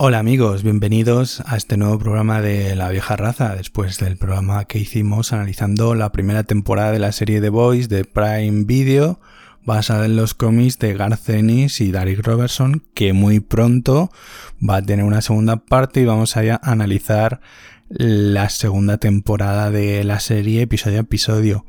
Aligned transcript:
Hola 0.00 0.20
amigos, 0.20 0.62
bienvenidos 0.62 1.42
a 1.44 1.56
este 1.56 1.76
nuevo 1.76 1.98
programa 1.98 2.40
de 2.40 2.76
La 2.76 2.88
vieja 2.88 3.16
raza, 3.16 3.56
después 3.56 3.98
del 3.98 4.16
programa 4.16 4.64
que 4.66 4.78
hicimos 4.78 5.32
analizando 5.32 5.96
la 5.96 6.12
primera 6.12 6.44
temporada 6.44 6.92
de 6.92 7.00
la 7.00 7.10
serie 7.10 7.40
The 7.40 7.48
Boys 7.48 7.88
de 7.88 8.04
Prime 8.04 8.62
Video, 8.64 9.18
basada 9.64 10.04
en 10.04 10.14
los 10.14 10.34
cómics 10.34 10.78
de 10.78 10.94
Garth 10.94 11.28
Ennis 11.30 11.80
y 11.80 11.90
Derek 11.90 12.24
Robertson, 12.24 12.84
que 12.94 13.12
muy 13.12 13.40
pronto 13.40 14.12
va 14.62 14.76
a 14.76 14.82
tener 14.82 15.04
una 15.04 15.20
segunda 15.20 15.56
parte 15.56 16.00
y 16.00 16.04
vamos 16.04 16.36
a 16.36 16.60
analizar 16.62 17.40
la 17.88 18.50
segunda 18.50 18.98
temporada 18.98 19.72
de 19.72 20.04
la 20.04 20.20
serie 20.20 20.62
episodio 20.62 20.98
a 20.98 21.00
episodio. 21.00 21.64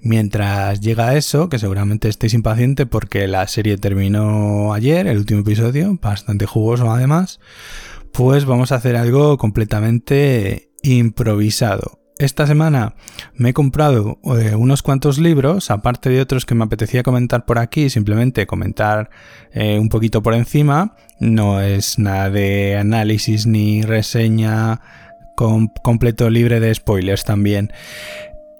Mientras 0.00 0.80
llega 0.80 1.16
eso, 1.16 1.48
que 1.48 1.58
seguramente 1.58 2.08
estéis 2.08 2.34
impaciente 2.34 2.86
porque 2.86 3.26
la 3.26 3.46
serie 3.48 3.76
terminó 3.76 4.72
ayer, 4.72 5.06
el 5.06 5.18
último 5.18 5.40
episodio, 5.40 5.98
bastante 6.00 6.46
jugoso 6.46 6.90
además, 6.90 7.40
pues 8.12 8.44
vamos 8.44 8.72
a 8.72 8.76
hacer 8.76 8.96
algo 8.96 9.36
completamente 9.36 10.70
improvisado. 10.82 12.00
Esta 12.18 12.46
semana 12.46 12.94
me 13.34 13.50
he 13.50 13.52
comprado 13.52 14.18
eh, 14.38 14.54
unos 14.54 14.82
cuantos 14.82 15.18
libros, 15.18 15.70
aparte 15.70 16.08
de 16.08 16.22
otros 16.22 16.46
que 16.46 16.54
me 16.54 16.64
apetecía 16.64 17.02
comentar 17.02 17.44
por 17.44 17.58
aquí, 17.58 17.90
simplemente 17.90 18.46
comentar 18.46 19.10
eh, 19.52 19.78
un 19.78 19.90
poquito 19.90 20.22
por 20.22 20.32
encima. 20.32 20.96
No 21.20 21.60
es 21.60 21.98
nada 21.98 22.30
de 22.30 22.78
análisis 22.78 23.46
ni 23.46 23.82
reseña 23.82 24.80
completo 25.82 26.30
libre 26.30 26.58
de 26.58 26.74
spoilers 26.74 27.24
también. 27.24 27.70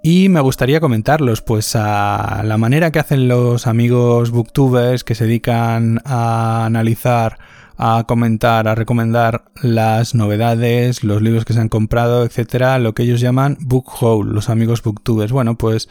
Y 0.08 0.28
me 0.28 0.40
gustaría 0.40 0.78
comentarlos, 0.78 1.42
pues 1.42 1.74
a 1.74 2.44
la 2.44 2.56
manera 2.58 2.92
que 2.92 3.00
hacen 3.00 3.26
los 3.26 3.66
amigos 3.66 4.30
booktubers 4.30 5.02
que 5.02 5.16
se 5.16 5.24
dedican 5.24 6.00
a 6.04 6.64
analizar, 6.64 7.38
a 7.76 8.04
comentar, 8.06 8.68
a 8.68 8.76
recomendar 8.76 9.46
las 9.60 10.14
novedades, 10.14 11.02
los 11.02 11.22
libros 11.22 11.44
que 11.44 11.54
se 11.54 11.60
han 11.60 11.68
comprado, 11.68 12.24
etcétera, 12.24 12.78
lo 12.78 12.94
que 12.94 13.02
ellos 13.02 13.20
llaman 13.20 13.58
book 13.58 13.90
haul, 14.00 14.32
los 14.32 14.48
amigos 14.48 14.80
booktubers. 14.80 15.32
Bueno, 15.32 15.58
pues 15.58 15.88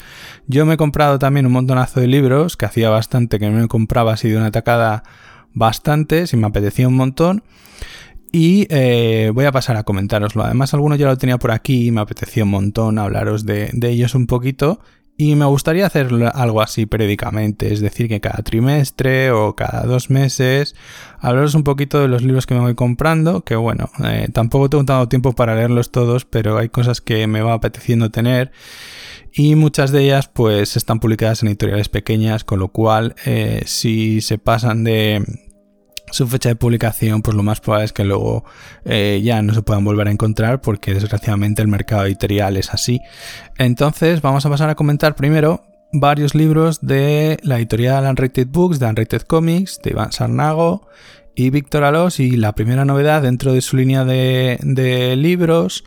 yo 0.48 0.66
me 0.66 0.76
he 0.76 0.78
comprado 0.78 1.20
también 1.20 1.46
un 1.46 1.52
montonazo 1.52 2.00
de 2.00 2.08
libros, 2.08 2.56
que 2.56 2.68
hacía 2.68 2.90
bastante 2.90 3.38
que 3.38 3.50
no 3.50 3.60
me 3.60 3.68
compraba 3.68 4.14
así 4.14 4.30
de 4.30 4.38
una 4.38 4.52
tacada 4.52 5.04
bastante, 5.54 6.26
si 6.26 6.38
me 6.38 6.48
apetecía 6.48 6.88
un 6.88 6.96
montón. 6.96 7.44
Y 8.38 8.68
eh, 8.70 9.32
voy 9.34 9.46
a 9.46 9.54
pasar 9.54 9.78
a 9.78 9.84
comentároslo. 9.84 10.44
Además, 10.44 10.74
algunos 10.74 11.00
ya 11.00 11.08
lo 11.08 11.18
tenía 11.18 11.38
por 11.38 11.52
aquí 11.52 11.88
y 11.88 11.92
me 11.92 12.02
apetecía 12.02 12.44
un 12.44 12.50
montón 12.50 13.00
hablaros 13.00 13.46
de, 13.46 13.72
ellos 13.82 14.14
un 14.14 14.28
poquito. 14.28 14.82
Y 15.16 15.36
me 15.36 15.46
gustaría 15.46 15.86
hacer 15.86 16.10
algo 16.34 16.62
así 16.62 16.86
periódicamente, 16.86 17.72
es 17.72 17.80
decir, 17.80 18.10
que 18.10 18.20
cada 18.20 18.44
trimestre 18.44 19.32
o 19.32 19.56
cada 19.56 19.84
dos 19.84 20.10
meses 20.10 20.76
hablaros 21.22 21.56
un 21.56 21.64
poquito 21.64 22.02
de 22.02 22.10
los 22.10 22.24
libros 22.24 22.46
que 22.46 22.56
me 22.56 22.60
voy 22.60 22.76
comprando, 22.76 23.46
que 23.46 23.56
bueno, 23.56 23.90
eh, 24.04 24.28
tampoco 24.34 24.70
tengo 24.70 24.84
tanto 24.84 25.08
tiempo 25.08 25.32
para 25.32 25.56
leerlos 25.56 25.92
todos, 25.92 26.26
pero 26.26 26.58
hay 26.58 26.68
cosas 26.68 27.00
que 27.00 27.28
me 27.28 27.40
va 27.40 27.54
apeteciendo 27.54 28.12
tener 28.12 28.52
y 29.32 29.56
muchas 29.56 29.92
de 29.92 30.04
ellas 30.04 30.28
pues 30.28 30.76
están 30.76 31.00
publicadas 31.00 31.42
en 31.42 31.48
editoriales 31.48 31.88
pequeñas, 31.88 32.44
con 32.44 32.60
lo 32.60 32.68
cual 32.68 33.16
eh, 33.26 33.64
si 33.66 34.20
se 34.20 34.38
pasan 34.38 34.84
de, 34.84 35.24
su 36.16 36.28
fecha 36.28 36.50
de 36.50 36.56
publicación, 36.56 37.22
pues 37.22 37.36
lo 37.36 37.44
más 37.44 37.60
probable 37.60 37.86
es 37.86 37.94
que 37.94 38.06
luego 38.06 38.46
eh, 38.86 39.22
ya 39.24 39.42
no 39.42 39.54
se 39.54 39.62
puedan 39.62 39.84
volver 39.84 40.08
a 40.08 40.12
encontrar 40.12 40.62
porque 40.62 40.94
desgraciadamente 40.94 41.62
el 41.62 41.68
mercado 41.68 42.06
editorial 42.06 42.58
es 42.58 42.74
así. 42.74 43.02
Entonces 43.58 44.22
vamos 44.22 44.46
a 44.46 44.50
pasar 44.50 44.70
a 44.70 44.76
comentar 44.76 45.16
primero 45.16 45.64
varios 45.92 46.34
libros 46.34 46.80
de 46.82 47.38
la 47.44 47.58
editorial 47.58 48.06
Unrated 48.06 48.48
Books, 48.48 48.80
de 48.80 48.88
Unrated 48.88 49.22
Comics, 49.24 49.80
de 49.84 49.92
Iván 49.92 50.12
Sarnago 50.12 50.88
y 51.36 51.50
Víctor 51.50 51.84
Alós 51.84 52.20
y 52.20 52.38
la 52.38 52.54
primera 52.54 52.86
novedad 52.86 53.22
dentro 53.22 53.54
de 53.54 53.62
su 53.62 53.76
línea 53.76 54.06
de, 54.06 55.16
libros 55.18 55.84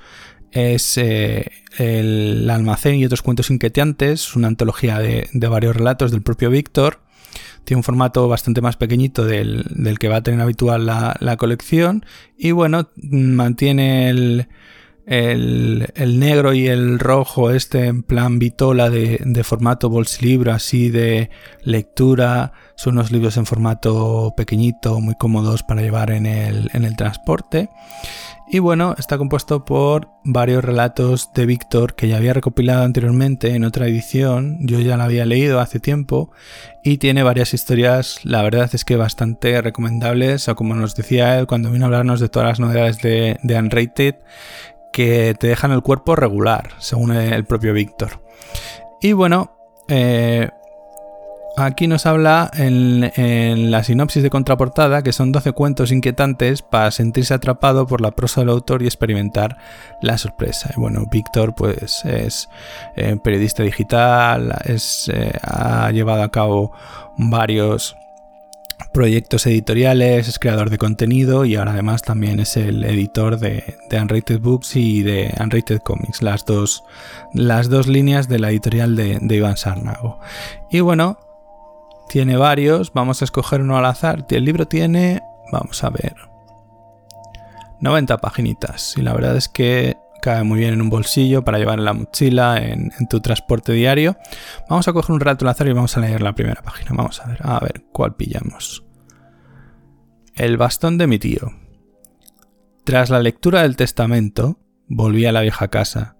es 0.52 0.98
eh, 0.98 1.50
El 1.78 2.48
almacén 2.50 2.96
y 2.96 3.06
otros 3.06 3.22
cuentos 3.22 3.50
inquietantes, 3.50 4.36
una 4.36 4.48
antología 4.48 4.98
de, 4.98 5.28
de 5.32 5.48
varios 5.48 5.74
relatos 5.74 6.10
del 6.10 6.22
propio 6.22 6.50
Víctor 6.50 7.00
tiene 7.68 7.80
un 7.80 7.84
formato 7.84 8.26
bastante 8.28 8.62
más 8.62 8.76
pequeñito 8.78 9.26
del, 9.26 9.98
que 10.00 10.08
va 10.08 10.16
a 10.16 10.22
tener 10.22 10.40
habitual 10.40 10.86
la, 10.86 11.36
colección. 11.36 12.02
Y 12.38 12.52
bueno, 12.52 12.88
mantiene 12.96 14.08
el, 14.08 14.48
el, 15.04 16.18
negro 16.18 16.54
y 16.54 16.66
el 16.66 16.98
rojo, 16.98 17.50
este 17.50 17.84
en 17.84 18.04
plan 18.04 18.38
vitola 18.38 18.88
de, 18.88 19.20
de 19.22 19.44
formato 19.44 19.90
bolsilibro, 19.90 20.54
así 20.54 20.88
de 20.88 21.28
lectura. 21.62 22.54
Son 22.74 22.94
unos 22.94 23.12
libros 23.12 23.36
en 23.36 23.44
formato 23.44 24.32
pequeñito, 24.34 24.98
muy 25.00 25.16
cómodos 25.16 25.62
para 25.62 25.82
llevar 25.82 26.10
en 26.10 26.24
el, 26.24 26.70
en 26.72 26.86
el 26.86 26.96
transporte. 26.96 27.68
Y 28.50 28.60
bueno, 28.60 28.94
está 28.96 29.18
compuesto 29.18 29.66
por 29.66 30.08
varios 30.24 30.64
relatos 30.64 31.30
de 31.34 31.44
Víctor 31.44 31.94
que 31.94 32.08
ya 32.08 32.16
había 32.16 32.32
recopilado 32.32 32.82
anteriormente 32.82 33.54
en 33.54 33.62
otra 33.62 33.86
edición, 33.86 34.56
yo 34.62 34.80
ya 34.80 34.96
la 34.96 35.04
había 35.04 35.26
leído 35.26 35.60
hace 35.60 35.80
tiempo, 35.80 36.30
y 36.82 36.96
tiene 36.96 37.22
varias 37.22 37.52
historias, 37.52 38.24
la 38.24 38.42
verdad 38.42 38.70
es 38.72 38.86
que 38.86 38.96
bastante 38.96 39.60
recomendables, 39.60 40.48
o 40.48 40.56
como 40.56 40.74
nos 40.74 40.94
decía 40.94 41.38
él 41.38 41.46
cuando 41.46 41.70
vino 41.70 41.84
a 41.84 41.88
hablarnos 41.88 42.20
de 42.20 42.30
todas 42.30 42.48
las 42.48 42.60
novedades 42.60 43.02
de, 43.02 43.38
de 43.42 43.58
Unrated, 43.58 44.14
que 44.94 45.34
te 45.38 45.48
dejan 45.48 45.72
el 45.72 45.82
cuerpo 45.82 46.16
regular, 46.16 46.70
según 46.78 47.12
el 47.12 47.44
propio 47.44 47.74
Víctor. 47.74 48.22
Y 49.02 49.12
bueno, 49.12 49.58
eh, 49.88 50.48
Aquí 51.56 51.88
nos 51.88 52.06
habla 52.06 52.50
en, 52.54 53.70
la 53.70 53.82
sinopsis 53.82 54.22
de 54.22 54.30
contraportada 54.30 55.02
que 55.02 55.12
son 55.12 55.32
12 55.32 55.52
cuentos 55.52 55.90
inquietantes 55.90 56.62
para 56.62 56.90
sentirse 56.92 57.34
atrapado 57.34 57.86
por 57.86 58.00
la 58.00 58.12
prosa 58.12 58.42
del 58.42 58.50
autor 58.50 58.82
y 58.82 58.86
experimentar 58.86 59.56
la 60.00 60.18
sorpresa. 60.18 60.72
Bueno, 60.76 61.06
Víctor 61.10 61.54
pues 61.56 62.04
es 62.04 62.48
eh, 62.96 63.16
periodista 63.22 63.64
digital, 63.64 64.54
es, 64.64 65.10
eh, 65.12 65.32
ha 65.42 65.90
llevado 65.90 66.22
a 66.22 66.30
cabo 66.30 66.72
varios 67.16 67.96
proyectos 68.92 69.44
editoriales, 69.46 70.28
es 70.28 70.38
creador 70.38 70.70
de 70.70 70.78
contenido 70.78 71.44
y 71.44 71.56
ahora 71.56 71.72
además 71.72 72.02
también 72.02 72.38
es 72.38 72.56
el 72.56 72.84
editor 72.84 73.38
de, 73.38 73.76
Unrated 73.90 74.40
Books 74.40 74.76
y 74.76 75.02
de 75.02 75.34
Unrated 75.40 75.80
Comics, 75.80 76.22
las 76.22 76.44
dos, 76.44 76.84
las 77.34 77.68
dos 77.68 77.88
líneas 77.88 78.28
de 78.28 78.38
la 78.38 78.50
editorial 78.50 78.94
de, 78.94 79.18
de 79.20 79.36
Iván 79.36 79.56
Sarnago. 79.56 80.20
Y 80.70 80.80
bueno, 80.80 81.18
tiene 82.08 82.36
varios, 82.36 82.92
vamos 82.92 83.22
a 83.22 83.24
escoger 83.24 83.60
uno 83.60 83.76
al 83.76 83.84
azar. 83.84 84.26
El 84.30 84.44
libro 84.44 84.66
tiene, 84.66 85.22
vamos 85.52 85.82
a 85.84 85.90
ver, 85.90 86.14
90 87.80 88.18
paginitas. 88.18 88.96
Y 88.96 89.02
la 89.02 89.12
verdad 89.12 89.36
es 89.36 89.48
que 89.48 89.96
cae 90.20 90.42
muy 90.42 90.58
bien 90.58 90.74
en 90.74 90.82
un 90.82 90.90
bolsillo 90.90 91.44
para 91.44 91.58
llevar 91.58 91.78
en 91.78 91.84
la 91.84 91.92
mochila, 91.92 92.58
en, 92.58 92.90
tu 93.08 93.20
transporte 93.20 93.72
diario. 93.72 94.16
Vamos 94.68 94.88
a 94.88 94.92
coger 94.92 95.14
un 95.14 95.20
rato 95.20 95.44
al 95.44 95.50
azar 95.50 95.68
y 95.68 95.72
vamos 95.72 95.96
a 95.96 96.00
leer 96.00 96.22
la 96.22 96.34
primera 96.34 96.62
página. 96.62 96.92
Vamos 96.94 97.20
a 97.20 97.28
ver, 97.28 97.38
a 97.42 97.60
ver 97.60 97.84
cuál 97.92 98.16
pillamos. 98.16 98.84
El 100.34 100.56
bastón 100.56 100.98
de 100.98 101.06
mi 101.06 101.18
tío. 101.18 101.52
Tras 102.84 103.10
la 103.10 103.20
lectura 103.20 103.62
del 103.62 103.76
testamento, 103.76 104.58
volví 104.86 105.26
a 105.26 105.32
la 105.32 105.42
vieja 105.42 105.68
casa. 105.68 106.16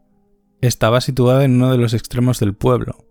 Estaba 0.60 1.00
situada 1.00 1.44
en 1.44 1.54
uno 1.54 1.70
de 1.70 1.78
los 1.78 1.94
extremos 1.94 2.40
del 2.40 2.54
pueblo, 2.54 3.06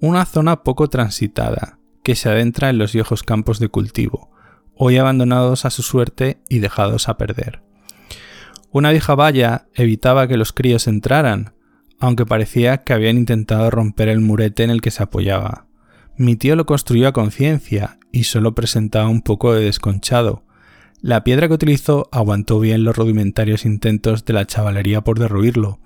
una 0.00 0.24
zona 0.24 0.62
poco 0.62 0.88
transitada, 0.88 1.78
que 2.04 2.14
se 2.14 2.28
adentra 2.28 2.70
en 2.70 2.78
los 2.78 2.92
viejos 2.92 3.24
campos 3.24 3.58
de 3.58 3.68
cultivo, 3.68 4.30
hoy 4.76 4.98
abandonados 4.98 5.64
a 5.64 5.70
su 5.70 5.82
suerte 5.82 6.38
y 6.48 6.60
dejados 6.60 7.08
a 7.08 7.16
perder. 7.16 7.62
Una 8.70 8.90
vieja 8.90 9.14
valla 9.14 9.66
evitaba 9.74 10.28
que 10.28 10.36
los 10.36 10.52
críos 10.52 10.86
entraran, 10.86 11.54
aunque 11.98 12.26
parecía 12.26 12.84
que 12.84 12.92
habían 12.92 13.16
intentado 13.16 13.70
romper 13.70 14.08
el 14.08 14.20
murete 14.20 14.62
en 14.64 14.70
el 14.70 14.82
que 14.82 14.90
se 14.90 15.02
apoyaba. 15.02 15.66
Mi 16.16 16.36
tío 16.36 16.56
lo 16.56 16.66
construyó 16.66 17.08
a 17.08 17.12
conciencia 17.12 17.98
y 18.12 18.24
solo 18.24 18.54
presentaba 18.54 19.08
un 19.08 19.22
poco 19.22 19.54
de 19.54 19.64
desconchado. 19.64 20.44
La 21.00 21.24
piedra 21.24 21.48
que 21.48 21.54
utilizó 21.54 22.08
aguantó 22.12 22.60
bien 22.60 22.84
los 22.84 22.96
rudimentarios 22.96 23.64
intentos 23.64 24.24
de 24.24 24.34
la 24.34 24.46
chavalería 24.46 25.00
por 25.00 25.18
derruirlo. 25.18 25.80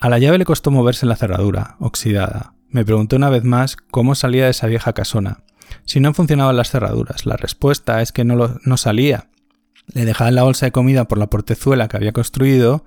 A 0.00 0.08
la 0.08 0.18
llave 0.18 0.38
le 0.38 0.44
costó 0.44 0.70
moverse 0.70 1.06
la 1.06 1.16
cerradura, 1.16 1.76
oxidada. 1.78 2.54
Me 2.70 2.84
preguntó 2.84 3.16
una 3.16 3.30
vez 3.30 3.44
más 3.44 3.76
cómo 3.76 4.14
salía 4.14 4.44
de 4.44 4.50
esa 4.50 4.66
vieja 4.66 4.92
casona. 4.92 5.44
Si 5.84 6.00
no 6.00 6.12
funcionaban 6.12 6.56
las 6.56 6.70
cerraduras, 6.70 7.24
la 7.24 7.36
respuesta 7.36 8.02
es 8.02 8.12
que 8.12 8.24
no, 8.24 8.58
no 8.62 8.76
salía. 8.76 9.28
Le 9.94 10.04
dejaba 10.04 10.30
la 10.30 10.42
bolsa 10.42 10.66
de 10.66 10.72
comida 10.72 11.08
por 11.08 11.18
la 11.18 11.30
portezuela 11.30 11.88
que 11.88 11.96
había 11.96 12.12
construido 12.12 12.84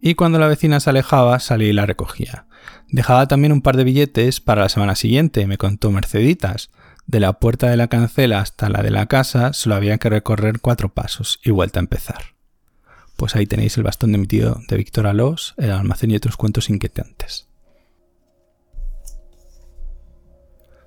y 0.00 0.14
cuando 0.14 0.38
la 0.38 0.48
vecina 0.48 0.80
se 0.80 0.90
alejaba 0.90 1.38
salía 1.40 1.68
y 1.68 1.72
la 1.72 1.86
recogía. 1.86 2.46
Dejaba 2.88 3.26
también 3.26 3.52
un 3.52 3.62
par 3.62 3.76
de 3.76 3.84
billetes 3.84 4.40
para 4.40 4.62
la 4.62 4.68
semana 4.68 4.94
siguiente, 4.94 5.46
me 5.46 5.58
contó 5.58 5.90
Merceditas. 5.90 6.70
De 7.06 7.20
la 7.20 7.34
puerta 7.34 7.70
de 7.70 7.76
la 7.76 7.88
cancela 7.88 8.40
hasta 8.40 8.68
la 8.68 8.82
de 8.82 8.90
la 8.90 9.06
casa 9.06 9.52
solo 9.52 9.76
había 9.76 9.98
que 9.98 10.10
recorrer 10.10 10.60
cuatro 10.60 10.92
pasos 10.92 11.40
y 11.44 11.50
vuelta 11.50 11.78
a 11.78 11.82
empezar. 11.82 12.34
Pues 13.16 13.34
ahí 13.34 13.46
tenéis 13.46 13.76
el 13.78 13.84
bastón 13.84 14.12
de 14.12 14.18
mi 14.18 14.26
tío 14.26 14.60
de 14.68 14.76
Víctor 14.76 15.06
Alós, 15.06 15.54
el 15.56 15.70
almacén 15.70 16.10
y 16.10 16.16
otros 16.16 16.36
cuentos 16.36 16.68
inquietantes. 16.68 17.48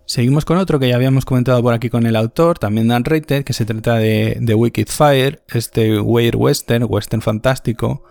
Seguimos 0.10 0.44
con 0.44 0.58
otro 0.58 0.80
que 0.80 0.90
ya 0.90 0.96
habíamos 0.96 1.24
comentado 1.24 1.62
por 1.62 1.72
aquí 1.72 1.92
con 1.92 2.08
el 2.08 2.16
autor, 2.16 2.58
también 2.58 2.88
Dan 2.88 3.06
Rated, 3.06 3.44
que 3.44 3.54
se 3.54 3.64
trata 3.64 3.98
de, 3.98 4.56
Wicked 4.56 4.88
Fire, 4.88 5.44
este 5.50 6.02
weird 6.02 6.36
western, 6.36 6.88
western 6.90 7.22
fantástico. 7.22 8.04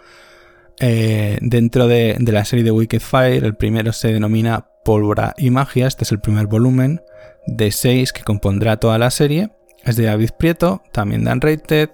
Eh, 0.79 1.39
dentro 1.41 1.89
de, 1.89 2.17
la 2.21 2.45
serie 2.45 2.65
de 2.65 2.71
Wicked 2.71 3.01
Fire, 3.01 3.43
el 3.43 3.57
primero 3.57 3.93
se 3.93 4.13
denomina 4.13 4.69
Pólvora 4.85 5.35
y 5.37 5.51
Magia, 5.51 5.89
este 5.89 6.05
es 6.05 6.13
el 6.13 6.21
primer 6.21 6.47
volumen 6.47 7.03
de 7.49 7.73
seis 7.73 8.13
que 8.13 8.23
compondrá 8.23 8.77
toda 8.77 8.97
la 8.99 9.11
serie. 9.11 9.51
Es 9.83 9.97
de 9.97 10.05
David 10.05 10.31
Prieto, 10.39 10.85
también 10.93 11.25
Dan 11.25 11.41
Rated, 11.41 11.91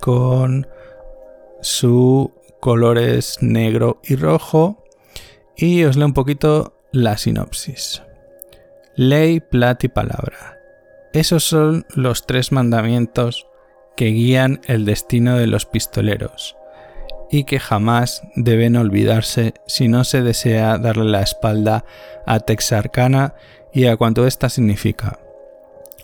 con 0.00 0.66
su 1.60 2.32
colores 2.60 3.36
negro 3.42 4.00
y 4.04 4.16
rojo. 4.16 4.82
Y 5.54 5.84
os 5.84 5.98
leo 5.98 6.06
un 6.06 6.14
poquito 6.14 6.80
la 6.92 7.18
sinopsis. 7.18 8.00
Ley, 8.96 9.40
plata 9.40 9.86
y 9.86 9.88
palabra. 9.88 10.60
Esos 11.12 11.42
son 11.42 11.84
los 11.96 12.26
tres 12.26 12.52
mandamientos 12.52 13.48
que 13.96 14.06
guían 14.06 14.60
el 14.66 14.84
destino 14.84 15.36
de 15.36 15.48
los 15.48 15.66
pistoleros 15.66 16.56
y 17.28 17.42
que 17.42 17.58
jamás 17.58 18.22
deben 18.36 18.76
olvidarse 18.76 19.54
si 19.66 19.88
no 19.88 20.04
se 20.04 20.22
desea 20.22 20.78
darle 20.78 21.06
la 21.06 21.22
espalda 21.22 21.84
a 22.24 22.38
Texarkana 22.38 23.34
y 23.72 23.86
a 23.86 23.96
cuanto 23.96 24.28
ésta 24.28 24.48
significa. 24.48 25.18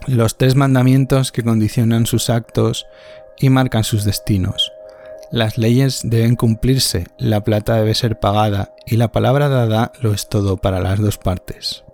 Los 0.08 0.36
tres 0.36 0.56
mandamientos 0.56 1.30
que 1.30 1.44
condicionan 1.44 2.06
sus 2.06 2.28
actos 2.28 2.88
y 3.38 3.50
marcan 3.50 3.84
sus 3.84 4.04
destinos. 4.04 4.72
Las 5.30 5.58
leyes 5.58 6.00
deben 6.02 6.34
cumplirse, 6.34 7.06
la 7.18 7.44
plata 7.44 7.76
debe 7.76 7.94
ser 7.94 8.18
pagada 8.18 8.74
y 8.84 8.96
la 8.96 9.12
palabra 9.12 9.48
dada 9.48 9.92
lo 10.00 10.12
es 10.12 10.28
todo 10.28 10.56
para 10.56 10.80
las 10.80 10.98
dos 10.98 11.18
partes. 11.18 11.84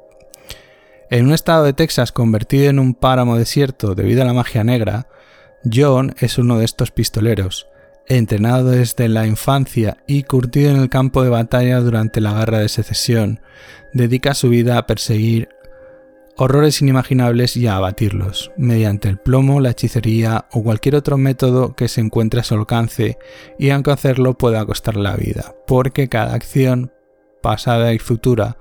En 1.08 1.26
un 1.26 1.34
estado 1.34 1.64
de 1.64 1.72
Texas 1.72 2.10
convertido 2.10 2.68
en 2.68 2.80
un 2.80 2.92
páramo 2.94 3.36
desierto 3.36 3.94
debido 3.94 4.22
a 4.22 4.24
la 4.24 4.32
magia 4.32 4.64
negra, 4.64 5.06
John 5.72 6.14
es 6.18 6.36
uno 6.36 6.58
de 6.58 6.64
estos 6.64 6.90
pistoleros, 6.90 7.68
entrenado 8.08 8.70
desde 8.70 9.08
la 9.08 9.24
infancia 9.24 9.98
y 10.08 10.24
curtido 10.24 10.70
en 10.70 10.78
el 10.78 10.88
campo 10.88 11.22
de 11.22 11.30
batalla 11.30 11.78
durante 11.80 12.20
la 12.20 12.32
guerra 12.34 12.58
de 12.58 12.68
secesión, 12.68 13.40
dedica 13.92 14.34
su 14.34 14.48
vida 14.48 14.78
a 14.78 14.86
perseguir 14.86 15.48
horrores 16.36 16.82
inimaginables 16.82 17.56
y 17.56 17.68
a 17.68 17.76
abatirlos, 17.76 18.50
mediante 18.56 19.08
el 19.08 19.16
plomo, 19.16 19.60
la 19.60 19.70
hechicería 19.70 20.46
o 20.50 20.64
cualquier 20.64 20.96
otro 20.96 21.18
método 21.18 21.76
que 21.76 21.86
se 21.86 22.00
encuentre 22.00 22.40
a 22.40 22.44
su 22.44 22.54
alcance 22.54 23.16
y 23.60 23.70
aunque 23.70 23.92
hacerlo 23.92 24.36
pueda 24.36 24.66
costar 24.66 24.96
la 24.96 25.14
vida, 25.14 25.54
porque 25.68 26.08
cada 26.08 26.34
acción, 26.34 26.92
pasada 27.42 27.94
y 27.94 28.00
futura, 28.00 28.58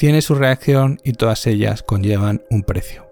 tiene 0.00 0.22
su 0.22 0.34
reacción 0.34 0.98
y 1.04 1.12
todas 1.12 1.46
ellas 1.46 1.82
conllevan 1.82 2.40
un 2.48 2.62
precio. 2.62 3.06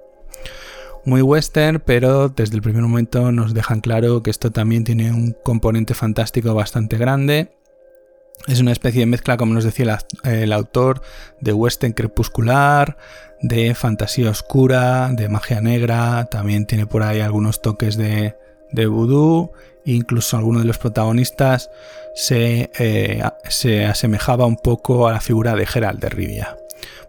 Muy 1.05 1.21
western, 1.21 1.83
pero 1.85 2.31
desde 2.31 2.57
el 2.57 2.63
primer 2.63 2.81
momento 2.81 3.31
nos 3.31 3.53
dejan 3.53 3.83
claro 3.83 4.23
que 4.23 4.31
esto 4.31 4.53
también 4.53 4.85
tiene 4.85 5.13
un 5.13 5.37
componente 5.45 5.93
fantástico 5.93 6.55
bastante 6.55 6.97
grande. 6.97 7.53
Es 8.47 8.61
una 8.61 8.73
especie 8.73 9.01
de 9.01 9.07
mezcla, 9.07 9.37
como 9.37 9.53
nos 9.53 9.65
decía 9.65 9.99
el, 10.25 10.51
autor, 10.51 11.03
de 11.43 11.53
western 11.53 11.93
crepuscular, 11.93 12.97
de 13.43 13.75
fantasía 13.75 14.31
oscura, 14.31 15.11
de 15.13 15.29
magia 15.29 15.61
negra, 15.61 16.25
también 16.31 16.65
tiene 16.65 16.87
por 16.87 17.03
ahí 17.03 17.21
algunos 17.21 17.61
toques 17.61 17.99
de, 17.99 18.35
de 18.73 18.87
vudú, 18.87 19.53
incluso 19.85 20.39
alguno 20.39 20.61
de 20.61 20.65
los 20.65 20.79
protagonistas 20.79 21.69
se, 22.15 22.71
eh, 22.79 23.23
se 23.51 23.85
asemejaba 23.85 24.47
un 24.47 24.57
poco 24.57 25.07
a 25.07 25.13
la 25.13 25.21
figura 25.21 25.55
de 25.55 25.67
Geralt 25.67 26.01
de 26.01 26.09
Rivia. 26.09 26.57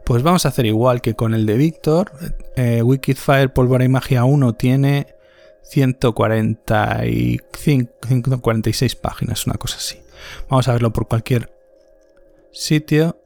Pues 0.05 0.23
vamos 0.23 0.45
a 0.45 0.49
hacer 0.49 0.65
igual 0.65 1.01
que 1.01 1.15
con 1.15 1.33
el 1.33 1.45
de 1.45 1.57
Víctor. 1.57 2.11
Eh, 2.55 2.81
Wikidfire 2.81 3.49
Pólvora 3.49 3.85
y 3.85 3.89
Magia 3.89 4.23
1 4.23 4.53
tiene 4.53 5.07
145, 5.63 7.93
146 8.07 8.95
páginas, 8.95 9.45
una 9.45 9.55
cosa 9.55 9.77
así. 9.77 9.99
Vamos 10.49 10.67
a 10.67 10.73
verlo 10.73 10.91
por 10.91 11.07
cualquier 11.07 11.53
sitio. 12.51 13.21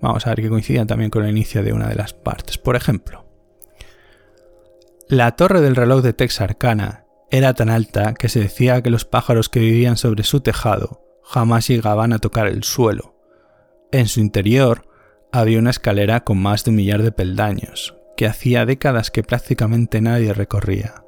Vamos 0.00 0.26
a 0.26 0.30
ver 0.30 0.42
que 0.42 0.48
coincida 0.48 0.86
también 0.86 1.10
con 1.10 1.24
el 1.24 1.30
inicio 1.30 1.62
de 1.62 1.72
una 1.72 1.88
de 1.88 1.94
las 1.94 2.12
partes. 2.12 2.58
Por 2.58 2.74
ejemplo, 2.74 3.24
la 5.08 5.36
torre 5.36 5.60
del 5.60 5.76
reloj 5.76 6.02
de 6.02 6.12
Texarkana 6.12 7.06
era 7.30 7.54
tan 7.54 7.68
alta 7.68 8.14
que 8.14 8.28
se 8.28 8.40
decía 8.40 8.82
que 8.82 8.90
los 8.90 9.04
pájaros 9.04 9.48
que 9.48 9.60
vivían 9.60 9.96
sobre 9.96 10.24
su 10.24 10.40
tejado 10.40 11.02
jamás 11.22 11.68
llegaban 11.68 12.12
a 12.12 12.18
tocar 12.18 12.48
el 12.48 12.64
suelo. 12.64 13.14
En 13.92 14.08
su 14.08 14.20
interior 14.20 14.88
había 15.32 15.58
una 15.58 15.70
escalera 15.70 16.24
con 16.24 16.38
más 16.38 16.64
de 16.64 16.70
un 16.70 16.76
millar 16.76 17.02
de 17.02 17.12
peldaños, 17.12 17.94
que 18.16 18.26
hacía 18.26 18.66
décadas 18.66 19.10
que 19.10 19.22
prácticamente 19.22 20.00
nadie 20.00 20.32
recorría. 20.32 21.04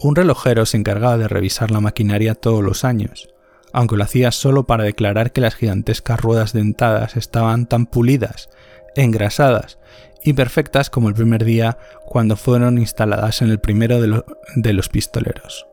Un 0.00 0.14
relojero 0.14 0.64
se 0.66 0.76
encargaba 0.76 1.18
de 1.18 1.28
revisar 1.28 1.70
la 1.70 1.80
maquinaria 1.80 2.34
todos 2.34 2.62
los 2.62 2.84
años, 2.84 3.28
aunque 3.72 3.96
lo 3.96 4.04
hacía 4.04 4.30
solo 4.30 4.66
para 4.66 4.84
declarar 4.84 5.32
que 5.32 5.40
las 5.40 5.56
gigantescas 5.56 6.20
ruedas 6.20 6.52
dentadas 6.52 7.16
estaban 7.16 7.66
tan 7.66 7.86
pulidas, 7.86 8.48
engrasadas 8.94 9.78
y 10.22 10.32
perfectas 10.32 10.88
como 10.88 11.08
el 11.08 11.14
primer 11.14 11.44
día 11.44 11.78
cuando 12.04 12.36
fueron 12.36 12.78
instaladas 12.78 13.42
en 13.42 13.50
el 13.50 13.58
primero 13.58 14.00
de, 14.00 14.22
de 14.56 14.72
los 14.72 14.88
pistoleros. 14.88 15.66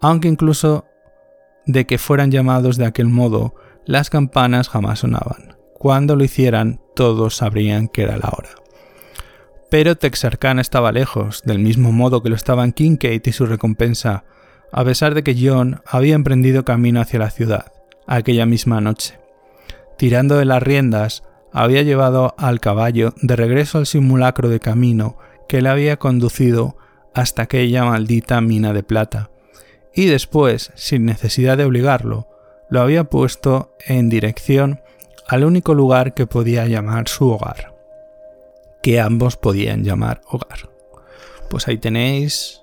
Aunque 0.00 0.28
incluso 0.28 0.86
de 1.66 1.86
que 1.86 1.98
fueran 1.98 2.30
llamados 2.30 2.78
de 2.78 2.86
aquel 2.86 3.08
modo, 3.08 3.54
las 3.84 4.08
campanas 4.08 4.68
jamás 4.68 5.00
sonaban. 5.00 5.57
Cuando 5.78 6.16
lo 6.16 6.24
hicieran, 6.24 6.80
todos 6.94 7.36
sabrían 7.36 7.88
que 7.88 8.02
era 8.02 8.16
la 8.16 8.32
hora. 8.36 8.50
Pero 9.70 9.96
Texarkana 9.96 10.60
estaba 10.60 10.92
lejos, 10.92 11.42
del 11.44 11.58
mismo 11.58 11.92
modo 11.92 12.22
que 12.22 12.30
lo 12.30 12.36
estaban 12.36 12.72
Kincaid 12.72 13.22
y 13.24 13.32
su 13.32 13.46
recompensa, 13.46 14.24
a 14.72 14.84
pesar 14.84 15.14
de 15.14 15.22
que 15.22 15.36
John 15.40 15.80
había 15.86 16.14
emprendido 16.14 16.64
camino 16.64 17.00
hacia 17.00 17.20
la 17.20 17.30
ciudad, 17.30 17.72
aquella 18.06 18.46
misma 18.46 18.80
noche. 18.80 19.18
Tirando 19.96 20.36
de 20.36 20.46
las 20.46 20.62
riendas, 20.62 21.22
había 21.52 21.82
llevado 21.82 22.34
al 22.38 22.60
caballo 22.60 23.14
de 23.22 23.36
regreso 23.36 23.78
al 23.78 23.86
simulacro 23.86 24.48
de 24.48 24.60
camino 24.60 25.16
que 25.48 25.62
le 25.62 25.68
había 25.68 25.96
conducido 25.98 26.76
hasta 27.14 27.42
aquella 27.42 27.84
maldita 27.84 28.40
mina 28.40 28.72
de 28.72 28.82
plata, 28.82 29.30
y 29.94 30.06
después, 30.06 30.72
sin 30.76 31.04
necesidad 31.04 31.56
de 31.56 31.64
obligarlo, 31.64 32.28
lo 32.70 32.80
había 32.80 33.04
puesto 33.04 33.74
en 33.86 34.08
dirección 34.08 34.80
al 35.28 35.44
único 35.44 35.74
lugar 35.74 36.14
que 36.14 36.26
podía 36.26 36.66
llamar 36.66 37.06
su 37.06 37.28
hogar, 37.28 37.74
que 38.82 38.98
ambos 38.98 39.36
podían 39.36 39.84
llamar 39.84 40.22
hogar. 40.26 40.70
Pues 41.50 41.68
ahí 41.68 41.76
tenéis 41.76 42.62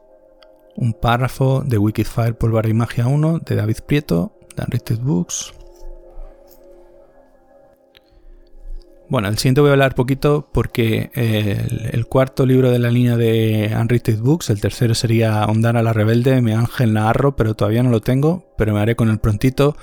un 0.75 0.93
párrafo 0.93 1.63
de 1.65 1.77
Wikifire 1.77 2.33
Polvar 2.33 2.67
y 2.67 2.73
Magia 2.73 3.07
1 3.07 3.39
de 3.39 3.55
David 3.55 3.77
Prieto, 3.85 4.33
de 4.55 4.63
Unwritten 4.63 5.05
Books. 5.05 5.53
Bueno, 9.07 9.27
el 9.27 9.37
siguiente 9.37 9.61
voy 9.61 9.69
a 9.69 9.73
hablar 9.73 9.93
poquito 9.93 10.49
porque 10.51 11.11
el, 11.13 12.07
cuarto 12.07 12.47
libro 12.47 12.71
de 12.71 12.79
la 12.79 12.89
línea 12.89 13.15
de 13.15 13.71
Unwritten 13.79 14.23
Books, 14.23 14.49
el 14.49 14.59
tercero 14.59 14.95
sería 14.95 15.45
Ondana 15.45 15.83
la 15.83 15.93
Rebelde, 15.93 16.41
mi 16.41 16.53
ángel 16.53 16.93
Naharro, 16.93 17.35
pero 17.35 17.53
todavía 17.53 17.83
no 17.83 17.91
lo 17.91 18.01
tengo, 18.01 18.51
pero 18.57 18.73
me 18.73 18.79
haré 18.79 18.95
con 18.95 19.11
el 19.11 19.19
prontito 19.19 19.77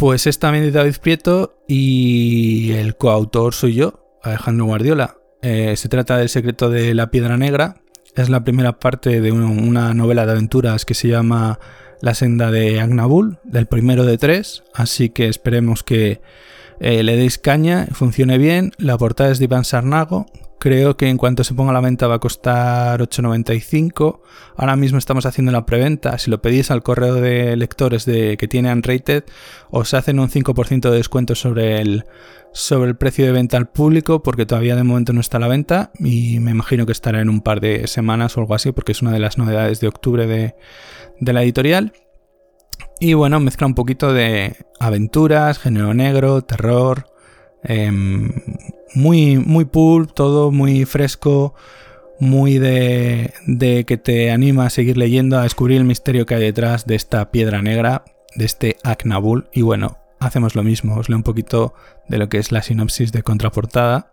pues 0.00 0.26
es 0.26 0.38
también 0.38 0.64
de 0.64 0.70
David 0.70 0.96
Prieto 1.02 1.58
y 1.68 2.72
el 2.72 2.96
coautor 2.96 3.52
soy 3.52 3.74
yo, 3.74 4.18
Alejandro 4.22 4.64
Guardiola. 4.64 5.18
Eh, 5.42 5.74
se 5.76 5.90
trata 5.90 6.16
del 6.16 6.30
secreto 6.30 6.70
de 6.70 6.94
la 6.94 7.10
piedra 7.10 7.36
negra. 7.36 7.82
Es 8.16 8.30
la 8.30 8.42
primera 8.42 8.78
parte 8.78 9.20
de 9.20 9.30
una 9.30 9.92
novela 9.92 10.24
de 10.24 10.32
aventuras 10.32 10.86
que 10.86 10.94
se 10.94 11.08
llama 11.08 11.60
La 12.00 12.14
senda 12.14 12.50
de 12.50 12.80
Agnabul, 12.80 13.40
del 13.44 13.66
primero 13.66 14.06
de 14.06 14.16
tres. 14.16 14.62
Así 14.72 15.10
que 15.10 15.28
esperemos 15.28 15.82
que 15.82 16.22
eh, 16.80 17.02
le 17.02 17.16
deis 17.16 17.36
caña, 17.36 17.86
funcione 17.92 18.38
bien. 18.38 18.72
La 18.78 18.96
portada 18.96 19.30
es 19.30 19.38
de 19.38 19.44
Iván 19.44 19.66
Sarnago, 19.66 20.24
Creo 20.60 20.94
que 20.98 21.08
en 21.08 21.16
cuanto 21.16 21.42
se 21.42 21.54
ponga 21.54 21.70
a 21.70 21.72
la 21.72 21.80
venta 21.80 22.06
va 22.06 22.16
a 22.16 22.18
costar 22.18 23.00
8.95. 23.00 24.20
Ahora 24.56 24.76
mismo 24.76 24.98
estamos 24.98 25.24
haciendo 25.24 25.52
la 25.52 25.64
preventa. 25.64 26.18
Si 26.18 26.30
lo 26.30 26.42
pedís 26.42 26.70
al 26.70 26.82
correo 26.82 27.14
de 27.14 27.56
lectores 27.56 28.04
de, 28.04 28.36
que 28.36 28.46
tiene 28.46 28.70
Unrated, 28.70 29.24
os 29.70 29.94
hacen 29.94 30.20
un 30.20 30.28
5% 30.28 30.90
de 30.90 30.96
descuento 30.96 31.34
sobre 31.34 31.80
el, 31.80 32.04
sobre 32.52 32.90
el 32.90 32.96
precio 32.98 33.24
de 33.24 33.32
venta 33.32 33.56
al 33.56 33.70
público, 33.70 34.22
porque 34.22 34.44
todavía 34.44 34.76
de 34.76 34.82
momento 34.82 35.14
no 35.14 35.22
está 35.22 35.38
a 35.38 35.40
la 35.40 35.48
venta 35.48 35.92
y 35.98 36.40
me 36.40 36.50
imagino 36.50 36.84
que 36.84 36.92
estará 36.92 37.22
en 37.22 37.30
un 37.30 37.40
par 37.40 37.62
de 37.62 37.86
semanas 37.86 38.36
o 38.36 38.40
algo 38.40 38.54
así, 38.54 38.70
porque 38.70 38.92
es 38.92 39.00
una 39.00 39.12
de 39.12 39.18
las 39.18 39.38
novedades 39.38 39.80
de 39.80 39.88
octubre 39.88 40.26
de, 40.26 40.56
de 41.20 41.32
la 41.32 41.42
editorial. 41.42 41.94
Y 43.00 43.14
bueno, 43.14 43.40
mezcla 43.40 43.66
un 43.66 43.74
poquito 43.74 44.12
de 44.12 44.56
aventuras, 44.78 45.58
género 45.58 45.94
negro, 45.94 46.42
terror, 46.42 47.06
Em, 47.62 48.32
muy, 48.94 49.36
muy 49.36 49.64
pulp, 49.64 50.12
todo 50.12 50.50
muy 50.50 50.84
fresco, 50.84 51.54
muy 52.18 52.58
de, 52.58 53.32
de, 53.46 53.84
que 53.84 53.96
te 53.96 54.30
anima 54.30 54.66
a 54.66 54.70
seguir 54.70 54.96
leyendo, 54.96 55.38
a 55.38 55.42
descubrir 55.42 55.78
el 55.78 55.84
misterio 55.84 56.26
que 56.26 56.34
hay 56.34 56.42
detrás 56.42 56.86
de 56.86 56.94
esta 56.94 57.30
piedra 57.30 57.62
negra, 57.62 58.04
de 58.34 58.44
este 58.44 58.76
Aknabul. 58.84 59.48
Y 59.52 59.62
bueno, 59.62 59.98
hacemos 60.18 60.54
lo 60.54 60.62
mismo, 60.62 60.96
os 60.96 61.08
leo 61.08 61.18
un 61.18 61.24
poquito 61.24 61.74
de 62.08 62.18
lo 62.18 62.28
que 62.28 62.38
es 62.38 62.52
la 62.52 62.62
sinopsis 62.62 63.12
de 63.12 63.22
contraportada. 63.22 64.12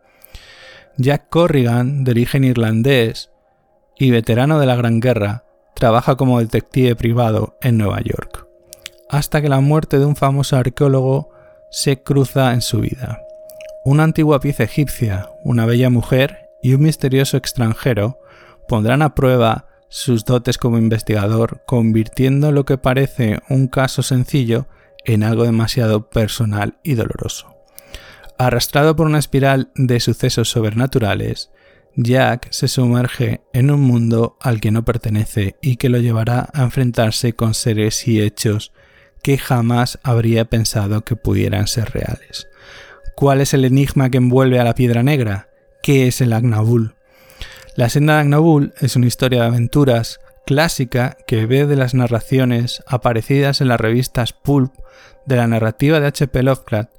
Jack 0.97 1.29
Corrigan, 1.29 2.03
de 2.03 2.11
origen 2.11 2.43
irlandés 2.43 3.29
y 3.97 4.11
veterano 4.11 4.59
de 4.59 4.65
la 4.65 4.75
Gran 4.75 4.99
Guerra, 4.99 5.43
trabaja 5.75 6.15
como 6.15 6.39
detective 6.39 6.95
privado 6.95 7.57
en 7.61 7.77
Nueva 7.77 8.01
York, 8.01 8.47
hasta 9.09 9.41
que 9.41 9.49
la 9.49 9.59
muerte 9.59 9.99
de 9.99 10.05
un 10.05 10.15
famoso 10.15 10.57
arqueólogo 10.57 11.29
se 11.69 12.01
cruza 12.01 12.53
en 12.53 12.61
su 12.61 12.79
vida. 12.79 13.19
Una 13.89 14.03
antigua 14.03 14.41
pieza 14.41 14.65
egipcia, 14.65 15.29
una 15.45 15.65
bella 15.65 15.89
mujer 15.89 16.49
y 16.61 16.73
un 16.73 16.81
misterioso 16.81 17.37
extranjero 17.37 18.19
pondrán 18.67 19.01
a 19.01 19.15
prueba 19.15 19.69
sus 19.87 20.25
dotes 20.25 20.57
como 20.57 20.77
investigador, 20.77 21.63
convirtiendo 21.65 22.51
lo 22.51 22.65
que 22.65 22.77
parece 22.77 23.39
un 23.47 23.69
caso 23.69 24.03
sencillo 24.03 24.67
en 25.05 25.23
algo 25.23 25.45
demasiado 25.45 26.09
personal 26.09 26.77
y 26.83 26.95
doloroso. 26.95 27.55
Arrastrado 28.37 28.97
por 28.97 29.07
una 29.07 29.19
espiral 29.19 29.71
de 29.75 30.01
sucesos 30.01 30.49
sobrenaturales, 30.49 31.51
Jack 31.95 32.51
se 32.51 32.67
sumerge 32.67 33.39
en 33.53 33.71
un 33.71 33.79
mundo 33.79 34.35
al 34.41 34.59
que 34.59 34.71
no 34.71 34.83
pertenece 34.83 35.55
y 35.61 35.77
que 35.77 35.87
lo 35.87 35.99
llevará 35.99 36.49
a 36.53 36.63
enfrentarse 36.63 37.35
con 37.37 37.53
seres 37.53 38.05
y 38.05 38.19
hechos 38.19 38.73
que 39.23 39.37
jamás 39.37 39.97
habría 40.03 40.43
pensado 40.43 41.05
que 41.05 41.15
pudieran 41.15 41.67
ser 41.67 41.91
reales. 41.91 42.49
¿Cuál 43.17 43.41
es 43.41 43.55
el 43.55 43.65
enigma 43.65 44.11
que 44.11 44.17
envuelve 44.17 44.59
a 44.59 44.63
la 44.63 44.75
piedra 44.75 45.01
negra? 45.01 45.49
¿Qué 45.81 46.07
es 46.07 46.21
el 46.21 46.33
Agnabul? 46.33 46.93
La 47.75 47.89
senda 47.89 48.13
de 48.13 48.19
Agnabul 48.19 48.75
es 48.79 48.95
una 48.95 49.07
historia 49.07 49.41
de 49.41 49.47
aventuras 49.47 50.19
clásica 50.45 51.17
que 51.25 51.47
ve 51.47 51.65
de 51.65 51.75
las 51.75 51.95
narraciones 51.95 52.83
aparecidas 52.85 53.59
en 53.59 53.69
las 53.69 53.81
revistas 53.81 54.33
Pulp 54.33 54.71
de 55.25 55.35
la 55.35 55.47
narrativa 55.47 55.99
de 55.99 56.05
H.P. 56.05 56.43
Lovecraft 56.43 56.91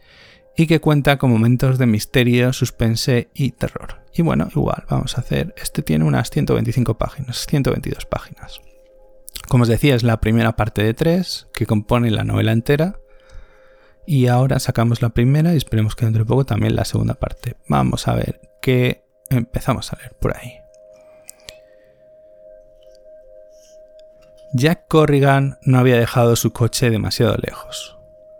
y 0.56 0.66
que 0.66 0.80
cuenta 0.80 1.18
con 1.18 1.30
momentos 1.30 1.78
de 1.78 1.87
misterio, 1.87 2.52
suspense 2.52 3.28
y 3.32 3.52
terror. 3.52 4.00
Y 4.12 4.22
bueno, 4.22 4.48
igual, 4.50 4.87
vamos 4.90 5.16
a 5.16 5.20
hacer, 5.20 5.54
este 5.56 5.82
tiene 5.82 6.04
unas 6.04 6.30
125 6.30 6.98
páginas, 6.98 7.46
122 7.46 8.06
páginas. 8.06 8.60
Como 9.46 9.62
os 9.62 9.68
decía, 9.68 9.94
es 9.94 10.02
la 10.02 10.18
primera 10.18 10.56
parte 10.56 10.82
de 10.82 10.94
tres 10.94 11.46
que 11.52 11.66
compone 11.66 12.10
la 12.10 12.25
novela 12.25 12.50
entera. 12.50 12.98
Y 14.11 14.27
ahora 14.27 14.59
sacamos 14.59 15.03
la 15.03 15.11
primera 15.11 15.53
y 15.53 15.57
esperemos 15.57 15.95
que 15.95 16.07
dentro 16.07 16.25
de 16.25 16.29
poco 16.29 16.47
también 16.47 16.75
la 16.75 16.85
segunda 16.85 17.15
parte. 17.15 17.57
Vamos 17.69 18.09
a 18.09 18.15
ver 18.15 18.41
qué 18.62 19.05
empezamos 19.29 19.93
a 19.93 19.99
leer 19.99 20.15
por 20.19 20.37
ahí. 20.37 20.55
Jack 24.55 24.88
Corrigan 24.88 25.59
no 25.61 25.79
había 25.79 25.99
dejado 25.99 26.37
su 26.37 26.53
coche 26.55 26.88
demasiado 26.88 27.37
lejos 27.37 27.99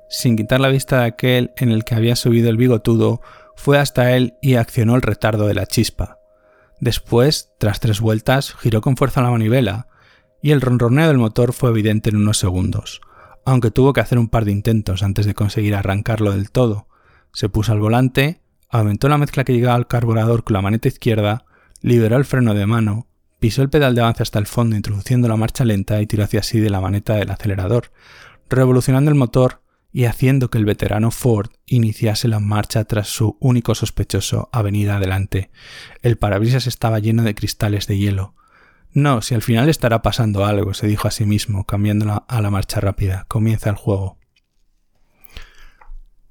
sin 0.09 0.37
quitar 0.37 0.61
la 0.61 0.69
vista 0.69 1.01
de 1.01 1.07
aquel 1.07 1.53
en 1.57 1.71
el 1.71 1.85
que 1.85 1.95
había 1.95 2.17
subido 2.17 2.49
el 2.49 2.57
bigotudo, 2.57 3.21
fue 3.55 3.79
hasta 3.79 4.17
él 4.17 4.37
y 4.41 4.55
accionó 4.55 4.97
el 4.97 5.03
retardo 5.03 5.47
de 5.47 5.55
la 5.55 5.67
chispa. 5.67 6.19
Después, 6.81 7.53
tras 7.59 7.81
tres 7.81 8.01
vueltas, 8.01 8.55
giró 8.55 8.81
con 8.81 8.97
fuerza 8.97 9.23
la 9.23 9.31
manivela, 9.31 9.89
y 10.41 10.53
el 10.53 10.61
ronroneo 10.61 11.09
del 11.09 11.19
motor 11.19 11.53
fue 11.53 11.71
evidente 11.71 12.11
en 12.11 12.17
unos 12.17 12.39
segundos, 12.39 13.01
aunque 13.45 13.71
tuvo 13.71 13.92
que 13.92 14.00
hacer 14.00 14.18
un 14.18 14.28
par 14.28 14.45
de 14.45 14.52
intentos 14.52 15.02
antes 15.02 15.26
de 15.26 15.35
conseguir 15.35 15.75
arrancarlo 15.75 16.33
del 16.33 16.50
todo. 16.50 16.88
Se 17.33 17.49
puso 17.49 17.73
al 17.73 17.80
volante, 17.80 18.40
aumentó 18.68 19.09
la 19.09 19.18
mezcla 19.18 19.45
que 19.45 19.52
llegaba 19.52 19.75
al 19.75 19.87
carburador 19.87 20.45
con 20.45 20.54
la 20.54 20.62
maneta 20.62 20.88
izquierda, 20.88 21.45
liberó 21.80 22.16
el 22.16 22.25
freno 22.25 22.54
de 22.54 22.66
mano, 22.66 23.07
pisó 23.38 23.62
el 23.62 23.71
pedal 23.71 23.95
de 23.95 24.00
avance 24.00 24.23
hasta 24.23 24.38
el 24.38 24.47
fondo 24.47 24.76
introduciendo 24.76 25.28
la 25.28 25.37
marcha 25.37 25.64
lenta 25.64 26.00
y 26.00 26.07
tiró 26.07 26.25
hacia 26.25 26.42
sí 26.42 26.61
de 26.61 26.71
la 26.71 26.80
maneta 26.80 27.14
del 27.14 27.30
acelerador, 27.30 27.92
revolucionando 28.49 29.11
el 29.11 29.16
motor 29.16 29.62
y 29.92 30.04
haciendo 30.04 30.50
que 30.50 30.59
el 30.59 30.64
veterano 30.64 31.11
Ford 31.11 31.50
iniciase 31.66 32.28
la 32.28 32.40
marcha 32.40 32.85
tras 32.85 33.09
su 33.09 33.37
único 33.40 33.75
sospechoso 33.75 34.49
avenida 34.52 34.97
adelante. 34.97 35.50
El 36.02 36.18
parabrisas 36.18 36.66
estaba 36.66 36.99
lleno 36.99 37.23
de 37.23 37.35
cristales 37.35 37.87
de 37.87 37.99
hielo. 37.99 38.35
No, 38.99 39.23
si 39.23 39.37
al 39.37 39.43
final 39.43 39.69
estará 39.69 40.02
pasando 40.02 40.45
algo, 40.45 40.75
se 40.75 40.88
dijo 40.88 41.07
a 41.07 41.12
sí 41.12 41.25
mismo, 41.25 41.64
cambiándola 41.64 42.25
a 42.26 42.40
la 42.40 42.50
marcha 42.50 42.81
rápida. 42.81 43.26
Comienza 43.28 43.71
el 43.71 43.76
juego. 43.76 44.19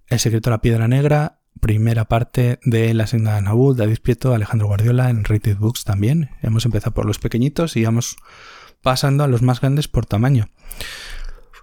El 0.07 0.19
secreto 0.19 0.50
de 0.50 0.55
la 0.55 0.62
piedra 0.62 0.89
negra, 0.89 1.39
primera 1.62 2.09
parte 2.09 2.59
de 2.65 2.93
La 2.93 3.07
senda 3.07 3.36
de 3.36 3.41
Nabul, 3.41 3.77
David 3.77 4.00
Prieto, 4.03 4.33
Alejandro 4.33 4.67
Guardiola, 4.67 5.09
en 5.09 5.24
Rated 5.24 5.55
Books 5.55 5.86
también. 5.86 6.31
Hemos 6.41 6.65
empezado 6.65 6.93
por 6.93 7.05
los 7.05 7.19
pequeñitos 7.19 7.77
y 7.77 7.86
vamos 7.86 8.17
pasando 8.81 9.24
a 9.24 9.27
los 9.27 9.41
más 9.41 9.62
grandes 9.62 9.88
por 9.88 10.05
tamaño. 10.05 10.50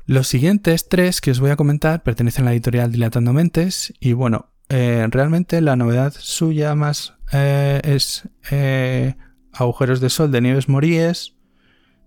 Los 0.07 0.27
siguientes 0.27 0.89
tres 0.89 1.21
que 1.21 1.33
os 1.33 1.41
voy 1.41 1.51
a 1.51 1.57
comentar 1.57 2.03
pertenecen 2.03 2.45
a 2.45 2.47
la 2.47 2.53
editorial 2.53 2.91
Dilatando 2.91 3.35
Mentes 3.35 3.93
y 4.01 4.15
bueno, 4.15 4.55
eh, 4.71 5.07
realmente 5.11 5.61
la 5.61 5.77
novedad 5.77 6.15
suya 6.17 6.75
más 6.75 7.13
eh, 7.31 7.83
es 7.85 8.27
eh, 8.51 9.17
Agujeros 9.55 10.01
de 10.01 10.11
Sol 10.11 10.31
de 10.31 10.41
Nieves 10.41 10.69
Moríes. 10.69 11.35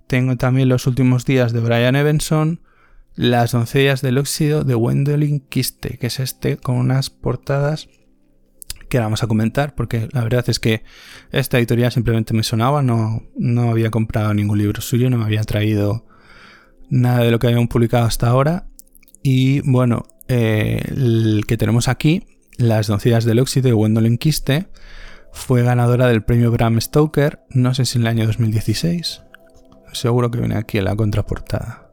Tengo 0.08 0.36
también 0.38 0.70
Los 0.70 0.88
Últimos 0.88 1.25
Días 1.25 1.54
de 1.54 1.60
Brian 1.60 1.96
Evanson. 1.96 2.62
Las 3.16 3.51
Doncellas 3.51 4.01
del 4.01 4.20
Óxido 4.20 4.63
de 4.63 4.75
Wendolyn 4.75 5.39
Kiste, 5.39 5.98
que 5.98 6.08
es 6.08 6.20
este 6.20 6.58
con 6.58 6.75
unas 6.75 7.10
portadas 7.10 7.89
que 8.89 9.00
vamos 9.00 9.24
a 9.24 9.27
comentar, 9.27 9.75
porque 9.75 10.08
la 10.12 10.24
verdad 10.24 10.46
es 10.48 10.60
que 10.60 10.84
esta 11.32 11.58
editorial 11.58 11.92
simplemente 11.92 12.34
me 12.34 12.44
sonaba, 12.44 12.84
no, 12.84 13.24
no 13.36 13.72
había 13.72 13.89
comprado 13.89 14.34
ningún 14.34 14.60
libro 14.60 14.82
suyo, 14.82 15.10
no 15.10 15.18
me 15.18 15.25
había 15.25 15.44
traído 15.44 16.06
nada 16.89 17.24
de 17.24 17.32
lo 17.32 17.39
que 17.39 17.48
habíamos 17.48 17.70
publicado 17.70 18.06
hasta 18.06 18.27
ahora. 18.27 18.68
Y 19.24 19.62
bueno, 19.62 20.06
eh, 20.27 20.84
el 20.88 21.44
que 21.48 21.58
tenemos 21.58 21.88
aquí, 21.88 22.27
Las 22.58 22.88
Doncillas 22.88 23.25
del 23.25 23.39
Óxido 23.39 23.70
de 23.70 23.74
Gwendolyn 23.74 24.18
Kiste, 24.18 24.68
fue 25.38 25.63
ganadora 25.63 26.08
del 26.08 26.24
premio 26.24 26.51
Bram 26.51 26.82
Stoker, 26.82 27.39
no 27.50 27.74
sé 27.74 27.86
si 27.86 27.98
en 27.98 28.03
el 28.03 28.08
año 28.08 28.25
2016. 28.25 29.24
Seguro 29.94 30.29
que 30.29 30.39
viene 30.39 30.58
aquí 30.58 30.77
en 30.77 30.86
la 30.86 30.96
contraportada. 30.96 31.89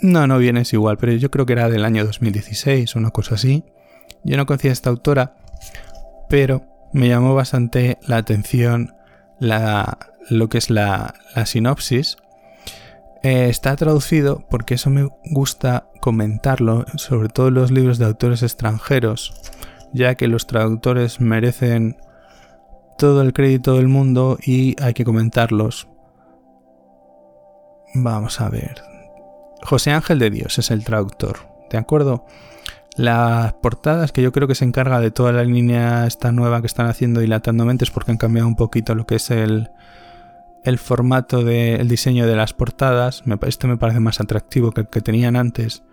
No, 0.00 0.26
no 0.26 0.38
viene 0.38 0.62
es 0.62 0.72
igual, 0.72 0.96
pero 0.98 1.12
yo 1.12 1.30
creo 1.30 1.46
que 1.46 1.52
era 1.52 1.68
del 1.68 1.84
año 1.84 2.04
2016 2.04 2.94
o 2.94 2.98
una 2.98 3.10
cosa 3.10 3.34
así. 3.34 3.64
Yo 4.24 4.36
no 4.36 4.46
conocía 4.46 4.70
a 4.70 4.72
esta 4.72 4.90
autora, 4.90 5.36
pero 6.28 6.64
me 6.92 7.08
llamó 7.08 7.34
bastante 7.34 7.98
la 8.06 8.16
atención 8.16 8.94
lo 9.38 10.48
que 10.48 10.58
es 10.58 10.70
la, 10.70 11.14
la 11.34 11.46
sinopsis 11.46 12.16
eh, 13.22 13.48
está 13.48 13.74
traducido 13.74 14.44
porque 14.48 14.74
eso 14.74 14.90
me 14.90 15.08
gusta 15.30 15.88
comentarlo, 16.00 16.84
sobre 16.96 17.28
todo 17.28 17.48
en 17.48 17.54
los 17.54 17.70
libros 17.70 17.98
de 17.98 18.04
autores 18.04 18.42
extranjeros, 18.42 19.34
ya 19.92 20.14
que 20.14 20.28
los 20.28 20.46
traductores 20.46 21.20
merecen 21.20 21.96
todo 22.98 23.22
el 23.22 23.32
crédito 23.32 23.74
del 23.74 23.88
mundo 23.88 24.38
y 24.44 24.76
hay 24.82 24.92
que 24.92 25.04
comentarlos. 25.04 25.88
Vamos 27.94 28.40
a 28.40 28.48
ver. 28.50 28.82
José 29.62 29.92
Ángel 29.92 30.18
de 30.18 30.30
Dios 30.30 30.58
es 30.58 30.70
el 30.70 30.84
traductor, 30.84 31.48
¿de 31.70 31.78
acuerdo? 31.78 32.26
Las 32.96 33.54
portadas, 33.54 34.12
que 34.12 34.22
yo 34.22 34.32
creo 34.32 34.48
que 34.48 34.54
se 34.54 34.64
encarga 34.64 35.00
de 35.00 35.10
toda 35.10 35.32
la 35.32 35.44
línea 35.44 36.06
esta 36.06 36.32
nueva 36.32 36.60
que 36.60 36.66
están 36.66 36.86
haciendo 36.86 37.20
dilatando 37.20 37.64
mentes 37.64 37.90
porque 37.90 38.10
han 38.10 38.18
cambiado 38.18 38.48
un 38.48 38.56
poquito 38.56 38.94
lo 38.94 39.06
que 39.06 39.16
es 39.16 39.30
el, 39.30 39.70
el 40.64 40.78
formato 40.78 41.44
del 41.44 41.88
diseño 41.88 42.26
de 42.26 42.36
las 42.36 42.52
portadas, 42.52 43.22
este 43.46 43.68
me 43.68 43.76
parece 43.76 44.00
más 44.00 44.20
atractivo 44.20 44.72
que 44.72 44.82
el 44.82 44.88
que 44.88 45.00
tenían 45.00 45.36
antes, 45.36 45.84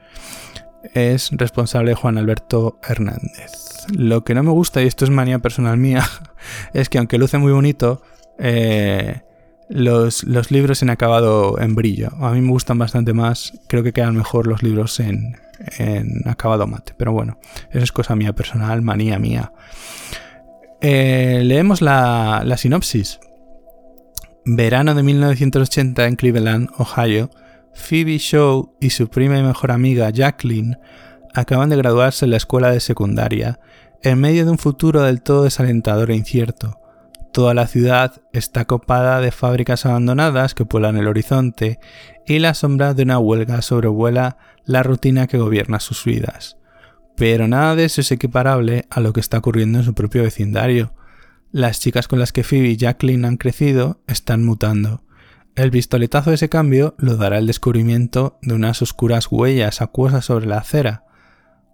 es 0.94 1.32
responsable 1.32 1.96
Juan 1.96 2.18
Alberto 2.18 2.80
Hernández. 2.88 3.52
Lo 3.96 4.24
que 4.24 4.34
no 4.34 4.44
me 4.44 4.52
gusta, 4.52 4.82
y 4.82 4.88
esto 4.88 5.06
es 5.06 5.12
manía 5.12 5.40
personal 5.40 5.78
mía, 5.78 6.04
es 6.74 6.90
que 6.90 6.98
aunque 6.98 7.18
luce 7.18 7.38
muy 7.38 7.52
bonito, 7.52 8.02
eh, 8.40 9.22
los, 9.70 10.24
libros 10.52 10.82
en 10.82 10.90
acabado 10.90 11.60
en 11.60 11.76
brillo. 11.76 12.10
A 12.20 12.32
mí 12.32 12.42
me 12.42 12.50
gustan 12.50 12.78
bastante 12.78 13.14
más, 13.14 13.54
creo 13.68 13.84
que 13.84 13.94
quedan 13.94 14.16
mejor 14.16 14.48
los 14.48 14.64
libros 14.64 15.00
en, 15.00 15.38
acabado 16.26 16.68
mate. 16.68 16.94
Pero 16.98 17.12
bueno, 17.12 17.40
eso 17.72 17.84
es 17.84 17.92
cosa 17.92 18.16
mía 18.16 18.34
personal, 18.34 18.82
manía 18.82 19.20
mía. 19.20 19.54
Eh, 20.82 21.42
leemos 21.44 21.82
la, 21.82 22.44
la 22.46 22.58
sinopsis. 22.58 23.20
Verano 24.46 24.94
de 24.94 25.02
1980 25.02 26.06
en 26.06 26.16
Cleveland, 26.16 26.70
Ohio, 26.78 27.32
Phoebe 27.76 28.18
Shaw 28.18 28.76
y 28.80 28.90
su 28.90 29.10
prima 29.10 29.38
y 29.38 29.44
mejor 29.44 29.72
amiga 29.72 30.10
Jacqueline 30.10 30.78
acaban 31.34 31.70
de 31.70 31.76
graduarse 31.76 32.26
en 32.26 32.32
la 32.32 32.38
escuela 32.38 32.72
de 32.72 32.80
secundaria, 32.80 33.60
en 34.02 34.20
medio 34.20 34.46
de 34.46 34.52
un 34.52 34.58
futuro 34.58 35.02
del 35.02 35.22
todo 35.22 35.44
desalentador 35.44 36.10
e 36.10 36.16
incierto. 36.16 36.80
Toda 37.34 37.54
la 37.54 37.68
ciudad 37.68 38.22
está 38.32 38.64
copada 38.66 39.20
de 39.20 39.32
fábricas 39.32 39.86
abandonadas 39.86 40.56
que 40.56 40.66
pueblan 40.66 40.96
el 40.96 41.08
horizonte 41.08 41.80
y 42.26 42.40
la 42.40 42.54
sombra 42.54 42.94
de 42.94 43.04
una 43.04 43.20
huelga 43.20 43.62
sobrevuela 43.62 44.38
la 44.64 44.84
rutina 44.84 45.28
que 45.28 45.38
gobierna 45.38 45.82
sus 45.82 46.06
vidas. 46.06 46.58
Pero 47.18 47.48
nada 47.48 47.76
de 47.76 47.86
eso 47.86 48.02
es 48.02 48.12
equiparable 48.12 48.86
a 48.90 49.02
lo 49.02 49.12
que 49.12 49.20
está 49.20 49.38
ocurriendo 49.38 49.80
en 49.80 49.86
su 49.86 49.94
propio 49.94 50.24
vecindario. 50.24 50.94
Las 51.52 51.80
chicas 51.80 52.08
con 52.08 52.20
las 52.20 52.32
que 52.32 52.44
Phoebe 52.44 52.70
y 52.70 52.78
Jacqueline 52.78 53.26
han 53.26 53.38
crecido 53.38 54.02
están 54.08 54.46
mutando. 54.46 55.05
El 55.56 55.72
pistoletazo 55.72 56.32
de 56.32 56.36
ese 56.36 56.50
cambio 56.50 56.96
lo 56.98 57.16
dará 57.16 57.38
el 57.38 57.48
descubrimiento 57.48 58.38
de 58.42 58.56
unas 58.56 58.82
oscuras 58.82 59.28
huellas 59.32 59.82
acuosas 59.82 60.26
sobre 60.26 60.48
la 60.48 60.58
acera. 60.58 61.06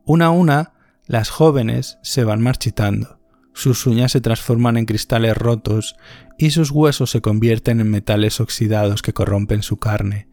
Una 0.06 0.28
a 0.28 0.30
una, 0.30 0.74
las 1.08 1.32
jóvenes 1.32 1.98
se 2.04 2.24
van 2.24 2.42
marchitando. 2.42 3.20
sus 3.54 3.86
uñas 3.86 4.14
se 4.14 4.22
transforman 4.22 4.78
en 4.78 4.86
cristales 4.86 5.36
rotos 5.36 5.98
y 6.38 6.52
sus 6.52 6.72
huesos 6.72 7.10
se 7.10 7.22
convierten 7.22 7.82
en 7.82 7.90
metales 7.90 8.40
oxidados 8.40 9.02
que 9.02 9.14
corrompen 9.14 9.62
su 9.62 9.78
carne. 9.78 10.30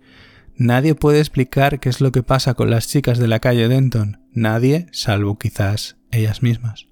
Nadie 0.54 0.94
puede 0.94 1.18
explicar 1.18 1.80
qué 1.80 1.88
es 1.88 2.00
lo 2.00 2.12
que 2.12 2.22
pasa 2.22 2.54
con 2.54 2.70
las 2.70 2.86
chicas 2.86 3.18
de 3.18 3.28
la 3.28 3.40
calle 3.40 3.68
Denton, 3.68 4.20
nadie, 4.32 4.86
salvo 4.92 5.38
quizás 5.38 5.96
ellas 6.10 6.42
mismas. 6.42 6.87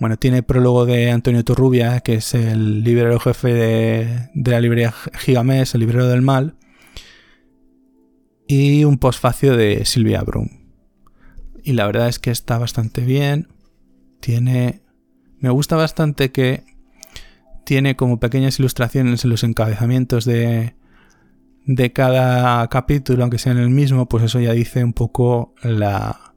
Bueno, 0.00 0.16
tiene 0.16 0.44
prólogo 0.44 0.86
de 0.86 1.10
Antonio 1.10 1.44
Turrubia, 1.44 2.00
que 2.00 2.14
es 2.14 2.32
el 2.34 2.84
librero 2.84 3.18
jefe 3.18 3.52
de, 3.52 4.30
la 4.34 4.60
librería 4.60 4.92
Gigamés, 4.92 5.74
el 5.74 5.80
librero 5.80 6.06
del 6.06 6.22
mal, 6.22 6.54
y 8.46 8.84
un 8.84 8.98
posfacio 8.98 9.56
de 9.56 9.84
Silvia 9.84 10.22
Brum. 10.22 10.48
Y 11.64 11.72
la 11.72 11.86
verdad 11.86 12.08
es 12.08 12.20
que 12.20 12.30
está 12.30 12.58
bastante 12.58 13.00
bien. 13.00 13.48
Tiene. 14.20 14.82
Me 15.40 15.50
gusta 15.50 15.76
bastante 15.76 16.30
que 16.30 16.64
tiene 17.64 17.96
como 17.96 18.20
pequeñas 18.20 18.58
ilustraciones 18.60 19.24
en 19.24 19.30
los 19.30 19.42
encabezamientos 19.42 20.24
de, 20.24 20.74
de 21.66 21.92
cada 21.92 22.66
capítulo, 22.68 23.22
aunque 23.24 23.38
sea 23.38 23.52
en 23.52 23.58
el 23.58 23.70
mismo, 23.70 24.06
pues 24.06 24.24
eso 24.24 24.40
ya 24.40 24.52
dice 24.52 24.82
un 24.82 24.92
poco 24.94 25.54
la, 25.62 26.27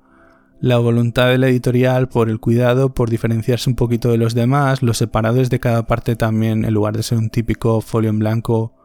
la 0.62 0.78
voluntad 0.78 1.28
de 1.28 1.50
editorial 1.50 2.08
por 2.08 2.30
el 2.30 2.40
cuidado, 2.40 2.94
por 2.94 3.10
diferenciarse 3.10 3.70
un 3.70 3.76
poquito 3.76 4.12
de 4.12 4.18
los 4.18 4.36
demás, 4.36 4.84
los 4.84 5.00
separadores 5.00 5.50
de 5.50 5.60
cada 5.60 5.88
parte 5.88 6.16
también, 6.16 6.66
en 6.66 6.74
lugar 6.74 6.96
de 6.96 7.04
ser 7.04 7.18
un 7.18 7.32
típico 7.32 7.82
folio 7.82 8.12
en 8.12 8.20
blanco, 8.20 8.76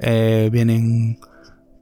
eh, 0.00 0.48
vienen 0.50 1.18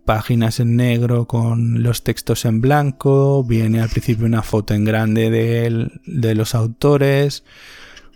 páginas 0.05 0.59
en 0.59 0.75
negro 0.75 1.29
con 1.29 1.85
los 1.85 2.03
textos 2.03 2.45
en 2.45 2.61
blanco, 2.61 3.45
viene 3.45 3.81
al 3.81 3.89
principio 3.89 4.27
una 4.27 4.43
foto 4.43 4.75
en 4.75 4.85
grande 4.85 5.31
de, 5.31 6.35
los 6.35 6.57
autores, 6.57 7.45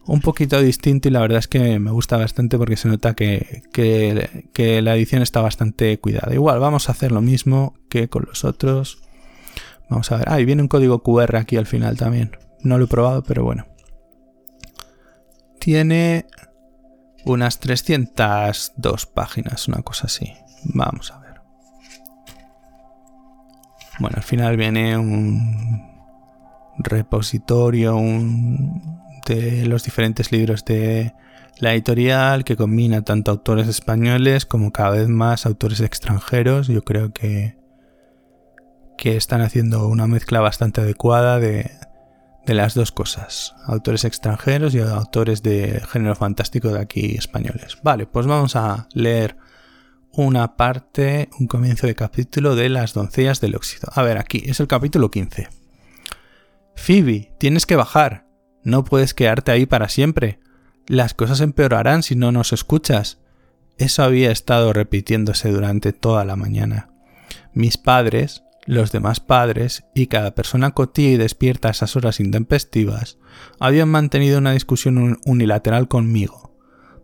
un 0.06 0.21
poquito 0.21 0.61
distinto 0.61 1.06
y 1.06 1.12
la 1.12 1.21
verdad 1.21 1.38
es 1.38 1.47
que 1.47 1.78
me 1.78 1.92
gusta 1.92 2.16
bastante 2.16 2.59
porque 2.59 2.76
se 2.76 2.88
nota 2.88 3.14
que, 3.14 3.62
que, 3.73 4.83
la 4.83 4.97
edición 4.97 5.23
está 5.23 5.40
bastante 5.40 5.97
cuidada. 6.00 6.35
Igual 6.35 6.59
vamos 6.59 6.88
a 6.88 6.92
hacer 6.92 7.12
lo 7.12 7.21
mismo 7.21 7.75
que 7.88 8.09
con 8.09 8.25
los 8.26 8.44
otros. 8.44 9.03
Vamos 9.88 10.10
a 10.12 10.16
ver. 10.16 10.26
Ah, 10.28 10.40
y 10.40 10.44
viene 10.44 10.62
un 10.62 10.68
código 10.68 11.02
QR 11.02 11.36
aquí 11.36 11.56
al 11.56 11.66
final 11.66 11.96
también. 11.96 12.36
No 12.62 12.78
lo 12.78 12.84
he 12.84 12.88
probado, 12.88 13.22
pero 13.22 13.44
bueno. 13.44 13.66
Tiene 15.58 16.26
unas 17.24 17.58
302 17.58 19.06
páginas, 19.06 19.68
una 19.68 19.82
cosa 19.82 20.06
así. 20.06 20.32
Vamos 20.64 21.10
a 21.12 21.18
ver. 21.20 21.40
Bueno, 23.99 24.16
al 24.16 24.23
final 24.23 24.56
viene 24.56 24.99
un 24.99 25.94
repositorio 26.78 27.97
de 29.26 29.66
los 29.66 29.84
diferentes 29.84 30.32
libros 30.32 30.64
de 30.64 31.14
la 31.58 31.73
editorial 31.73 32.44
que 32.44 32.56
combina 32.56 33.02
tanto 33.02 33.30
autores 33.30 33.68
españoles 33.68 34.44
como 34.44 34.73
cada 34.73 34.90
vez 34.90 35.08
más 35.08 35.47
autores 35.47 35.80
extranjeros. 35.80 36.66
Yo 36.66 36.82
creo 36.82 37.12
que, 37.12 37.56
que 39.04 39.19
están 39.19 39.43
haciendo 39.43 39.86
una 39.86 40.06
mezcla 40.06 40.40
bastante 40.40 40.80
adecuada 40.80 41.38
de, 41.38 41.71
de 42.47 42.54
las 42.54 42.73
dos 42.73 42.90
cosas, 42.90 43.54
autores 43.67 44.06
extranjeros 44.06 44.75
y 44.75 44.80
autores 44.80 45.43
de 45.43 45.82
género 45.90 46.14
fantástico 46.14 46.71
de 46.71 46.80
aquí 46.80 47.14
españoles. 47.14 47.76
Vale, 47.82 48.06
pues 48.06 48.26
vamos 48.26 48.56
a 48.56 48.88
leer 48.95 49.36
una 50.10 50.56
parte, 50.56 51.28
un 51.38 51.49
comienzo 51.49 51.86
de 51.86 51.95
capítulo 51.95 52.56
de 52.56 52.71
Las 52.71 52.95
doncellas 52.95 53.43
del 53.43 53.56
óxido. 53.56 53.90
A 53.95 54.00
ver, 54.00 54.17
aquí 54.17 54.43
es 54.47 54.58
el 54.58 54.69
capítulo 54.69 55.10
15. 55.10 55.50
Phoebe, 56.75 57.34
tienes 57.36 57.67
que 57.67 57.76
bajar. 57.76 58.26
No 58.62 58.84
puedes 58.84 59.12
quedarte 59.12 59.52
ahí 59.52 59.67
para 59.67 59.90
siempre. 59.90 60.40
Las 60.86 61.12
cosas 61.12 61.43
empeorarán 61.43 62.02
si 62.02 62.17
no 62.17 62.32
nos 62.32 62.54
escuchas. 62.54 63.19
Eso 63.76 64.02
había 64.02 64.30
estado 64.30 64.73
repitiéndose 64.73 65.50
durante 65.50 65.93
toda 65.93 66.25
la 66.25 66.36
mañana. 66.36 66.88
Mis 67.52 67.76
padres, 67.76 68.45
los 68.66 68.92
demás 68.92 69.20
padres 69.20 69.84
y 69.94 70.06
cada 70.06 70.34
persona 70.34 70.70
cotía 70.70 71.10
y 71.10 71.16
despierta 71.16 71.68
a 71.68 71.70
esas 71.72 71.96
horas 71.96 72.20
intempestivas 72.20 73.18
habían 73.60 73.88
mantenido 73.88 74.38
una 74.38 74.52
discusión 74.52 75.18
unilateral 75.24 75.88
conmigo, 75.88 76.56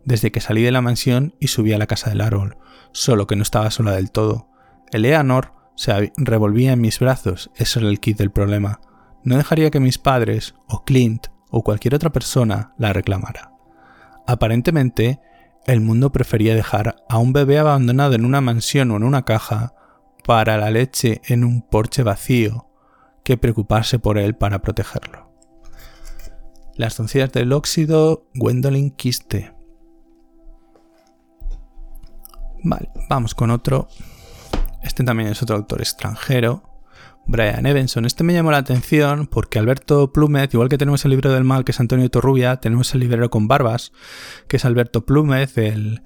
desde 0.05 0.31
que 0.31 0.41
salí 0.41 0.63
de 0.63 0.71
la 0.71 0.81
mansión 0.81 1.35
y 1.39 1.47
subí 1.47 1.73
a 1.73 1.77
la 1.77 1.87
casa 1.87 2.09
del 2.09 2.21
árbol, 2.21 2.57
solo 2.91 3.27
que 3.27 3.35
no 3.35 3.43
estaba 3.43 3.71
sola 3.71 3.91
del 3.91 4.11
todo. 4.11 4.49
Eleanor 4.91 5.53
se 5.75 6.11
revolvía 6.17 6.73
en 6.73 6.81
mis 6.81 6.99
brazos, 6.99 7.51
eso 7.55 7.79
era 7.79 7.89
el 7.89 7.99
kit 7.99 8.17
del 8.17 8.31
problema. 8.31 8.81
No 9.23 9.37
dejaría 9.37 9.71
que 9.71 9.79
mis 9.79 9.97
padres, 9.97 10.55
o 10.67 10.83
Clint, 10.83 11.27
o 11.49 11.63
cualquier 11.63 11.95
otra 11.95 12.11
persona 12.11 12.73
la 12.77 12.93
reclamara. 12.93 13.51
Aparentemente, 14.25 15.19
el 15.67 15.81
mundo 15.81 16.11
prefería 16.11 16.55
dejar 16.55 17.03
a 17.07 17.17
un 17.17 17.33
bebé 17.33 17.59
abandonado 17.59 18.13
en 18.13 18.25
una 18.25 18.41
mansión 18.41 18.91
o 18.91 18.97
en 18.97 19.03
una 19.03 19.25
caja 19.25 19.75
para 20.31 20.57
la 20.57 20.71
leche 20.71 21.19
en 21.25 21.43
un 21.43 21.61
porche 21.61 22.03
vacío 22.03 22.69
que 23.21 23.35
preocuparse 23.35 23.99
por 23.99 24.17
él 24.17 24.33
para 24.33 24.61
protegerlo. 24.61 25.29
Las 26.77 26.95
doncillas 26.95 27.33
del 27.33 27.51
óxido, 27.51 28.29
Gwendolyn 28.33 28.91
Quiste. 28.91 29.53
Vale, 32.63 32.89
vamos 33.09 33.35
con 33.35 33.51
otro. 33.51 33.89
Este 34.81 35.03
también 35.03 35.27
es 35.27 35.43
otro 35.43 35.57
autor 35.57 35.81
extranjero. 35.81 36.63
Brian 37.27 37.65
Evanson. 37.65 38.05
Este 38.05 38.23
me 38.23 38.31
llamó 38.31 38.51
la 38.51 38.59
atención 38.59 39.27
porque 39.27 39.59
Alberto 39.59 40.13
Plumez, 40.13 40.53
igual 40.53 40.69
que 40.69 40.77
tenemos 40.77 41.03
el 41.03 41.11
libro 41.11 41.29
del 41.29 41.43
mal, 41.43 41.65
que 41.65 41.73
es 41.73 41.79
Antonio 41.81 42.09
Torrubia, 42.09 42.55
tenemos 42.55 42.93
el 42.93 43.01
librero 43.01 43.29
con 43.29 43.49
barbas, 43.49 43.91
que 44.47 44.55
es 44.55 44.63
Alberto 44.63 45.05
Plumez, 45.05 45.57
el 45.57 46.03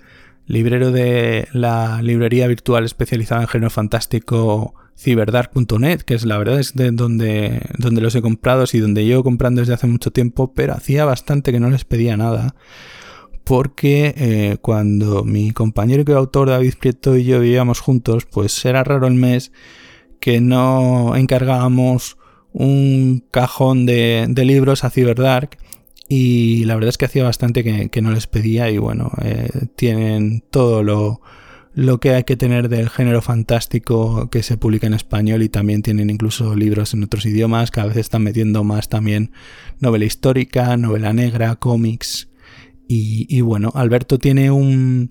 librero 0.47 0.91
de 0.91 1.47
la 1.53 2.01
librería 2.01 2.47
virtual 2.47 2.85
especializada 2.85 3.41
en 3.41 3.47
género 3.47 3.69
fantástico 3.69 4.73
ciberdark.net, 4.97 6.01
que 6.01 6.13
es 6.13 6.25
la 6.25 6.37
verdad 6.37 6.59
es 6.59 6.73
de 6.73 6.91
donde, 6.91 7.61
donde 7.77 8.01
los 8.01 8.15
he 8.15 8.21
comprado 8.21 8.65
y 8.71 8.79
donde 8.79 9.05
llevo 9.05 9.23
comprando 9.23 9.61
desde 9.61 9.73
hace 9.73 9.87
mucho 9.87 10.11
tiempo, 10.11 10.53
pero 10.53 10.73
hacía 10.73 11.05
bastante 11.05 11.51
que 11.51 11.59
no 11.59 11.69
les 11.69 11.83
pedía 11.83 12.15
nada 12.17 12.55
porque 13.45 14.13
eh, 14.17 14.57
cuando 14.59 15.23
mi 15.23 15.51
compañero 15.51 16.03
y 16.05 16.11
autor 16.11 16.49
David 16.49 16.73
Prieto 16.79 17.15
y 17.15 17.23
yo 17.23 17.39
vivíamos 17.39 17.79
juntos, 17.79 18.25
pues 18.25 18.65
era 18.65 18.83
raro 18.83 19.07
el 19.07 19.13
mes 19.13 19.51
que 20.19 20.41
no 20.41 21.15
encargábamos 21.15 22.17
un 22.51 23.23
cajón 23.31 23.85
de, 23.85 24.27
libros 24.35 24.83
a 24.83 24.89
Cyberdark 24.89 25.57
y 26.07 26.65
la 26.65 26.75
verdad 26.75 26.89
es 26.89 26.97
que 26.97 27.05
hacía 27.05 27.23
bastante 27.23 27.89
que, 27.89 28.01
no 28.01 28.11
les 28.11 28.27
pedía 28.27 28.69
y 28.69 28.77
bueno, 28.77 29.11
eh, 29.21 29.49
tienen 29.75 30.43
todo 30.51 30.83
lo, 30.83 31.21
lo 31.75 31.99
que 31.99 32.13
hay 32.13 32.23
que 32.23 32.37
tener 32.37 32.69
del 32.69 32.89
género 32.89 33.21
fantástico 33.21 34.29
que 34.29 34.43
se 34.43 34.57
publica 34.57 34.87
en 34.87 34.93
español 34.93 35.43
y 35.43 35.49
también 35.49 35.81
tienen 35.81 36.09
incluso 36.09 36.55
libros 36.55 36.93
en 36.93 37.03
otros 37.03 37.25
idiomas, 37.25 37.69
cada 37.69 37.87
vez 37.87 37.97
están 37.97 38.23
metiendo 38.23 38.63
más 38.63 38.87
también 38.87 39.31
novela 39.79 40.05
histórica, 40.05 40.77
novela 40.77 41.11
negra, 41.11 41.55
cómics. 41.55 42.29
Y, 42.87 43.41
bueno, 43.41 43.71
Alberto 43.73 44.19
tiene 44.19 44.51
un, 44.51 45.09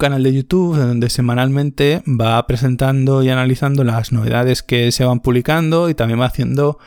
canal 0.00 0.24
de 0.24 0.34
YouTube 0.34 0.76
donde 0.76 1.08
semanalmente 1.08 2.02
va 2.04 2.44
presentando 2.48 3.22
y 3.22 3.28
analizando 3.28 3.84
las 3.84 4.10
novedades 4.10 4.64
que 4.64 4.90
se 4.90 5.04
van 5.04 5.20
publicando 5.20 5.88
y 5.88 5.94
también 5.94 6.20
va 6.20 6.26
haciendo 6.26 6.78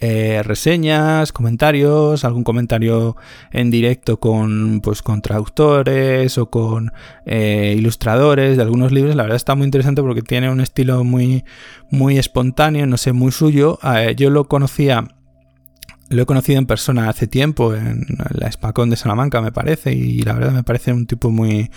eh, 0.00 0.42
reseñas, 0.44 1.32
comentarios, 1.32 2.24
algún 2.24 2.44
comentario 2.44 3.16
en 3.50 3.70
directo 3.70 4.20
con, 4.20 4.80
pues, 4.82 5.02
con 5.02 5.22
traductores 5.22 6.36
o 6.38 6.50
con 6.50 6.92
eh, 7.24 7.74
ilustradores 7.76 8.56
de 8.56 8.62
algunos 8.62 8.92
libros. 8.92 9.16
La 9.16 9.22
verdad 9.22 9.36
está 9.36 9.54
muy 9.54 9.64
interesante 9.64 10.02
porque 10.02 10.22
tiene 10.22 10.50
un 10.50 10.60
estilo 10.60 11.02
muy, 11.04 11.44
muy 11.90 12.18
espontáneo, 12.18 12.86
no 12.86 12.96
sé, 12.96 13.12
muy 13.12 13.32
suyo. 13.32 13.78
Eh, 13.82 14.14
yo 14.16 14.30
lo 14.30 14.48
conocía 14.48 15.08
lo 16.08 16.22
he 16.22 16.26
conocido 16.26 16.58
en 16.58 16.66
persona 16.66 17.08
hace 17.08 17.26
tiempo, 17.26 17.74
en 17.74 18.06
la 18.30 18.46
Espacón 18.46 18.90
de 18.90 18.96
Salamanca, 18.96 19.40
me 19.40 19.50
parece, 19.50 19.92
y 19.92 20.22
la 20.22 20.34
verdad 20.34 20.52
me 20.52 20.62
parece 20.62 20.92
un 20.92 21.06
tipo 21.06 21.30
muy, 21.30 21.70